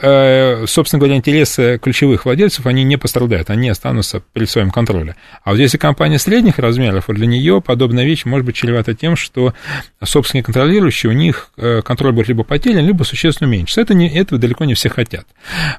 собственно 0.67 1.01
говоря, 1.01 1.17
интересы 1.17 1.79
ключевых 1.83 2.25
владельцев, 2.25 2.67
они 2.67 2.85
не 2.85 2.97
пострадают, 2.97 3.51
они 3.51 3.69
останутся 3.69 4.23
при 4.33 4.47
своем 4.47 4.71
контроле. 4.71 5.17
А 5.45 5.51
вот 5.51 5.59
если 5.59 5.79
компания 5.79 6.19
средних 6.19 6.59
размеров, 6.59 7.09
вот 7.09 7.17
для 7.17 7.27
нее 7.27 7.61
подобная 7.61 8.05
вещь 8.05 8.25
может 8.25 8.47
быть 8.47 8.57
чревата 8.57 8.95
тем, 8.95 9.17
что 9.17 9.55
собственные 10.03 10.45
контролирующие, 10.45 11.11
у 11.11 11.15
них 11.15 11.51
контроль 11.85 12.13
будет 12.13 12.29
либо 12.29 12.45
потерян, 12.45 12.85
либо 12.85 13.03
существенно 13.05 13.49
меньше. 13.49 13.81
Это 13.81 13.95
не, 13.95 14.09
этого 14.09 14.41
далеко 14.41 14.65
не 14.65 14.75
все 14.75 14.89
хотят. 14.89 15.27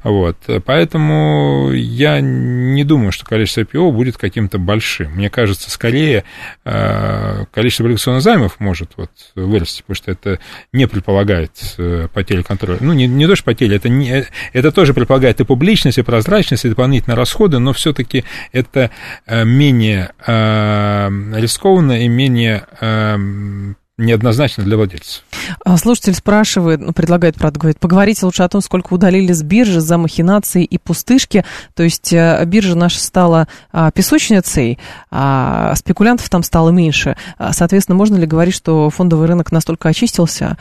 Вот. 0.03 0.37
Поэтому 0.65 1.71
я 1.71 2.19
не 2.21 2.83
думаю, 2.83 3.11
что 3.11 3.25
количество 3.25 3.61
IPO 3.61 3.91
будет 3.91 4.17
каким-то 4.17 4.57
большим. 4.57 5.13
Мне 5.13 5.29
кажется, 5.29 5.69
скорее 5.69 6.17
э, 6.17 6.23
количество 6.63 7.85
облигационных 7.85 8.23
займов 8.23 8.59
может 8.59 8.91
вот 8.97 9.11
вырасти, 9.35 9.81
потому 9.81 9.95
что 9.95 10.11
это 10.11 10.39
не 10.73 10.87
предполагает 10.87 11.51
э, 11.77 12.07
потери 12.13 12.41
контроля. 12.41 12.79
Ну, 12.81 12.93
не, 12.93 13.07
не 13.07 13.27
то, 13.27 13.35
что 13.35 13.45
потери, 13.45 13.75
это, 13.75 13.89
не, 13.89 14.25
это 14.53 14.71
тоже 14.71 14.93
предполагает 14.93 15.39
и 15.39 15.45
публичность, 15.45 15.97
и 15.97 16.01
прозрачность, 16.01 16.65
и 16.65 16.69
дополнительные 16.69 17.15
расходы, 17.15 17.59
но 17.59 17.73
все-таки 17.73 18.23
это 18.51 18.91
э, 19.25 19.43
менее 19.43 20.11
рискованно 20.27 22.03
и 22.03 22.07
менее 22.07 22.65
неоднозначно 23.97 24.63
для 24.63 24.77
владельцев. 24.77 25.23
А, 25.65 25.77
слушатель 25.77 26.13
спрашивает, 26.13 26.81
ну, 26.81 26.93
предлагает, 26.93 27.35
правда, 27.35 27.59
говорит, 27.59 27.79
поговорите 27.79 28.25
лучше 28.25 28.43
о 28.43 28.49
том, 28.49 28.61
сколько 28.61 28.93
удалили 28.93 29.31
с 29.33 29.41
биржи 29.41 29.79
за 29.79 29.97
махинации 29.97 30.63
и 30.63 30.77
пустышки. 30.77 31.43
То 31.73 31.83
есть 31.83 32.13
э, 32.13 32.43
биржа 32.45 32.75
наша 32.75 32.99
стала 32.99 33.47
а, 33.71 33.91
песочницей, 33.91 34.77
а 35.09 35.73
спекулянтов 35.75 36.29
там 36.29 36.43
стало 36.43 36.69
меньше. 36.69 37.17
А, 37.37 37.53
соответственно, 37.53 37.95
можно 37.95 38.17
ли 38.17 38.27
говорить, 38.27 38.55
что 38.55 38.89
фондовый 38.89 39.27
рынок 39.27 39.51
настолько 39.51 39.89
очистился, 39.89 40.57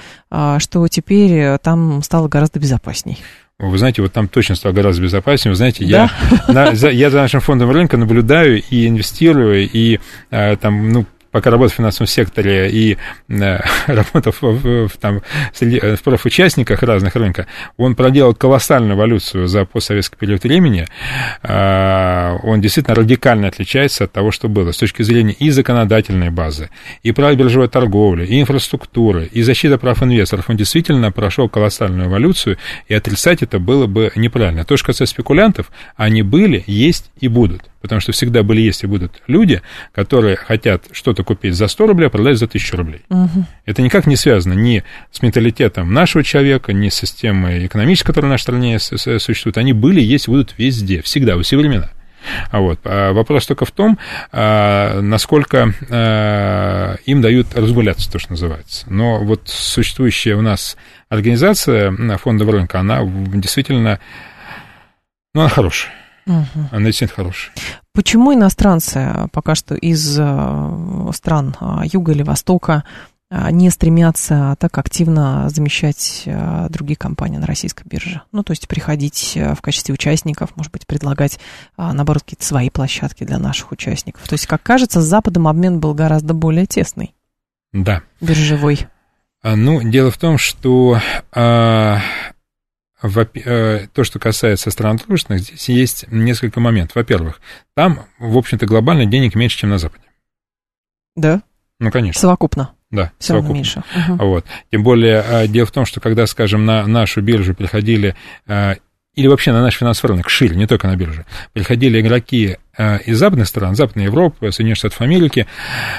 что 0.58 0.88
теперь 0.88 1.58
там 1.58 2.02
стало 2.02 2.28
гораздо 2.28 2.58
безопасней? 2.58 3.18
Вы 3.58 3.78
знаете, 3.78 4.02
вот 4.02 4.12
там 4.12 4.28
точно 4.28 4.54
стало 4.54 4.74
гораздо 4.74 5.02
безопаснее. 5.02 5.52
Вы 5.52 5.56
знаете, 5.56 5.86
да? 5.86 6.10
я, 6.46 6.52
на, 6.52 6.74
за, 6.74 6.90
я 6.90 7.08
за 7.08 7.18
нашим 7.18 7.40
фондом 7.40 7.70
рынка 7.70 7.96
наблюдаю 7.96 8.62
и 8.62 8.86
инвестирую, 8.86 9.66
и 9.70 9.98
э, 10.30 10.56
там, 10.56 10.90
ну, 10.90 11.06
пока 11.36 11.50
работал 11.50 11.70
в 11.70 11.76
финансовом 11.76 12.06
секторе 12.06 12.70
и 12.70 12.96
э, 13.28 13.58
работал 13.86 14.32
в, 14.32 14.88
в, 14.88 14.96
там, 14.98 15.20
в 15.52 16.02
профучастниках 16.02 16.82
разных 16.82 17.14
рынков, 17.14 17.46
он 17.76 17.94
проделал 17.94 18.34
колоссальную 18.34 18.96
эволюцию 18.96 19.46
за 19.46 19.66
постсоветский 19.66 20.16
период 20.16 20.44
времени. 20.44 20.86
Э, 21.42 22.38
он 22.42 22.62
действительно 22.62 22.94
радикально 22.94 23.48
отличается 23.48 24.04
от 24.04 24.12
того, 24.12 24.30
что 24.30 24.48
было 24.48 24.72
с 24.72 24.78
точки 24.78 25.02
зрения 25.02 25.34
и 25.34 25.50
законодательной 25.50 26.30
базы, 26.30 26.70
и 27.02 27.12
правил 27.12 27.36
биржевой 27.36 27.68
торговли, 27.68 28.24
и 28.24 28.40
инфраструктуры, 28.40 29.28
и 29.30 29.42
защиты 29.42 29.76
прав 29.76 30.02
инвесторов. 30.02 30.48
Он 30.48 30.56
действительно 30.56 31.12
прошел 31.12 31.50
колоссальную 31.50 32.08
эволюцию, 32.08 32.56
и 32.88 32.94
отрицать 32.94 33.42
это 33.42 33.58
было 33.58 33.86
бы 33.86 34.10
неправильно. 34.16 34.64
То, 34.64 34.78
что 34.78 34.86
касается 34.86 35.12
спекулянтов, 35.12 35.70
они 35.96 36.22
были, 36.22 36.64
есть 36.66 37.10
и 37.20 37.28
будут 37.28 37.60
потому 37.86 38.00
что 38.00 38.12
всегда 38.12 38.42
были, 38.42 38.60
есть 38.60 38.84
и 38.84 38.86
будут 38.86 39.22
люди, 39.26 39.62
которые 39.92 40.36
хотят 40.36 40.84
что-то 40.92 41.24
купить 41.24 41.54
за 41.54 41.68
100 41.68 41.86
рублей, 41.86 42.06
а 42.06 42.10
продать 42.10 42.38
за 42.38 42.46
1000 42.46 42.76
рублей. 42.76 43.02
Угу. 43.08 43.44
Это 43.64 43.82
никак 43.82 44.06
не 44.06 44.16
связано 44.16 44.52
ни 44.52 44.84
с 45.10 45.22
менталитетом 45.22 45.92
нашего 45.92 46.22
человека, 46.22 46.72
ни 46.72 46.88
с 46.88 46.94
системой 46.94 47.66
экономической, 47.66 48.08
которая 48.08 48.30
в 48.30 48.32
нашей 48.32 48.42
стране 48.42 48.78
существует. 48.78 49.58
Они 49.58 49.72
были, 49.72 50.00
есть 50.00 50.28
и 50.28 50.30
будут 50.30 50.54
везде, 50.58 51.02
всегда, 51.02 51.36
во 51.36 51.42
все 51.42 51.56
времена. 51.56 51.90
А 52.50 52.60
вот. 52.60 52.80
А 52.84 53.12
вопрос 53.12 53.46
только 53.46 53.64
в 53.64 53.70
том, 53.70 53.98
а, 54.32 55.00
насколько 55.00 55.72
а, 55.90 56.96
им 57.04 57.20
дают 57.20 57.54
разгуляться, 57.54 58.10
то, 58.10 58.18
что 58.18 58.32
называется. 58.32 58.86
Но 58.88 59.20
вот 59.20 59.42
существующая 59.46 60.34
у 60.34 60.42
нас 60.42 60.76
организация 61.08 61.92
фондового 62.18 62.56
рынка, 62.56 62.80
она 62.80 63.00
действительно, 63.04 64.00
ну, 65.34 65.42
она 65.42 65.50
хорошая. 65.50 65.92
Угу. 66.26 66.68
Она 66.72 66.86
действительно 66.86 67.16
хорошая. 67.16 67.52
Почему 67.92 68.34
иностранцы 68.34 69.28
пока 69.32 69.54
что 69.54 69.74
из 69.74 70.18
э, 70.18 71.10
стран 71.14 71.56
э, 71.60 71.82
Юга 71.84 72.12
или 72.12 72.22
Востока 72.22 72.84
э, 73.30 73.50
не 73.52 73.70
стремятся 73.70 74.56
так 74.58 74.76
активно 74.76 75.48
замещать 75.48 76.28
другие 76.68 76.96
компании 76.96 77.38
на 77.38 77.46
российской 77.46 77.86
бирже. 77.86 78.22
Ну, 78.32 78.42
то 78.42 78.52
есть 78.52 78.66
приходить 78.68 79.36
в 79.36 79.60
качестве 79.62 79.94
участников, 79.94 80.56
может 80.56 80.72
быть, 80.72 80.86
предлагать, 80.86 81.38
наоборот, 81.76 82.22
какие-то 82.24 82.44
свои 82.44 82.70
площадки 82.70 83.24
для 83.24 83.38
наших 83.38 83.72
участников. 83.72 84.26
То 84.28 84.34
есть, 84.34 84.46
как 84.46 84.62
кажется, 84.62 85.00
с 85.00 85.04
Западом 85.04 85.48
обмен 85.48 85.80
был 85.80 85.94
гораздо 85.94 86.34
более 86.34 86.66
тесный. 86.66 87.14
Да. 87.72 88.02
Биржевой. 88.20 88.86
А, 89.42 89.54
ну, 89.54 89.82
дело 89.82 90.10
в 90.10 90.18
том, 90.18 90.38
что 90.38 90.98
Э, 91.38 91.98
то, 93.12 94.04
что 94.04 94.18
касается 94.18 94.70
стран 94.70 94.96
дружественных, 94.96 95.42
здесь 95.42 95.68
есть 95.68 96.04
несколько 96.10 96.60
моментов. 96.60 96.96
Во-первых, 96.96 97.40
там, 97.74 98.06
в 98.18 98.36
общем-то, 98.36 98.66
глобально 98.66 99.06
денег 99.06 99.34
меньше, 99.34 99.58
чем 99.58 99.70
на 99.70 99.78
Западе. 99.78 100.04
Да? 101.14 101.42
Ну, 101.78 101.90
конечно. 101.90 102.20
Совокупно. 102.20 102.72
Да, 102.90 103.12
Все 103.18 103.28
совокупно. 103.28 103.54
меньше. 103.54 103.82
Угу. 104.08 104.26
Вот. 104.26 104.46
Тем 104.70 104.82
более, 104.82 105.24
э, 105.26 105.48
дело 105.48 105.66
в 105.66 105.72
том, 105.72 105.86
что 105.86 106.00
когда, 106.00 106.26
скажем, 106.26 106.64
на 106.64 106.86
нашу 106.86 107.20
биржу 107.20 107.54
приходили 107.54 108.14
э, 108.46 108.76
или 109.14 109.26
вообще 109.26 109.52
на 109.52 109.62
наш 109.62 109.76
финансовый 109.76 110.12
рынок, 110.12 110.28
шире, 110.30 110.54
не 110.56 110.66
только 110.66 110.86
на 110.86 110.96
бирже, 110.96 111.24
приходили 111.52 112.00
игроки 112.00 112.58
из 113.06 113.18
западных 113.18 113.48
стран, 113.48 113.74
Западной 113.74 114.04
Европы, 114.04 114.52
Соединенных 114.52 114.76
Штатов 114.76 115.00
Америки, 115.00 115.46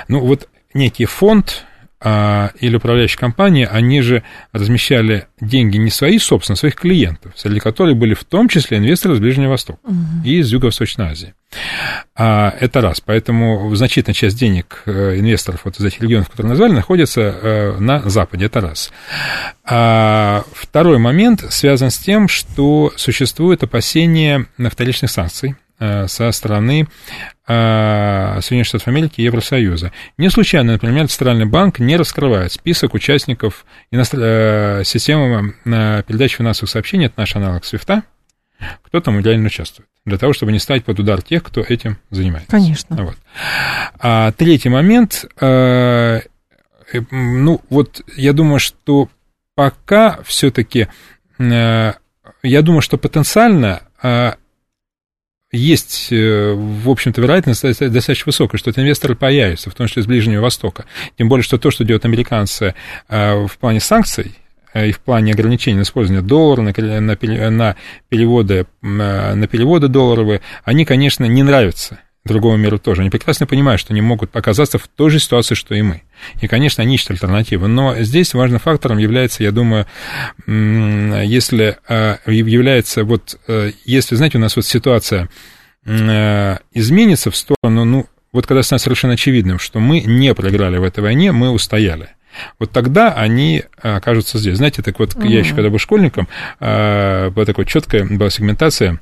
ну, 0.08 0.20
вот 0.20 0.48
некий 0.76 1.06
фонд, 1.06 1.66
а, 2.00 2.52
или 2.60 2.76
управляющие 2.76 3.18
компании, 3.18 3.68
они 3.70 4.02
же 4.02 4.24
размещали 4.52 5.28
деньги 5.42 5.78
не 5.78 5.90
свои, 5.90 6.20
собственно, 6.20 6.54
а 6.54 6.58
своих 6.58 6.76
клиентов, 6.76 7.34
среди 7.36 7.60
которых 7.60 7.98
были 7.98 8.14
в 8.14 8.24
том 8.24 8.50
числе 8.50 8.78
инвесторы 8.78 9.16
из 9.16 9.20
Ближнего 9.20 9.52
Востока 9.52 9.80
угу. 9.84 9.96
и 10.24 10.38
из 10.38 10.52
Юго-Восточной 10.52 11.08
Азии. 11.08 11.34
А, 12.16 12.54
это 12.60 12.82
раз. 12.82 13.02
Поэтому 13.02 13.74
значительная 13.76 14.14
часть 14.14 14.38
денег 14.38 14.84
э, 14.86 15.18
инвесторов 15.18 15.62
вот 15.64 15.80
из 15.80 15.86
этих 15.86 16.02
регионов, 16.02 16.30
которые 16.30 16.52
назвали, 16.52 16.74
находится 16.74 17.22
э, 17.22 17.78
на 17.80 18.08
Западе. 18.08 18.46
Это 18.46 18.62
раз. 18.62 18.92
А, 19.64 20.44
второй 20.54 21.00
момент 21.00 21.46
связан 21.50 21.90
с 21.90 21.98
тем, 21.98 22.28
что 22.28 22.94
существует 22.96 23.64
опасение 23.64 24.46
вторичных 24.58 25.10
санкций 25.10 25.56
со 25.80 26.32
стороны 26.32 26.88
э, 27.48 28.40
Соединенных 28.42 28.66
Штатов 28.66 28.88
Америки 28.88 29.22
и 29.22 29.26
Евросоюза. 29.26 29.92
Не 30.18 30.30
случайно, 30.32 30.72
например, 30.72 31.08
Центральный 31.08 31.46
банк 31.46 31.78
не 31.78 31.96
раскрывает 31.98 32.52
список 32.52 32.96
участников 32.96 33.64
э, 33.92 34.82
системы 34.84 35.54
передачи 35.64 36.38
финансовых 36.38 36.72
сообщений, 36.72 37.06
это 37.06 37.20
наш 37.20 37.36
аналог 37.36 37.64
SWIFT, 37.64 38.02
кто 38.82 39.02
там 39.02 39.20
реально 39.20 39.46
участвует, 39.48 39.88
для 40.04 40.18
того, 40.18 40.34
чтобы 40.34 40.52
не 40.52 40.58
стать 40.58 40.84
под 40.84 41.00
удар 41.00 41.22
тех, 41.22 41.44
кто 41.44 41.62
этим 41.62 41.98
занимается. 42.10 42.50
Конечно. 42.50 42.96
Вот. 42.96 43.18
А 44.00 44.32
третий 44.32 44.70
момент, 44.70 45.26
ну 47.12 47.62
вот 47.70 48.02
я 48.16 48.34
думаю, 48.34 48.60
что 48.60 49.10
пока 49.54 50.20
все-таки, 50.24 50.88
я 51.38 51.94
думаю, 52.42 52.82
что 52.82 52.98
потенциально 52.98 53.84
есть, 55.58 56.08
э, 56.12 56.54
в 56.54 56.90
общем-то, 56.90 57.22
вероятность 57.22 57.62
достаточно 57.62 58.24
высокая, 58.28 58.58
что 58.58 58.70
этот 58.70 58.84
инвестор 58.84 59.16
появится, 59.16 59.70
в 59.70 59.76
том 59.76 59.88
числе 59.88 60.02
из 60.02 60.08
Ближнего 60.08 60.42
Востока. 60.42 60.86
Тем 61.18 61.30
более, 61.30 61.44
что 61.44 61.58
то, 61.58 61.72
что 61.72 61.84
делают 61.84 62.06
американцы 62.06 62.76
э, 63.10 63.46
в 63.46 63.58
плане 63.58 63.80
санкций, 63.80 64.36
э, 64.74 64.90
и 64.90 64.92
в 64.92 65.00
плане 65.00 65.34
ограничений 65.34 65.78
на 65.78 65.82
использование 65.82 66.26
доллара, 66.26 66.62
на, 66.62 66.74
на, 66.78 67.50
на, 67.50 67.76
переводы, 68.10 68.68
на 68.82 69.48
переводы 69.48 69.88
долларовые, 69.88 70.42
они, 70.64 70.86
конечно, 70.86 71.26
не 71.26 71.44
нравятся 71.44 72.00
другому 72.28 72.58
миру 72.58 72.80
тоже. 72.80 73.02
Они 73.02 73.10
прекрасно 73.10 73.46
понимают, 73.46 73.80
что 73.80 73.94
они 73.94 74.02
могут 74.02 74.36
оказаться 74.36 74.78
в 74.78 74.88
той 74.88 75.10
же 75.10 75.20
ситуации, 75.20 75.56
что 75.56 75.74
и 75.76 75.82
мы. 75.82 76.04
И, 76.42 76.48
конечно, 76.48 76.84
они 76.84 76.96
ищут 76.96 77.12
альтернативы. 77.12 77.68
Но 77.68 77.96
здесь 78.00 78.34
важным 78.34 78.60
фактором 78.60 78.98
является, 78.98 79.44
я 79.44 79.52
думаю, 79.52 79.86
если 80.46 81.78
э, 81.88 82.18
является 82.26 83.04
вот, 83.04 83.40
э, 83.48 83.72
если, 83.86 84.16
знаете, 84.16 84.38
у 84.38 84.42
нас 84.42 84.56
вот 84.56 84.66
ситуация 84.66 85.30
э, 85.86 86.58
изменится 86.74 87.32
в 87.32 87.36
сторону, 87.36 87.86
ну, 87.86 88.06
вот 88.32 88.46
когда 88.46 88.62
станет 88.64 88.82
совершенно 88.82 89.14
очевидным, 89.14 89.58
что 89.58 89.80
мы 89.80 90.02
не 90.02 90.34
проиграли 90.34 90.78
в 90.78 90.84
этой 90.84 91.00
войне, 91.00 91.32
мы 91.32 91.50
устояли. 91.50 92.10
Вот 92.60 92.72
тогда 92.72 93.14
они 93.14 93.64
окажутся 93.82 94.38
здесь. 94.38 94.58
Знаете, 94.58 94.84
так 94.84 95.00
вот, 95.00 95.16
mm-hmm. 95.16 95.28
я 95.28 95.40
еще 95.40 95.56
когда 95.56 95.70
был 95.70 95.80
школьником, 95.80 96.28
была 96.60 97.46
такая 97.46 97.66
четкая 97.66 98.06
была 98.06 98.30
сегментация 98.30 99.00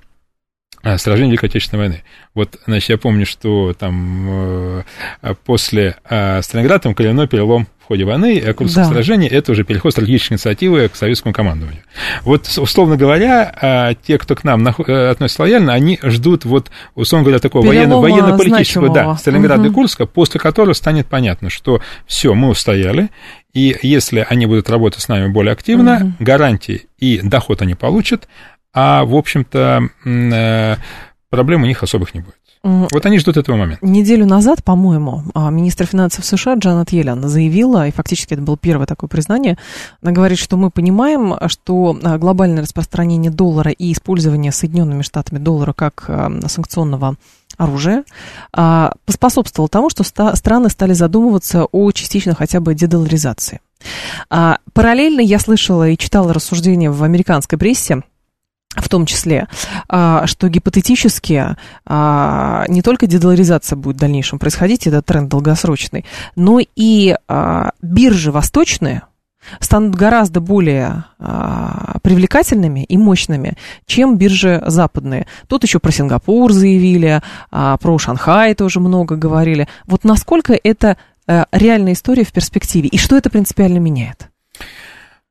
а, 0.85 0.99
сражений 0.99 1.31
Великой 1.31 1.45
Отечественной 1.45 1.87
войны. 1.87 2.03
Вот, 2.35 2.59
значит, 2.67 2.89
я 2.89 2.97
помню, 2.99 3.25
что 3.25 3.73
там 3.73 4.83
э, 5.23 5.33
после 5.43 5.95
э, 6.07 6.43
Сталинграда 6.43 6.93
Калиной 6.93 7.27
перелом 7.27 7.67
в 7.79 7.87
ходе 7.87 8.05
войны, 8.05 8.39
а 8.45 8.53
Курское 8.53 8.83
да. 8.83 8.91
сражение– 8.91 9.27
это 9.31 9.51
уже 9.51 9.63
переход 9.63 9.93
стратегической 9.93 10.35
инициативы 10.35 10.87
к 10.87 10.95
советскому 10.95 11.33
командованию. 11.33 11.81
Вот, 12.21 12.47
условно 12.57 12.97
говоря, 12.97 13.51
а, 13.59 13.93
те, 13.95 14.19
кто 14.19 14.35
к 14.35 14.43
нам 14.43 14.67
э, 14.67 15.09
относится 15.09 15.41
лояльно, 15.41 15.73
они 15.73 15.97
ждут, 16.03 16.45
вот, 16.45 16.69
условно 16.93 17.25
говоря, 17.25 17.39
такого 17.39 17.65
военно, 17.65 17.97
военно-политического, 17.97 18.93
да, 18.93 19.15
Сталинграда 19.15 19.63
угу. 19.63 19.71
и 19.71 19.73
Курска, 19.73 20.05
после 20.05 20.39
которого 20.39 20.73
станет 20.73 21.07
понятно, 21.07 21.49
что 21.49 21.81
все, 22.05 22.35
мы 22.35 22.49
устояли, 22.49 23.09
и 23.55 23.75
если 23.81 24.23
они 24.29 24.45
будут 24.45 24.69
работать 24.69 25.01
с 25.01 25.07
нами 25.07 25.29
более 25.29 25.53
активно, 25.53 25.95
угу. 25.95 26.13
гарантии 26.19 26.85
и 26.99 27.21
доход 27.23 27.63
они 27.63 27.73
получат, 27.73 28.27
а, 28.75 29.05
в 29.05 29.15
общем-то, 29.15 29.89
э, 30.05 30.75
проблем 31.29 31.63
у 31.63 31.65
них 31.65 31.81
особых 31.81 32.13
не 32.13 32.19
будет. 32.19 32.35
Вот 32.65 33.05
они 33.05 33.19
ждут 33.19 33.37
этого 33.37 33.55
момента. 33.55 33.85
Неделю 33.85 34.25
назад, 34.25 34.63
по-моему, 34.63 35.21
а, 35.35 35.51
министр 35.51 35.85
финансов 35.85 36.25
США 36.25 36.55
Джанет 36.55 36.91
Йеллен 36.91 37.21
заявила, 37.27 37.87
и 37.87 37.91
фактически 37.91 38.33
это 38.33 38.41
было 38.41 38.57
первое 38.57 38.87
такое 38.87 39.07
признание, 39.07 39.59
она 40.01 40.11
говорит, 40.11 40.39
что 40.39 40.57
мы 40.57 40.71
понимаем, 40.71 41.35
что 41.45 41.95
а, 42.01 42.17
глобальное 42.17 42.63
распространение 42.63 43.29
доллара 43.29 43.69
и 43.69 43.93
использование 43.93 44.51
Соединенными 44.51 45.03
Штатами 45.03 45.37
доллара 45.37 45.73
как 45.73 46.05
а, 46.07 46.31
санкционного 46.47 47.17
оружия 47.57 48.03
поспособствовало 48.51 49.69
тому, 49.69 49.89
что 49.89 50.03
страны 50.03 50.69
стали 50.69 50.91
задумываться 50.91 51.63
о 51.71 51.89
частично 51.93 52.35
хотя 52.35 52.59
бы 52.59 52.75
дедоларизации. 52.75 53.61
Параллельно 54.73 55.21
я 55.21 55.39
слышала 55.39 55.87
и 55.87 55.97
читала 55.97 56.33
рассуждения 56.33 56.91
в 56.91 57.01
американской 57.01 57.57
прессе, 57.57 58.01
в 58.75 58.89
том 58.89 59.05
числе, 59.05 59.47
а, 59.87 60.27
что 60.27 60.49
гипотетически 60.49 61.55
а, 61.85 62.65
не 62.67 62.81
только 62.81 63.07
дедоларизация 63.07 63.75
будет 63.75 63.97
в 63.97 63.99
дальнейшем 63.99 64.39
происходить, 64.39 64.87
это 64.87 65.01
тренд 65.01 65.29
долгосрочный, 65.29 66.05
но 66.35 66.59
и 66.75 67.15
а, 67.27 67.71
биржи 67.81 68.31
восточные 68.31 69.03
станут 69.59 69.93
гораздо 69.93 70.39
более 70.39 71.03
привлекательными 72.01 72.83
и 72.83 72.97
мощными, 72.97 73.55
чем 73.85 74.17
биржи 74.17 74.63
западные. 74.65 75.27
Тут 75.47 75.61
еще 75.61 75.77
про 75.77 75.91
Сингапур 75.91 76.51
заявили, 76.51 77.21
про 77.51 77.97
Шанхай 77.99 78.55
тоже 78.55 78.79
много 78.79 79.17
говорили. 79.17 79.67
Вот 79.85 80.03
насколько 80.03 80.59
это 80.63 80.97
реальная 81.51 81.93
история 81.93 82.23
в 82.23 82.31
перспективе 82.31 82.89
и 82.89 82.97
что 82.97 83.15
это 83.17 83.29
принципиально 83.29 83.77
меняет? 83.77 84.31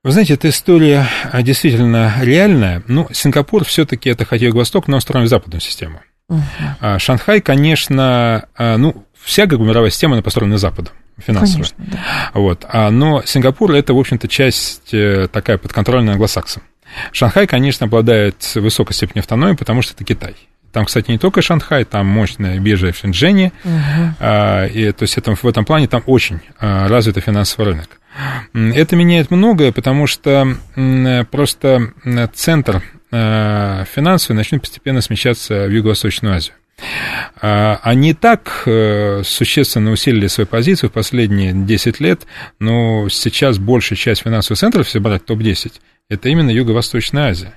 Вы 0.04 0.10
знаете, 0.10 0.34
эта 0.34 0.50
история 0.50 1.08
а, 1.32 1.40
действительно 1.42 2.12
реальная. 2.20 2.82
Ну, 2.88 3.08
Сингапур 3.10 3.64
все-таки 3.64 4.10
это 4.10 4.26
хотя 4.26 4.44
Юго-Восток, 4.44 4.86
но 4.86 4.98
устроен 4.98 5.24
в 5.24 5.28
западную 5.30 5.62
систему. 5.62 6.02
Uh-huh. 6.30 6.98
Шанхай, 6.98 7.40
конечно, 7.40 8.44
а, 8.54 8.76
ну, 8.76 9.06
вся 9.22 9.46
как 9.46 9.58
бы 9.58 9.64
мировая 9.64 9.90
система, 9.90 10.12
она 10.12 10.22
построена 10.22 10.52
на 10.52 10.58
Западе 10.58 10.90
финансово. 11.16 11.64
Конечно, 11.64 11.76
да. 11.78 12.30
Вот. 12.34 12.66
Но 12.90 13.22
Сингапур 13.24 13.72
это, 13.72 13.94
в 13.94 13.98
общем-то, 13.98 14.28
часть 14.28 14.92
э, 14.92 15.26
такая 15.32 15.56
подконтрольная 15.56 16.12
англосаксам. 16.12 16.62
Шанхай, 17.12 17.46
конечно, 17.46 17.86
обладает 17.86 18.54
высокой 18.56 18.92
степенью 18.92 19.20
автономии, 19.20 19.54
потому 19.54 19.80
что 19.80 19.94
это 19.94 20.04
Китай. 20.04 20.34
Там, 20.72 20.84
кстати, 20.84 21.10
не 21.10 21.18
только 21.18 21.40
Шанхай, 21.40 21.84
там 21.84 22.06
мощная 22.06 22.58
биржа 22.58 22.92
в 22.92 22.96
Шэньчжэне. 22.98 23.52
Uh-huh. 23.64 24.70
И, 24.70 24.92
то 24.92 25.02
есть 25.04 25.16
это, 25.16 25.34
в 25.34 25.46
этом 25.46 25.64
плане 25.64 25.86
там 25.86 26.02
очень 26.04 26.40
развитый 26.58 27.22
финансовый 27.22 27.66
рынок. 27.66 27.88
Это 28.52 28.96
меняет 28.96 29.30
многое, 29.30 29.72
потому 29.72 30.06
что 30.06 30.56
просто 31.30 31.92
центр 32.34 32.82
а, 33.16 33.84
финансовый 33.84 34.36
начнет 34.36 34.60
постепенно 34.60 35.00
смещаться 35.00 35.66
в 35.66 35.70
Юго-Восточную 35.70 36.34
Азию. 36.34 36.56
А, 37.40 37.78
они 37.82 38.12
так 38.12 38.64
э, 38.66 39.22
существенно 39.24 39.92
усилили 39.92 40.26
свою 40.26 40.48
позицию 40.48 40.90
в 40.90 40.94
последние 40.94 41.52
10 41.52 42.00
лет, 42.00 42.26
но 42.58 43.08
сейчас 43.08 43.58
большая 43.58 43.96
часть 43.96 44.22
финансовых 44.22 44.58
центров, 44.58 44.86
если 44.86 44.98
брать 44.98 45.24
топ-10, 45.26 45.74
это 46.08 46.28
именно 46.28 46.50
Юго-Восточная 46.50 47.28
Азия. 47.28 47.54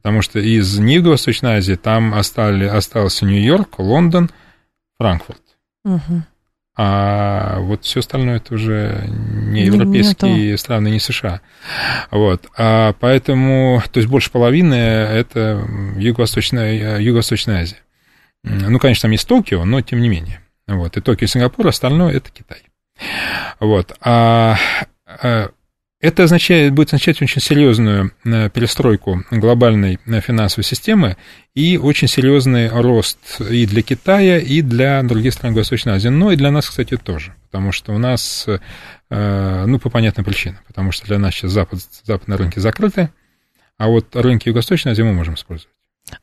Потому 0.00 0.22
что 0.22 0.38
из 0.38 0.78
Юго-Восточной 0.78 1.56
Азии 1.56 1.74
там 1.74 2.14
остали, 2.14 2.66
остался 2.66 3.24
Нью-Йорк, 3.24 3.80
Лондон, 3.80 4.30
Франкфурт. 4.98 5.42
Угу. 5.84 6.22
А 6.80 7.58
вот 7.58 7.84
все 7.84 7.98
остальное 7.98 8.36
это 8.36 8.54
уже 8.54 9.04
не 9.08 9.64
европейские 9.64 10.52
не 10.52 10.56
страны, 10.56 10.90
не 10.90 11.00
США. 11.00 11.40
Вот. 12.12 12.46
А 12.56 12.94
поэтому, 13.00 13.82
то 13.90 13.98
есть 13.98 14.08
больше 14.08 14.30
половины 14.30 14.74
это 14.74 15.66
Юго-Восточная, 15.96 17.00
Юго-Восточная 17.00 17.62
Азия. 17.62 17.78
Ну, 18.44 18.78
конечно, 18.78 19.02
там 19.02 19.10
есть 19.10 19.26
Токио, 19.26 19.64
но 19.64 19.80
тем 19.80 20.00
не 20.00 20.08
менее. 20.08 20.40
Вот. 20.68 20.96
И 20.96 21.00
Токио, 21.00 21.24
и 21.24 21.28
Сингапур, 21.28 21.66
остальное 21.66 22.14
это 22.14 22.30
Китай. 22.30 22.62
Вот. 23.58 23.96
А, 24.00 24.56
а 25.04 25.50
это 26.00 26.24
означает, 26.24 26.72
будет 26.72 26.88
означать 26.88 27.20
очень 27.22 27.40
серьезную 27.40 28.12
э, 28.24 28.50
перестройку 28.50 29.24
глобальной 29.30 29.98
э, 30.06 30.20
финансовой 30.20 30.64
системы 30.64 31.16
и 31.54 31.76
очень 31.76 32.06
серьезный 32.06 32.68
рост 32.68 33.40
и 33.40 33.66
для 33.66 33.82
Китая, 33.82 34.38
и 34.38 34.62
для 34.62 35.02
других 35.02 35.34
стран 35.34 35.54
Восточной 35.54 35.94
Азии, 35.94 36.08
но 36.08 36.30
и 36.30 36.36
для 36.36 36.52
нас, 36.52 36.68
кстати, 36.68 36.96
тоже, 36.96 37.34
потому 37.46 37.72
что 37.72 37.92
у 37.92 37.98
нас, 37.98 38.46
э, 39.10 39.64
ну, 39.66 39.78
по 39.80 39.90
понятным 39.90 40.24
причинам, 40.24 40.60
потому 40.68 40.92
что 40.92 41.06
для 41.06 41.18
нас 41.18 41.34
сейчас 41.34 41.50
запад, 41.50 41.80
западные 42.04 42.38
рынки 42.38 42.60
закрыты, 42.60 43.10
а 43.76 43.88
вот 43.88 44.14
рынки 44.14 44.48
Юго-Восточной 44.48 44.92
Азии 44.92 45.02
мы 45.02 45.12
можем 45.12 45.34
использовать 45.34 45.72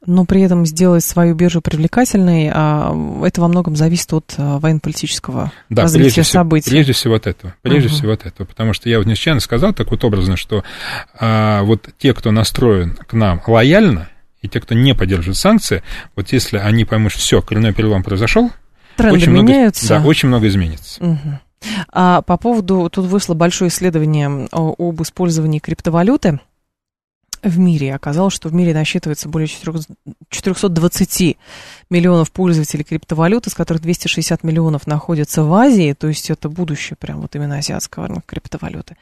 но 0.05 0.25
при 0.25 0.41
этом 0.41 0.65
сделать 0.65 1.03
свою 1.03 1.35
биржу 1.35 1.61
привлекательной, 1.61 2.51
а, 2.53 2.95
это 3.23 3.41
во 3.41 3.47
многом 3.47 3.75
зависит 3.75 4.13
от 4.13 4.33
а, 4.37 4.59
военно-политического 4.59 5.51
да, 5.69 5.83
развития 5.83 6.15
прежде 6.15 6.23
событий. 6.23 6.65
Всего, 6.65 6.75
прежде 6.75 6.93
всего 6.93 7.15
от 7.15 7.27
этого. 7.27 7.55
Прежде 7.61 7.89
угу. 7.89 7.95
всего 7.95 8.11
от 8.11 8.25
этого. 8.25 8.47
Потому 8.47 8.73
что 8.73 8.89
я 8.89 8.97
вот 8.97 9.07
не 9.07 9.15
случайно 9.15 9.39
сказал 9.39 9.73
так 9.73 9.91
вот 9.91 10.03
образно, 10.03 10.37
что 10.37 10.63
а, 11.19 11.63
вот 11.63 11.89
те, 11.97 12.13
кто 12.13 12.31
настроен 12.31 12.95
к 13.07 13.13
нам 13.13 13.41
лояльно, 13.45 14.09
и 14.41 14.47
те, 14.47 14.59
кто 14.59 14.75
не 14.75 14.93
поддерживает 14.93 15.37
санкции, 15.37 15.81
вот 16.15 16.31
если 16.31 16.57
они 16.57 16.85
поймут, 16.85 17.11
что 17.11 17.21
все, 17.21 17.41
коренной 17.41 17.73
перелом 17.73 18.03
произошел, 18.03 18.51
Тренды 18.95 19.17
очень 19.17 19.31
меняются. 19.31 19.85
Много, 19.85 20.03
да, 20.03 20.09
очень 20.09 20.27
много 20.29 20.47
изменится. 20.47 21.03
Угу. 21.03 21.39
А 21.91 22.21
по 22.21 22.37
поводу, 22.37 22.89
тут 22.91 23.05
вышло 23.05 23.33
большое 23.33 23.69
исследование 23.69 24.47
об 24.51 25.01
использовании 25.01 25.59
криптовалюты 25.59 26.39
в 27.49 27.59
мире. 27.59 27.95
Оказалось, 27.95 28.33
что 28.33 28.49
в 28.49 28.53
мире 28.53 28.73
насчитывается 28.73 29.29
более 29.29 29.47
420 29.47 31.37
миллионов 31.89 32.31
пользователей 32.31 32.83
криптовалют, 32.83 33.47
из 33.47 33.53
которых 33.53 33.81
260 33.81 34.43
миллионов 34.43 34.87
находятся 34.87 35.43
в 35.43 35.53
Азии, 35.53 35.93
то 35.93 36.07
есть 36.07 36.29
это 36.29 36.49
будущее 36.49 36.97
прям 36.99 37.21
вот 37.21 37.35
именно 37.35 37.57
азиатского 37.57 38.07
рынка 38.07 38.23
криптовалюты. 38.25 38.97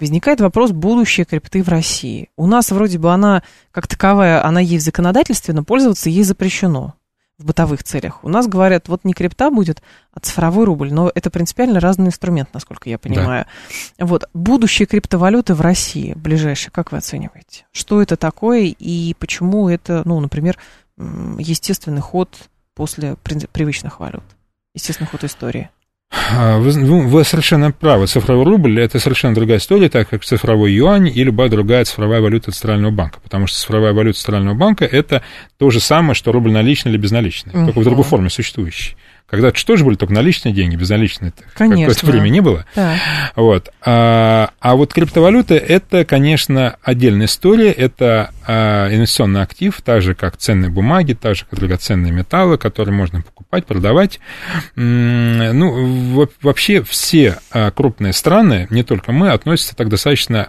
Возникает 0.00 0.40
вопрос 0.40 0.70
будущее 0.70 1.26
крипты 1.26 1.62
в 1.62 1.68
России. 1.68 2.30
У 2.36 2.46
нас 2.46 2.70
вроде 2.70 2.98
бы 2.98 3.12
она, 3.12 3.42
как 3.72 3.86
таковая, 3.86 4.44
она 4.44 4.60
есть 4.60 4.82
в 4.82 4.86
законодательстве, 4.86 5.54
но 5.54 5.64
пользоваться 5.64 6.08
ей 6.10 6.22
запрещено 6.22 6.94
в 7.38 7.44
бытовых 7.44 7.84
целях. 7.84 8.24
У 8.24 8.28
нас 8.28 8.48
говорят, 8.48 8.88
вот 8.88 9.04
не 9.04 9.12
крипта 9.12 9.50
будет, 9.50 9.80
а 10.12 10.20
цифровой 10.20 10.64
рубль, 10.64 10.92
но 10.92 11.10
это 11.14 11.30
принципиально 11.30 11.78
разный 11.78 12.06
инструмент, 12.06 12.52
насколько 12.52 12.90
я 12.90 12.98
понимаю. 12.98 13.46
Да. 13.98 14.06
Вот, 14.06 14.28
будущее 14.34 14.86
криптовалюты 14.86 15.54
в 15.54 15.60
России, 15.60 16.14
ближайшее, 16.14 16.72
как 16.72 16.90
вы 16.90 16.98
оцениваете? 16.98 17.66
Что 17.70 18.02
это 18.02 18.16
такое 18.16 18.74
и 18.76 19.14
почему 19.14 19.68
это, 19.68 20.02
ну, 20.04 20.18
например, 20.18 20.58
естественный 20.96 22.00
ход 22.00 22.48
после 22.74 23.16
привычных 23.22 24.00
валют, 24.00 24.24
естественный 24.74 25.08
ход 25.08 25.22
истории? 25.22 25.70
А, 26.30 26.58
вы, 26.58 26.70
вы 27.06 27.24
совершенно 27.24 27.72
правы. 27.72 28.06
Цифровой 28.06 28.44
рубль– 28.44 28.80
это 28.80 28.98
совершенно 28.98 29.34
другая 29.34 29.58
история, 29.58 29.88
так 29.88 30.08
как 30.08 30.24
цифровой 30.24 30.72
юань 30.72 31.08
и 31.08 31.24
любая 31.24 31.48
другая 31.48 31.84
цифровая 31.84 32.20
валюта 32.20 32.52
Центрального 32.52 32.90
банка. 32.92 33.20
Потому 33.22 33.46
что 33.46 33.58
цифровая 33.58 33.92
валюта 33.92 34.18
Центрального 34.18 34.54
банка– 34.54 34.84
это 34.86 35.22
то 35.58 35.70
же 35.70 35.80
самое, 35.80 36.14
что 36.14 36.32
рубль 36.32 36.50
наличный 36.50 36.90
или 36.90 36.98
безналичный, 36.98 37.52
uh-huh. 37.52 37.64
только 37.66 37.80
в 37.80 37.84
другой 37.84 38.04
форме 38.04 38.30
существующий. 38.30 38.96
Когда-то 39.28 39.58
что 39.58 39.76
же 39.76 39.84
были 39.84 39.96
только 39.96 40.14
наличные 40.14 40.54
деньги, 40.54 40.74
безналичные 40.76 41.34
Конечно. 41.54 41.84
Какое-то 41.84 42.06
время 42.06 42.30
не 42.30 42.40
было. 42.40 42.64
Да. 42.74 42.94
Вот. 43.36 43.68
А, 43.84 44.52
а 44.58 44.74
вот 44.74 44.94
криптовалюта– 44.94 45.54
это, 45.56 46.06
конечно, 46.06 46.76
отдельная 46.82 47.26
история, 47.26 47.70
это 47.70 48.30
а, 48.46 48.88
инвестиционный 48.88 49.42
актив, 49.42 49.78
так 49.84 50.00
же, 50.00 50.14
как 50.14 50.38
ценные 50.38 50.70
бумаги, 50.70 51.12
так 51.12 51.36
же, 51.36 51.44
как 51.44 51.58
драгоценные 51.58 52.10
металлы, 52.10 52.56
которые 52.56 52.94
можно 52.94 53.20
покупать, 53.20 53.66
продавать. 53.66 54.18
Ну, 54.76 56.28
вообще 56.40 56.82
все 56.82 57.36
а, 57.50 57.70
крупные 57.70 58.14
страны, 58.14 58.66
не 58.70 58.82
только 58.82 59.12
мы, 59.12 59.30
относятся 59.30 59.76
так 59.76 59.90
достаточно 59.90 60.48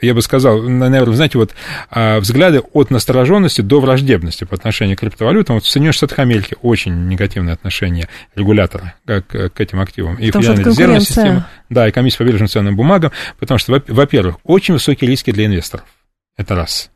я 0.00 0.14
бы 0.14 0.22
сказал, 0.22 0.60
наверное, 0.62 1.14
знаете, 1.14 1.38
вот 1.38 1.54
а, 1.90 2.18
взгляды 2.20 2.60
от 2.60 2.90
настороженности 2.90 3.60
до 3.60 3.80
враждебности 3.80 4.44
по 4.44 4.56
отношению 4.56 4.96
к 4.96 5.00
криптовалютам. 5.00 5.56
Вот 5.56 5.64
в 5.64 5.70
Соединенных 5.70 5.94
Штатах 5.94 6.18
Америки 6.18 6.56
очень 6.62 7.08
негативное 7.08 7.54
отношение 7.54 8.08
регулятора 8.34 8.94
к, 9.04 9.22
к 9.22 9.60
этим 9.60 9.80
активам. 9.80 10.16
И 10.16 10.30
Федеральная 10.30 10.64
резервная 10.64 11.00
система, 11.00 11.48
да, 11.70 11.88
и 11.88 11.92
комиссия 11.92 12.18
по 12.18 12.24
биржевым 12.24 12.48
ценным 12.48 12.76
бумагам, 12.76 13.12
потому 13.38 13.58
что, 13.58 13.82
во-первых, 13.86 14.38
очень 14.44 14.74
высокие 14.74 15.08
риски 15.08 15.30
для 15.30 15.46
инвесторов. 15.46 15.86
Это 16.36 16.54
раз. 16.54 16.90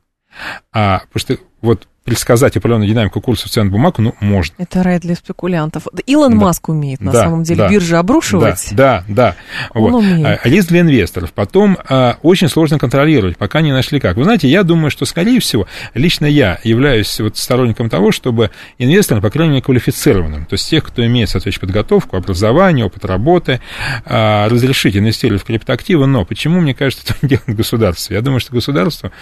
А, 0.72 1.02
потому 1.12 1.20
что 1.20 1.44
вот 1.60 1.86
предсказать 2.08 2.56
определенную 2.56 2.88
динамику 2.88 3.20
курса 3.20 3.50
цен 3.50 3.70
бумаг, 3.70 3.98
ну, 3.98 4.14
можно. 4.20 4.54
Это 4.56 4.82
рай 4.82 4.98
для 4.98 5.14
спекулянтов. 5.14 5.88
Илон 6.06 6.38
да. 6.38 6.46
Маск 6.46 6.70
умеет, 6.70 7.02
на 7.02 7.12
да, 7.12 7.24
самом 7.24 7.42
деле, 7.42 7.58
да, 7.58 7.68
биржи 7.68 7.96
обрушивать. 7.96 8.68
Да, 8.70 9.04
да, 9.06 9.34
да. 9.34 9.36
Он 9.74 9.92
вот. 9.92 9.98
умеет. 9.98 10.40
А, 10.42 10.48
риск 10.48 10.68
для 10.68 10.80
инвесторов. 10.80 11.34
Потом 11.34 11.76
а, 11.86 12.16
очень 12.22 12.48
сложно 12.48 12.78
контролировать, 12.78 13.36
пока 13.36 13.60
не 13.60 13.72
нашли 13.72 14.00
как. 14.00 14.16
Вы 14.16 14.24
знаете, 14.24 14.48
я 14.48 14.62
думаю, 14.62 14.90
что, 14.90 15.04
скорее 15.04 15.38
всего, 15.40 15.66
лично 15.92 16.24
я 16.24 16.58
являюсь 16.64 17.20
вот 17.20 17.36
сторонником 17.36 17.90
того, 17.90 18.10
чтобы 18.10 18.52
инвесторам, 18.78 19.20
по 19.20 19.28
крайней 19.28 19.50
мере, 19.50 19.62
квалифицированным, 19.62 20.46
то 20.46 20.54
есть 20.54 20.66
тех, 20.66 20.84
кто 20.84 21.04
имеет 21.04 21.28
соответствующую 21.28 21.60
подготовку, 21.60 22.16
образование, 22.16 22.86
опыт 22.86 23.04
работы, 23.04 23.60
а, 24.06 24.48
разрешить 24.48 24.96
инвестировать 24.96 25.42
в 25.42 25.44
криптоактивы, 25.44 26.06
но 26.06 26.24
почему, 26.24 26.62
мне 26.62 26.72
кажется, 26.72 27.04
это 27.20 27.26
делает 27.26 27.54
государство? 27.54 28.14
Я 28.14 28.22
думаю, 28.22 28.40
что 28.40 28.54
государство 28.54 29.12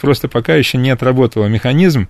просто 0.00 0.26
пока 0.26 0.56
еще 0.56 0.78
не 0.78 0.90
отработало 0.90 1.46
механизм, 1.46 1.91
механизм 1.92 2.08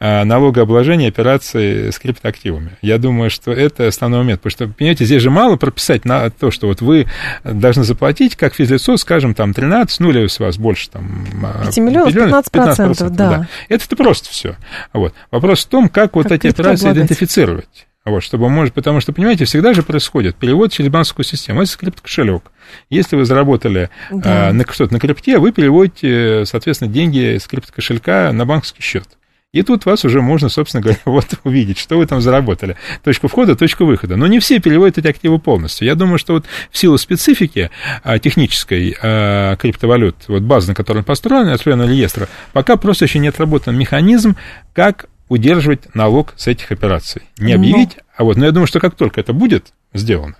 а, 0.00 0.24
налогообложения 0.24 1.08
операций 1.08 1.92
с 1.92 1.98
криптоактивами. 1.98 2.72
Я 2.82 2.98
думаю, 2.98 3.30
что 3.30 3.52
это 3.52 3.86
основной 3.86 4.20
момент, 4.20 4.40
потому 4.40 4.50
что, 4.50 4.68
понимаете, 4.76 5.04
здесь 5.04 5.22
же 5.22 5.30
мало 5.30 5.56
прописать 5.56 6.04
на 6.04 6.30
то, 6.30 6.50
что 6.50 6.66
вот 6.66 6.80
вы 6.80 7.06
должны 7.44 7.84
заплатить, 7.84 8.36
как 8.36 8.54
физлицо, 8.54 8.96
скажем, 8.96 9.34
там 9.34 9.54
13, 9.54 10.00
ну 10.00 10.10
или 10.10 10.26
у 10.26 10.42
вас 10.42 10.58
больше 10.58 10.90
там... 10.90 11.26
5 11.64 11.76
миллионов, 11.78 12.12
15 12.12 12.52
процентов, 12.52 13.10
да. 13.14 13.30
да. 13.30 13.48
Это-то 13.68 13.96
просто 13.96 14.30
все. 14.30 14.56
Вот. 14.92 15.14
Вопрос 15.30 15.64
в 15.64 15.68
том, 15.68 15.88
как 15.88 16.16
вот 16.16 16.30
эти 16.30 16.46
операции 16.48 16.90
идентифицировать. 16.90 17.86
Вот, 18.04 18.22
чтобы 18.22 18.50
может, 18.50 18.74
потому 18.74 19.00
что, 19.00 19.14
понимаете, 19.14 19.46
всегда 19.46 19.72
же 19.72 19.82
происходит 19.82 20.36
перевод 20.36 20.70
через 20.70 20.90
банковскую 20.90 21.24
систему. 21.24 21.62
Это 21.62 21.76
крипт-кошелек. 21.78 22.52
Если 22.90 23.16
вы 23.16 23.24
заработали 23.24 23.88
да. 24.10 24.48
а, 24.48 24.52
на 24.52 24.64
что-то 24.70 24.92
на 24.92 25.00
крипте, 25.00 25.38
вы 25.38 25.52
переводите, 25.52 26.44
соответственно, 26.44 26.92
деньги 26.92 27.38
с 27.38 27.46
крипт-кошелька 27.46 28.30
на 28.32 28.44
банковский 28.44 28.82
счет. 28.82 29.08
И 29.54 29.62
тут 29.62 29.86
вас 29.86 30.04
уже 30.04 30.20
можно, 30.20 30.48
собственно 30.48 30.82
говоря, 30.82 30.98
вот 31.04 31.26
увидеть, 31.44 31.78
что 31.78 31.96
вы 31.96 32.06
там 32.06 32.20
заработали. 32.20 32.76
Точка 33.04 33.28
входа, 33.28 33.54
точка 33.54 33.84
выхода. 33.84 34.16
Но 34.16 34.26
не 34.26 34.40
все 34.40 34.58
переводят 34.58 34.98
эти 34.98 35.06
активы 35.06 35.38
полностью. 35.38 35.86
Я 35.86 35.94
думаю, 35.94 36.18
что 36.18 36.34
вот 36.34 36.46
в 36.72 36.76
силу 36.76 36.98
специфики 36.98 37.70
а, 38.02 38.18
технической 38.18 38.96
а, 39.00 39.54
криптовалют, 39.54 40.16
вот 40.26 40.42
база, 40.42 40.68
на 40.68 40.74
которой 40.74 41.04
построена, 41.04 41.54
определенного 41.54 41.88
реестра, 41.88 42.28
пока 42.52 42.76
просто 42.76 43.04
еще 43.04 43.20
не 43.20 43.28
отработан 43.28 43.78
механизм, 43.78 44.34
как 44.72 45.06
удерживать 45.28 45.94
налог 45.94 46.34
с 46.36 46.48
этих 46.48 46.72
операций. 46.72 47.22
Не 47.38 47.52
объявить, 47.52 47.98
а 48.16 48.24
вот, 48.24 48.36
но 48.36 48.46
я 48.46 48.50
думаю, 48.50 48.66
что 48.66 48.80
как 48.80 48.96
только 48.96 49.20
это 49.20 49.32
будет 49.32 49.72
сделано, 49.92 50.34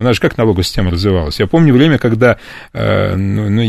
у 0.00 0.04
нас 0.04 0.14
же 0.14 0.22
как 0.22 0.38
налоговая 0.38 0.62
система 0.62 0.92
развивалась? 0.92 1.40
Я 1.40 1.48
помню 1.48 1.74
время, 1.74 1.98
когда, 1.98 2.38
э, 2.72 3.16
ну, 3.16 3.50
ну, 3.50 3.62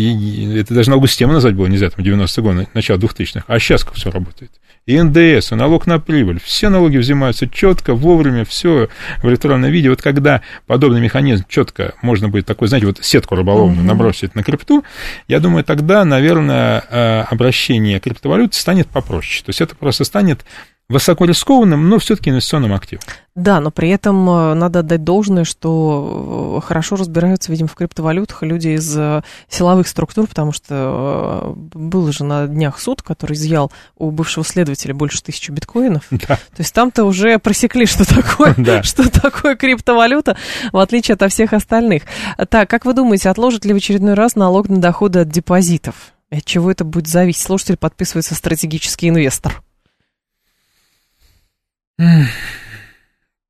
это 0.56 0.76
даже 0.76 0.92
налоговую 0.92 1.08
систему 1.10 1.34
назвать 1.34 1.56
было 1.56 1.66
нельзя, 1.66 1.90
там, 1.90 2.06
90-е 2.06 2.44
годы, 2.44 2.68
начало 2.76 2.98
2000-х, 2.98 3.46
а 3.48 3.60
сейчас 3.60 3.84
как 3.84 3.96
все 3.96 4.12
работает. 4.12 4.52
И 4.86 5.02
НДС, 5.02 5.52
и 5.52 5.56
налог 5.56 5.88
на 5.88 6.00
прибыль, 6.00 6.40
все 6.40 6.70
налоги 6.70 6.98
взимаются 6.98 7.50
четко, 7.50 7.96
вовремя, 7.96 8.46
все 8.46 8.90
в 9.24 9.30
электронном 9.30 9.72
виде. 9.72 9.90
Вот 9.90 10.04
когда 10.04 10.42
подобный 10.68 11.02
механизм 11.02 11.46
четко 11.50 11.96
можно 12.04 12.30
будет 12.30 12.46
такой, 12.46 12.68
знаете, 12.68 12.86
вот 12.86 13.00
сетку 13.02 13.34
рыболовную 13.34 13.84
набросить 13.84 14.36
на 14.36 14.44
крипту, 14.44 14.84
я 15.28 15.40
думаю, 15.40 15.64
тогда, 15.64 16.06
наверное, 16.06 16.84
э, 16.92 17.22
обращение 17.22 18.00
криптовалют 18.00 18.54
станет 18.54 18.88
попроще. 18.88 19.44
То 19.44 19.50
есть 19.50 19.62
это 19.62 19.76
просто 19.76 20.04
станет 20.04 20.46
высокорискованным, 20.90 21.88
но 21.88 22.00
все-таки 22.00 22.32
инвестиционным 22.32 22.74
активом. 22.74 23.04
Да, 23.36 23.62
но 23.62 23.70
при 23.70 23.90
этом 23.90 24.28
э, 24.30 24.54
надо 24.56 24.80
отдать 24.80 25.04
должное, 25.04 25.44
что 25.44 26.60
э, 26.62 26.66
хорошо 26.66 26.96
разбираются, 26.96 27.52
видимо, 27.52 27.70
в 27.70 27.76
криптовалютах 27.76 28.42
люди 28.42 28.70
из 28.70 28.98
э, 28.98 29.22
силовых 29.48 29.88
структур, 29.88 30.28
потому 30.28 30.52
что 30.52 31.54
был 31.56 32.12
же 32.12 32.24
на 32.24 32.48
днях 32.48 32.80
суд, 32.80 33.04
который 33.04 33.34
изъял 33.34 33.72
у 33.98 34.10
бывшего 34.10 34.44
следователя 34.44 34.94
больше 34.94 35.22
тысячи 35.24 35.52
биткоинов. 35.52 36.04
Да. 36.20 36.36
То 36.36 36.60
есть 36.60 36.74
там-то 36.74 37.06
уже 37.06 37.40
просекли, 37.40 37.86
что 37.86 38.06
такое, 38.06 38.54
да. 38.58 38.84
что 38.84 39.10
такое 39.10 39.56
криптовалюта, 39.56 40.36
в 40.74 40.78
отличие 40.78 41.16
от 41.16 41.32
всех 41.32 41.54
остальных. 41.54 42.04
Так, 42.50 42.70
как 42.70 42.84
вы 42.84 42.94
думаете, 42.94 43.30
отложит 43.30 43.64
ли 43.64 43.74
в 43.74 43.78
очередной 43.78 44.16
раз 44.16 44.36
налог 44.36 44.68
на 44.68 44.82
доходы 44.82 45.20
от 45.20 45.30
депозитов? 45.30 46.14
От 46.30 46.44
чего 46.44 46.70
это 46.72 46.84
будет 46.84 47.08
зависеть? 47.08 47.44
Слушатель 47.44 47.78
подписывается 47.78 48.36
стратегический 48.36 49.08
инвестор. 49.08 49.62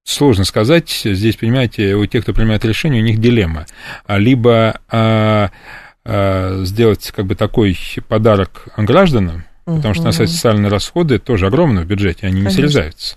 Сложно 0.03 0.43
сказать. 0.43 0.89
Здесь, 1.03 1.35
понимаете, 1.35 1.95
у 1.95 2.05
тех, 2.05 2.23
кто 2.23 2.33
принимает 2.33 2.65
решение, 2.65 3.01
у 3.01 3.05
них 3.05 3.19
дилемма. 3.19 3.67
А 4.07 4.17
либо 4.17 4.81
а, 4.89 5.51
а, 6.03 6.63
сделать 6.63 7.11
как 7.15 7.25
бы 7.25 7.35
такой 7.35 7.77
подарок 8.07 8.69
гражданам, 8.75 9.45
Потому 9.75 9.93
что 9.93 10.03
на 10.05 10.11
самом 10.11 10.27
социальные 10.29 10.69
расходы 10.69 11.19
тоже 11.19 11.45
огромные 11.45 11.85
в 11.85 11.87
бюджете, 11.87 12.25
они 12.27 12.41
не 12.41 12.49
срезаются. 12.49 13.15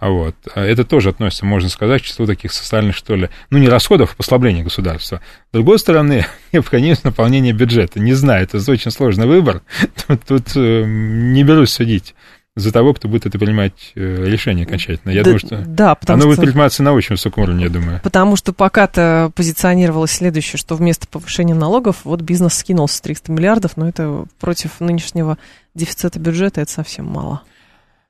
Вот. 0.00 0.36
Это 0.54 0.84
тоже 0.84 1.10
относится, 1.10 1.46
можно 1.46 1.68
сказать, 1.68 2.02
к 2.02 2.04
числу 2.04 2.26
таких 2.26 2.52
социальных, 2.52 2.94
что 2.94 3.14
ли, 3.14 3.30
ну, 3.50 3.58
не 3.58 3.68
расходов, 3.68 4.12
а 4.12 4.16
послабления 4.16 4.62
государства. 4.62 5.20
С 5.50 5.52
другой 5.54 5.78
стороны, 5.78 6.26
необходимость 6.52 7.04
наполнения 7.04 7.52
бюджета. 7.52 8.00
Не 8.00 8.12
знаю, 8.12 8.44
это 8.44 8.70
очень 8.70 8.90
сложный 8.90 9.26
выбор. 9.26 9.62
Тут, 10.06 10.20
тут 10.24 10.56
э, 10.56 10.84
не 10.84 11.42
берусь 11.42 11.70
судить 11.70 12.14
за 12.56 12.72
того, 12.72 12.94
кто 12.94 13.08
будет 13.08 13.26
это 13.26 13.38
принимать 13.38 13.92
э, 13.96 14.24
решение 14.26 14.64
окончательно. 14.64 15.10
Я 15.10 15.22
да, 15.22 15.24
думаю, 15.24 15.38
что 15.40 15.64
да, 15.66 15.94
потому 15.94 16.22
оно 16.22 16.32
что... 16.32 16.40
будет 16.40 16.50
приниматься 16.50 16.82
на 16.82 16.92
очень 16.92 17.14
высоком 17.14 17.42
уровне, 17.44 17.64
я 17.64 17.70
думаю. 17.70 18.00
Потому 18.02 18.36
что 18.36 18.52
пока-то 18.52 19.32
позиционировалось 19.34 20.12
следующее, 20.12 20.58
что 20.58 20.76
вместо 20.76 21.08
повышения 21.08 21.54
налогов 21.54 21.98
вот 22.04 22.20
бизнес 22.20 22.54
скинул 22.54 22.86
с 22.86 23.00
300 23.00 23.32
миллиардов, 23.32 23.76
но 23.76 23.88
это 23.88 24.26
против 24.38 24.78
нынешнего 24.80 25.36
дефицита 25.74 26.20
бюджета 26.20 26.60
это 26.60 26.70
совсем 26.70 27.06
мало. 27.06 27.42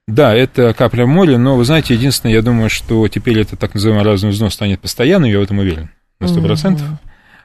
Да, 0.06 0.34
это 0.34 0.74
капля 0.74 1.06
в 1.06 1.08
море, 1.08 1.38
но 1.38 1.56
вы 1.56 1.64
знаете, 1.64 1.94
единственное, 1.94 2.34
я 2.34 2.42
думаю, 2.42 2.68
что 2.68 3.08
теперь 3.08 3.40
это 3.40 3.56
так 3.56 3.72
называемый 3.72 4.04
разный 4.04 4.30
взнос 4.30 4.52
станет 4.52 4.80
постоянным, 4.80 5.30
я 5.30 5.38
в 5.38 5.42
этом 5.42 5.60
уверен, 5.60 5.90
на 6.20 6.26
100%. 6.26 6.76
Mm-hmm. 6.76 6.80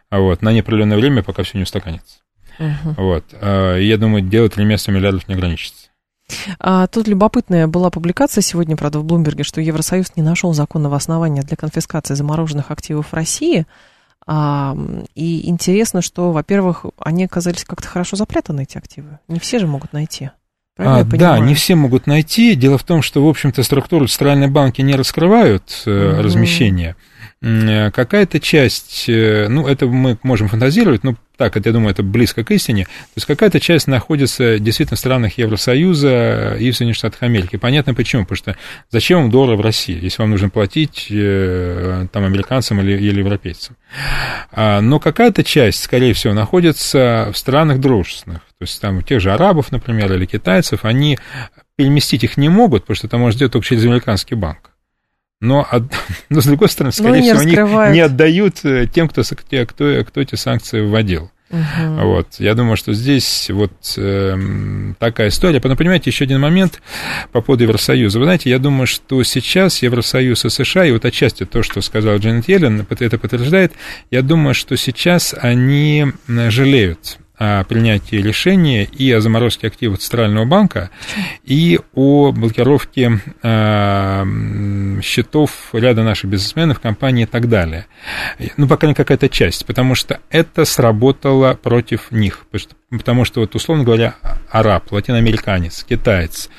А 0.10 0.20
вот, 0.20 0.42
на 0.42 0.52
неопределенное 0.52 0.98
время, 0.98 1.24
пока 1.24 1.44
все 1.44 1.58
не 1.58 1.64
устаканится. 1.64 2.18
Uh-huh. 2.60 2.96
Вот. 2.98 3.26
А, 3.34 3.78
я 3.78 3.98
думаю, 3.98 4.24
дело 4.24 4.50
300 4.50 4.92
миллиардов 4.92 5.28
не 5.28 5.36
ограничится. 5.36 5.89
А, 6.60 6.88
тут 6.88 7.08
любопытная 7.08 7.68
была 7.68 7.90
публикация 7.90 8.42
сегодня, 8.42 8.76
правда, 8.76 9.00
в 9.00 9.04
Блумберге, 9.04 9.44
что 9.44 9.62
Евросоюз 9.62 10.16
не 10.16 10.24
нашел 10.24 10.54
законного 10.54 10.96
основания 10.96 11.42
для 11.42 11.58
конфискации 11.58 12.14
замороженных 12.14 12.72
активов 12.72 13.14
России. 13.14 13.66
А, 14.28 14.78
и 15.16 15.50
интересно, 15.50 16.02
что, 16.02 16.32
во-первых, 16.32 16.86
они 17.00 17.26
оказались 17.26 17.64
как-то 17.64 17.88
хорошо 17.88 18.16
запрятаны, 18.16 18.64
эти 18.64 18.78
активы. 18.78 19.20
Не 19.28 19.40
все 19.40 19.60
же 19.60 19.68
могут 19.68 19.94
найти. 19.94 20.32
А, 20.78 21.04
да, 21.04 21.40
не 21.40 21.56
все 21.56 21.76
могут 21.76 22.08
найти. 22.08 22.56
Дело 22.56 22.78
в 22.78 22.84
том, 22.84 23.02
что, 23.02 23.26
в 23.26 23.28
общем-то, 23.28 23.64
структуры 23.64 24.08
центральные 24.08 24.50
банки 24.50 24.82
не 24.82 24.94
раскрывают 24.94 25.64
mm-hmm. 25.86 26.22
размещение. 26.22 26.92
Э, 26.92 27.19
какая-то 27.42 28.40
часть, 28.42 29.06
э, 29.08 29.48
ну, 29.50 29.66
это 29.66 29.86
мы 29.88 30.18
можем 30.24 30.50
фантазировать, 30.50 31.06
но 31.06 31.16
так, 31.38 31.56
это, 31.56 31.70
я 31.70 31.74
думаю, 31.74 31.92
это 31.92 32.04
близко 32.04 32.44
к 32.44 32.52
истине, 32.52 32.84
то 32.84 32.92
есть 33.16 33.26
какая-то 33.26 33.62
часть 33.62 33.88
находится 33.88 34.60
действительно 34.60 34.98
в 34.98 35.00
странах 35.00 35.38
Евросоюза 35.38 36.58
и 36.60 36.70
в 36.70 36.76
Соединенных 36.76 36.98
Штатах 36.98 37.24
Америки. 37.24 37.56
Понятно 37.56 37.94
почему, 37.94 38.24
потому 38.24 38.36
что 38.36 38.58
зачем 38.90 39.22
вам 39.22 39.32
доллар 39.32 39.56
в 39.56 39.62
России, 39.62 39.98
если 40.04 40.22
вам 40.22 40.32
нужно 40.32 40.50
платить 40.50 41.08
э, 41.10 42.08
там 42.12 42.26
американцам 42.26 42.82
или, 42.82 42.92
или 42.92 43.20
европейцам. 43.20 43.78
А, 44.52 44.82
но 44.82 45.00
какая-то 45.00 45.46
часть, 45.46 45.82
скорее 45.82 46.14
всего, 46.14 46.34
находится 46.34 47.32
в 47.34 47.38
странах 47.38 47.80
дружественных, 47.80 48.42
то 48.42 48.64
есть 48.64 48.82
там 48.82 49.02
тех 49.02 49.22
же 49.22 49.32
арабов, 49.32 49.72
например, 49.72 50.12
или 50.12 50.26
китайцев, 50.26 50.84
они 50.84 51.18
переместить 51.78 52.26
их 52.26 52.36
не 52.36 52.50
могут, 52.50 52.82
потому 52.82 52.96
что 52.96 53.08
это 53.08 53.18
может 53.18 53.36
сделать 53.38 53.54
только 53.54 53.66
через 53.66 53.86
американский 53.86 54.36
банк 54.36 54.69
но, 55.42 55.68
но 56.30 56.42
с 56.42 56.46
другой 56.46 56.70
стороны, 56.70 56.94
ну, 56.98 57.04
скорее 57.04 57.22
всего, 57.22 57.80
они 57.80 57.94
не 57.96 58.02
отдают 58.02 58.64
э, 58.64 58.88
тем, 58.88 59.08
кто, 59.08 59.24
кто, 59.24 60.04
кто 60.04 60.22
эти 60.22 60.36
санкции 60.36 60.82
вводил. 60.82 61.32
Угу. 61.52 61.94
Вот. 62.04 62.28
Я 62.38 62.54
думаю, 62.54 62.78
что 62.78 62.94
здесь 62.94 63.50
вот 63.50 63.72
э, 63.98 64.38
такая 65.00 65.30
история. 65.30 65.60
Но 65.64 65.76
понимаете, 65.76 66.12
еще 66.12 66.26
один 66.26 66.40
момент 66.40 66.82
по 67.32 67.42
поводу 67.42 67.64
Евросоюза. 67.64 68.20
Вы 68.20 68.26
знаете, 68.26 68.50
я 68.52 68.60
думаю, 68.60 68.86
что 68.86 69.24
сейчас 69.24 69.82
Евросоюз 69.82 70.46
и 70.46 70.50
США, 70.50 70.86
и 70.86 70.92
вот 70.92 71.06
отчасти 71.06 71.46
то, 71.46 71.64
что 71.64 71.82
сказал 71.82 72.18
Дженнет 72.18 72.48
Йеллен, 72.48 72.86
это 72.88 73.18
подтверждает, 73.18 73.74
я 74.12 74.22
думаю, 74.22 74.54
что 74.54 74.78
сейчас 74.78 75.34
они 75.40 76.06
жалеют 76.28 77.18
принятии 77.40 78.18
решения 78.18 78.84
и 78.84 79.12
о 79.12 79.22
заморозке 79.22 79.68
активов 79.68 80.00
Центрального 80.00 80.46
банка, 80.46 80.90
и 81.46 81.80
о 81.94 82.32
блокировке 82.32 83.22
э, 83.42 85.02
счетов 85.02 85.70
ряда 85.74 86.04
наших 86.04 86.30
бизнесменов, 86.30 86.80
компаний 86.80 87.24
и 87.24 87.26
так 87.26 87.48
далее. 87.48 87.86
Ну, 88.58 88.68
пока 88.68 88.88
не 88.88 88.94
какая-то 88.94 89.30
часть, 89.30 89.66
потому 89.66 89.96
что 89.96 90.20
это 90.30 90.66
сработало 90.66 91.54
против 91.54 92.12
них. 92.12 92.46
Потому 92.90 93.24
что, 93.24 93.42
вот, 93.42 93.56
условно 93.56 93.84
говоря, 93.84 94.16
араб, 94.50 94.92
латиноамериканец, 94.92 95.84
китаец, 95.84 96.50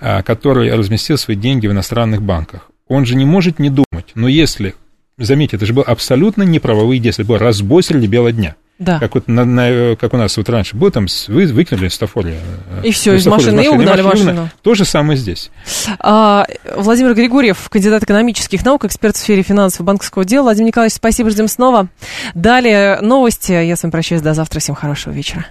э, 0.00 0.22
который 0.22 0.72
разместил 0.74 1.18
свои 1.18 1.36
деньги 1.36 1.66
в 1.66 1.72
иностранных 1.72 2.22
банках, 2.22 2.70
он 2.86 3.04
же 3.06 3.16
не 3.16 3.24
может 3.24 3.58
не 3.58 3.70
думать, 3.70 4.12
но 4.14 4.28
если, 4.28 4.74
заметьте, 5.18 5.56
это 5.56 5.66
же 5.66 5.72
был 5.72 5.84
абсолютно 5.86 6.42
неправовые 6.42 7.00
действия, 7.00 7.24
был 7.24 7.38
разбой 7.38 7.82
среди 7.82 8.06
бела 8.06 8.32
дня– 8.32 8.56
Да. 8.78 9.00
Как, 9.00 9.16
вот 9.16 9.26
на, 9.26 9.44
на, 9.44 9.96
как 9.96 10.14
у 10.14 10.16
нас 10.16 10.36
вот 10.36 10.48
раньше 10.48 10.76
было, 10.76 10.92
там 10.92 11.06
вы, 11.26 11.46
выкинули 11.46 11.88
стафоре. 11.88 12.38
И 12.84 12.92
все, 12.92 13.14
из 13.14 13.26
машины, 13.26 13.64
и 13.64 13.68
угнали 13.68 14.02
машину. 14.02 14.50
То 14.62 14.74
же 14.74 14.84
самое 14.84 15.18
здесь. 15.18 15.50
А, 15.98 16.46
Владимир 16.76 17.14
Григорьев, 17.14 17.68
кандидат 17.70 18.04
экономических 18.04 18.64
наук, 18.64 18.84
эксперт 18.84 19.16
в 19.16 19.18
сфере 19.18 19.42
финансов 19.42 19.80
и 19.80 19.82
банковского 19.82 20.24
дела. 20.24 20.44
Владимир 20.44 20.68
Николаевич, 20.68 20.94
спасибо, 20.94 21.30
ждем 21.30 21.48
снова. 21.48 21.88
Далее 22.34 23.00
новости. 23.00 23.50
Я 23.50 23.74
с 23.74 23.82
вами 23.82 23.90
прощаюсь 23.90 24.22
до 24.22 24.32
завтра. 24.32 24.60
Всем 24.60 24.76
хорошего 24.76 25.12
вечера. 25.12 25.46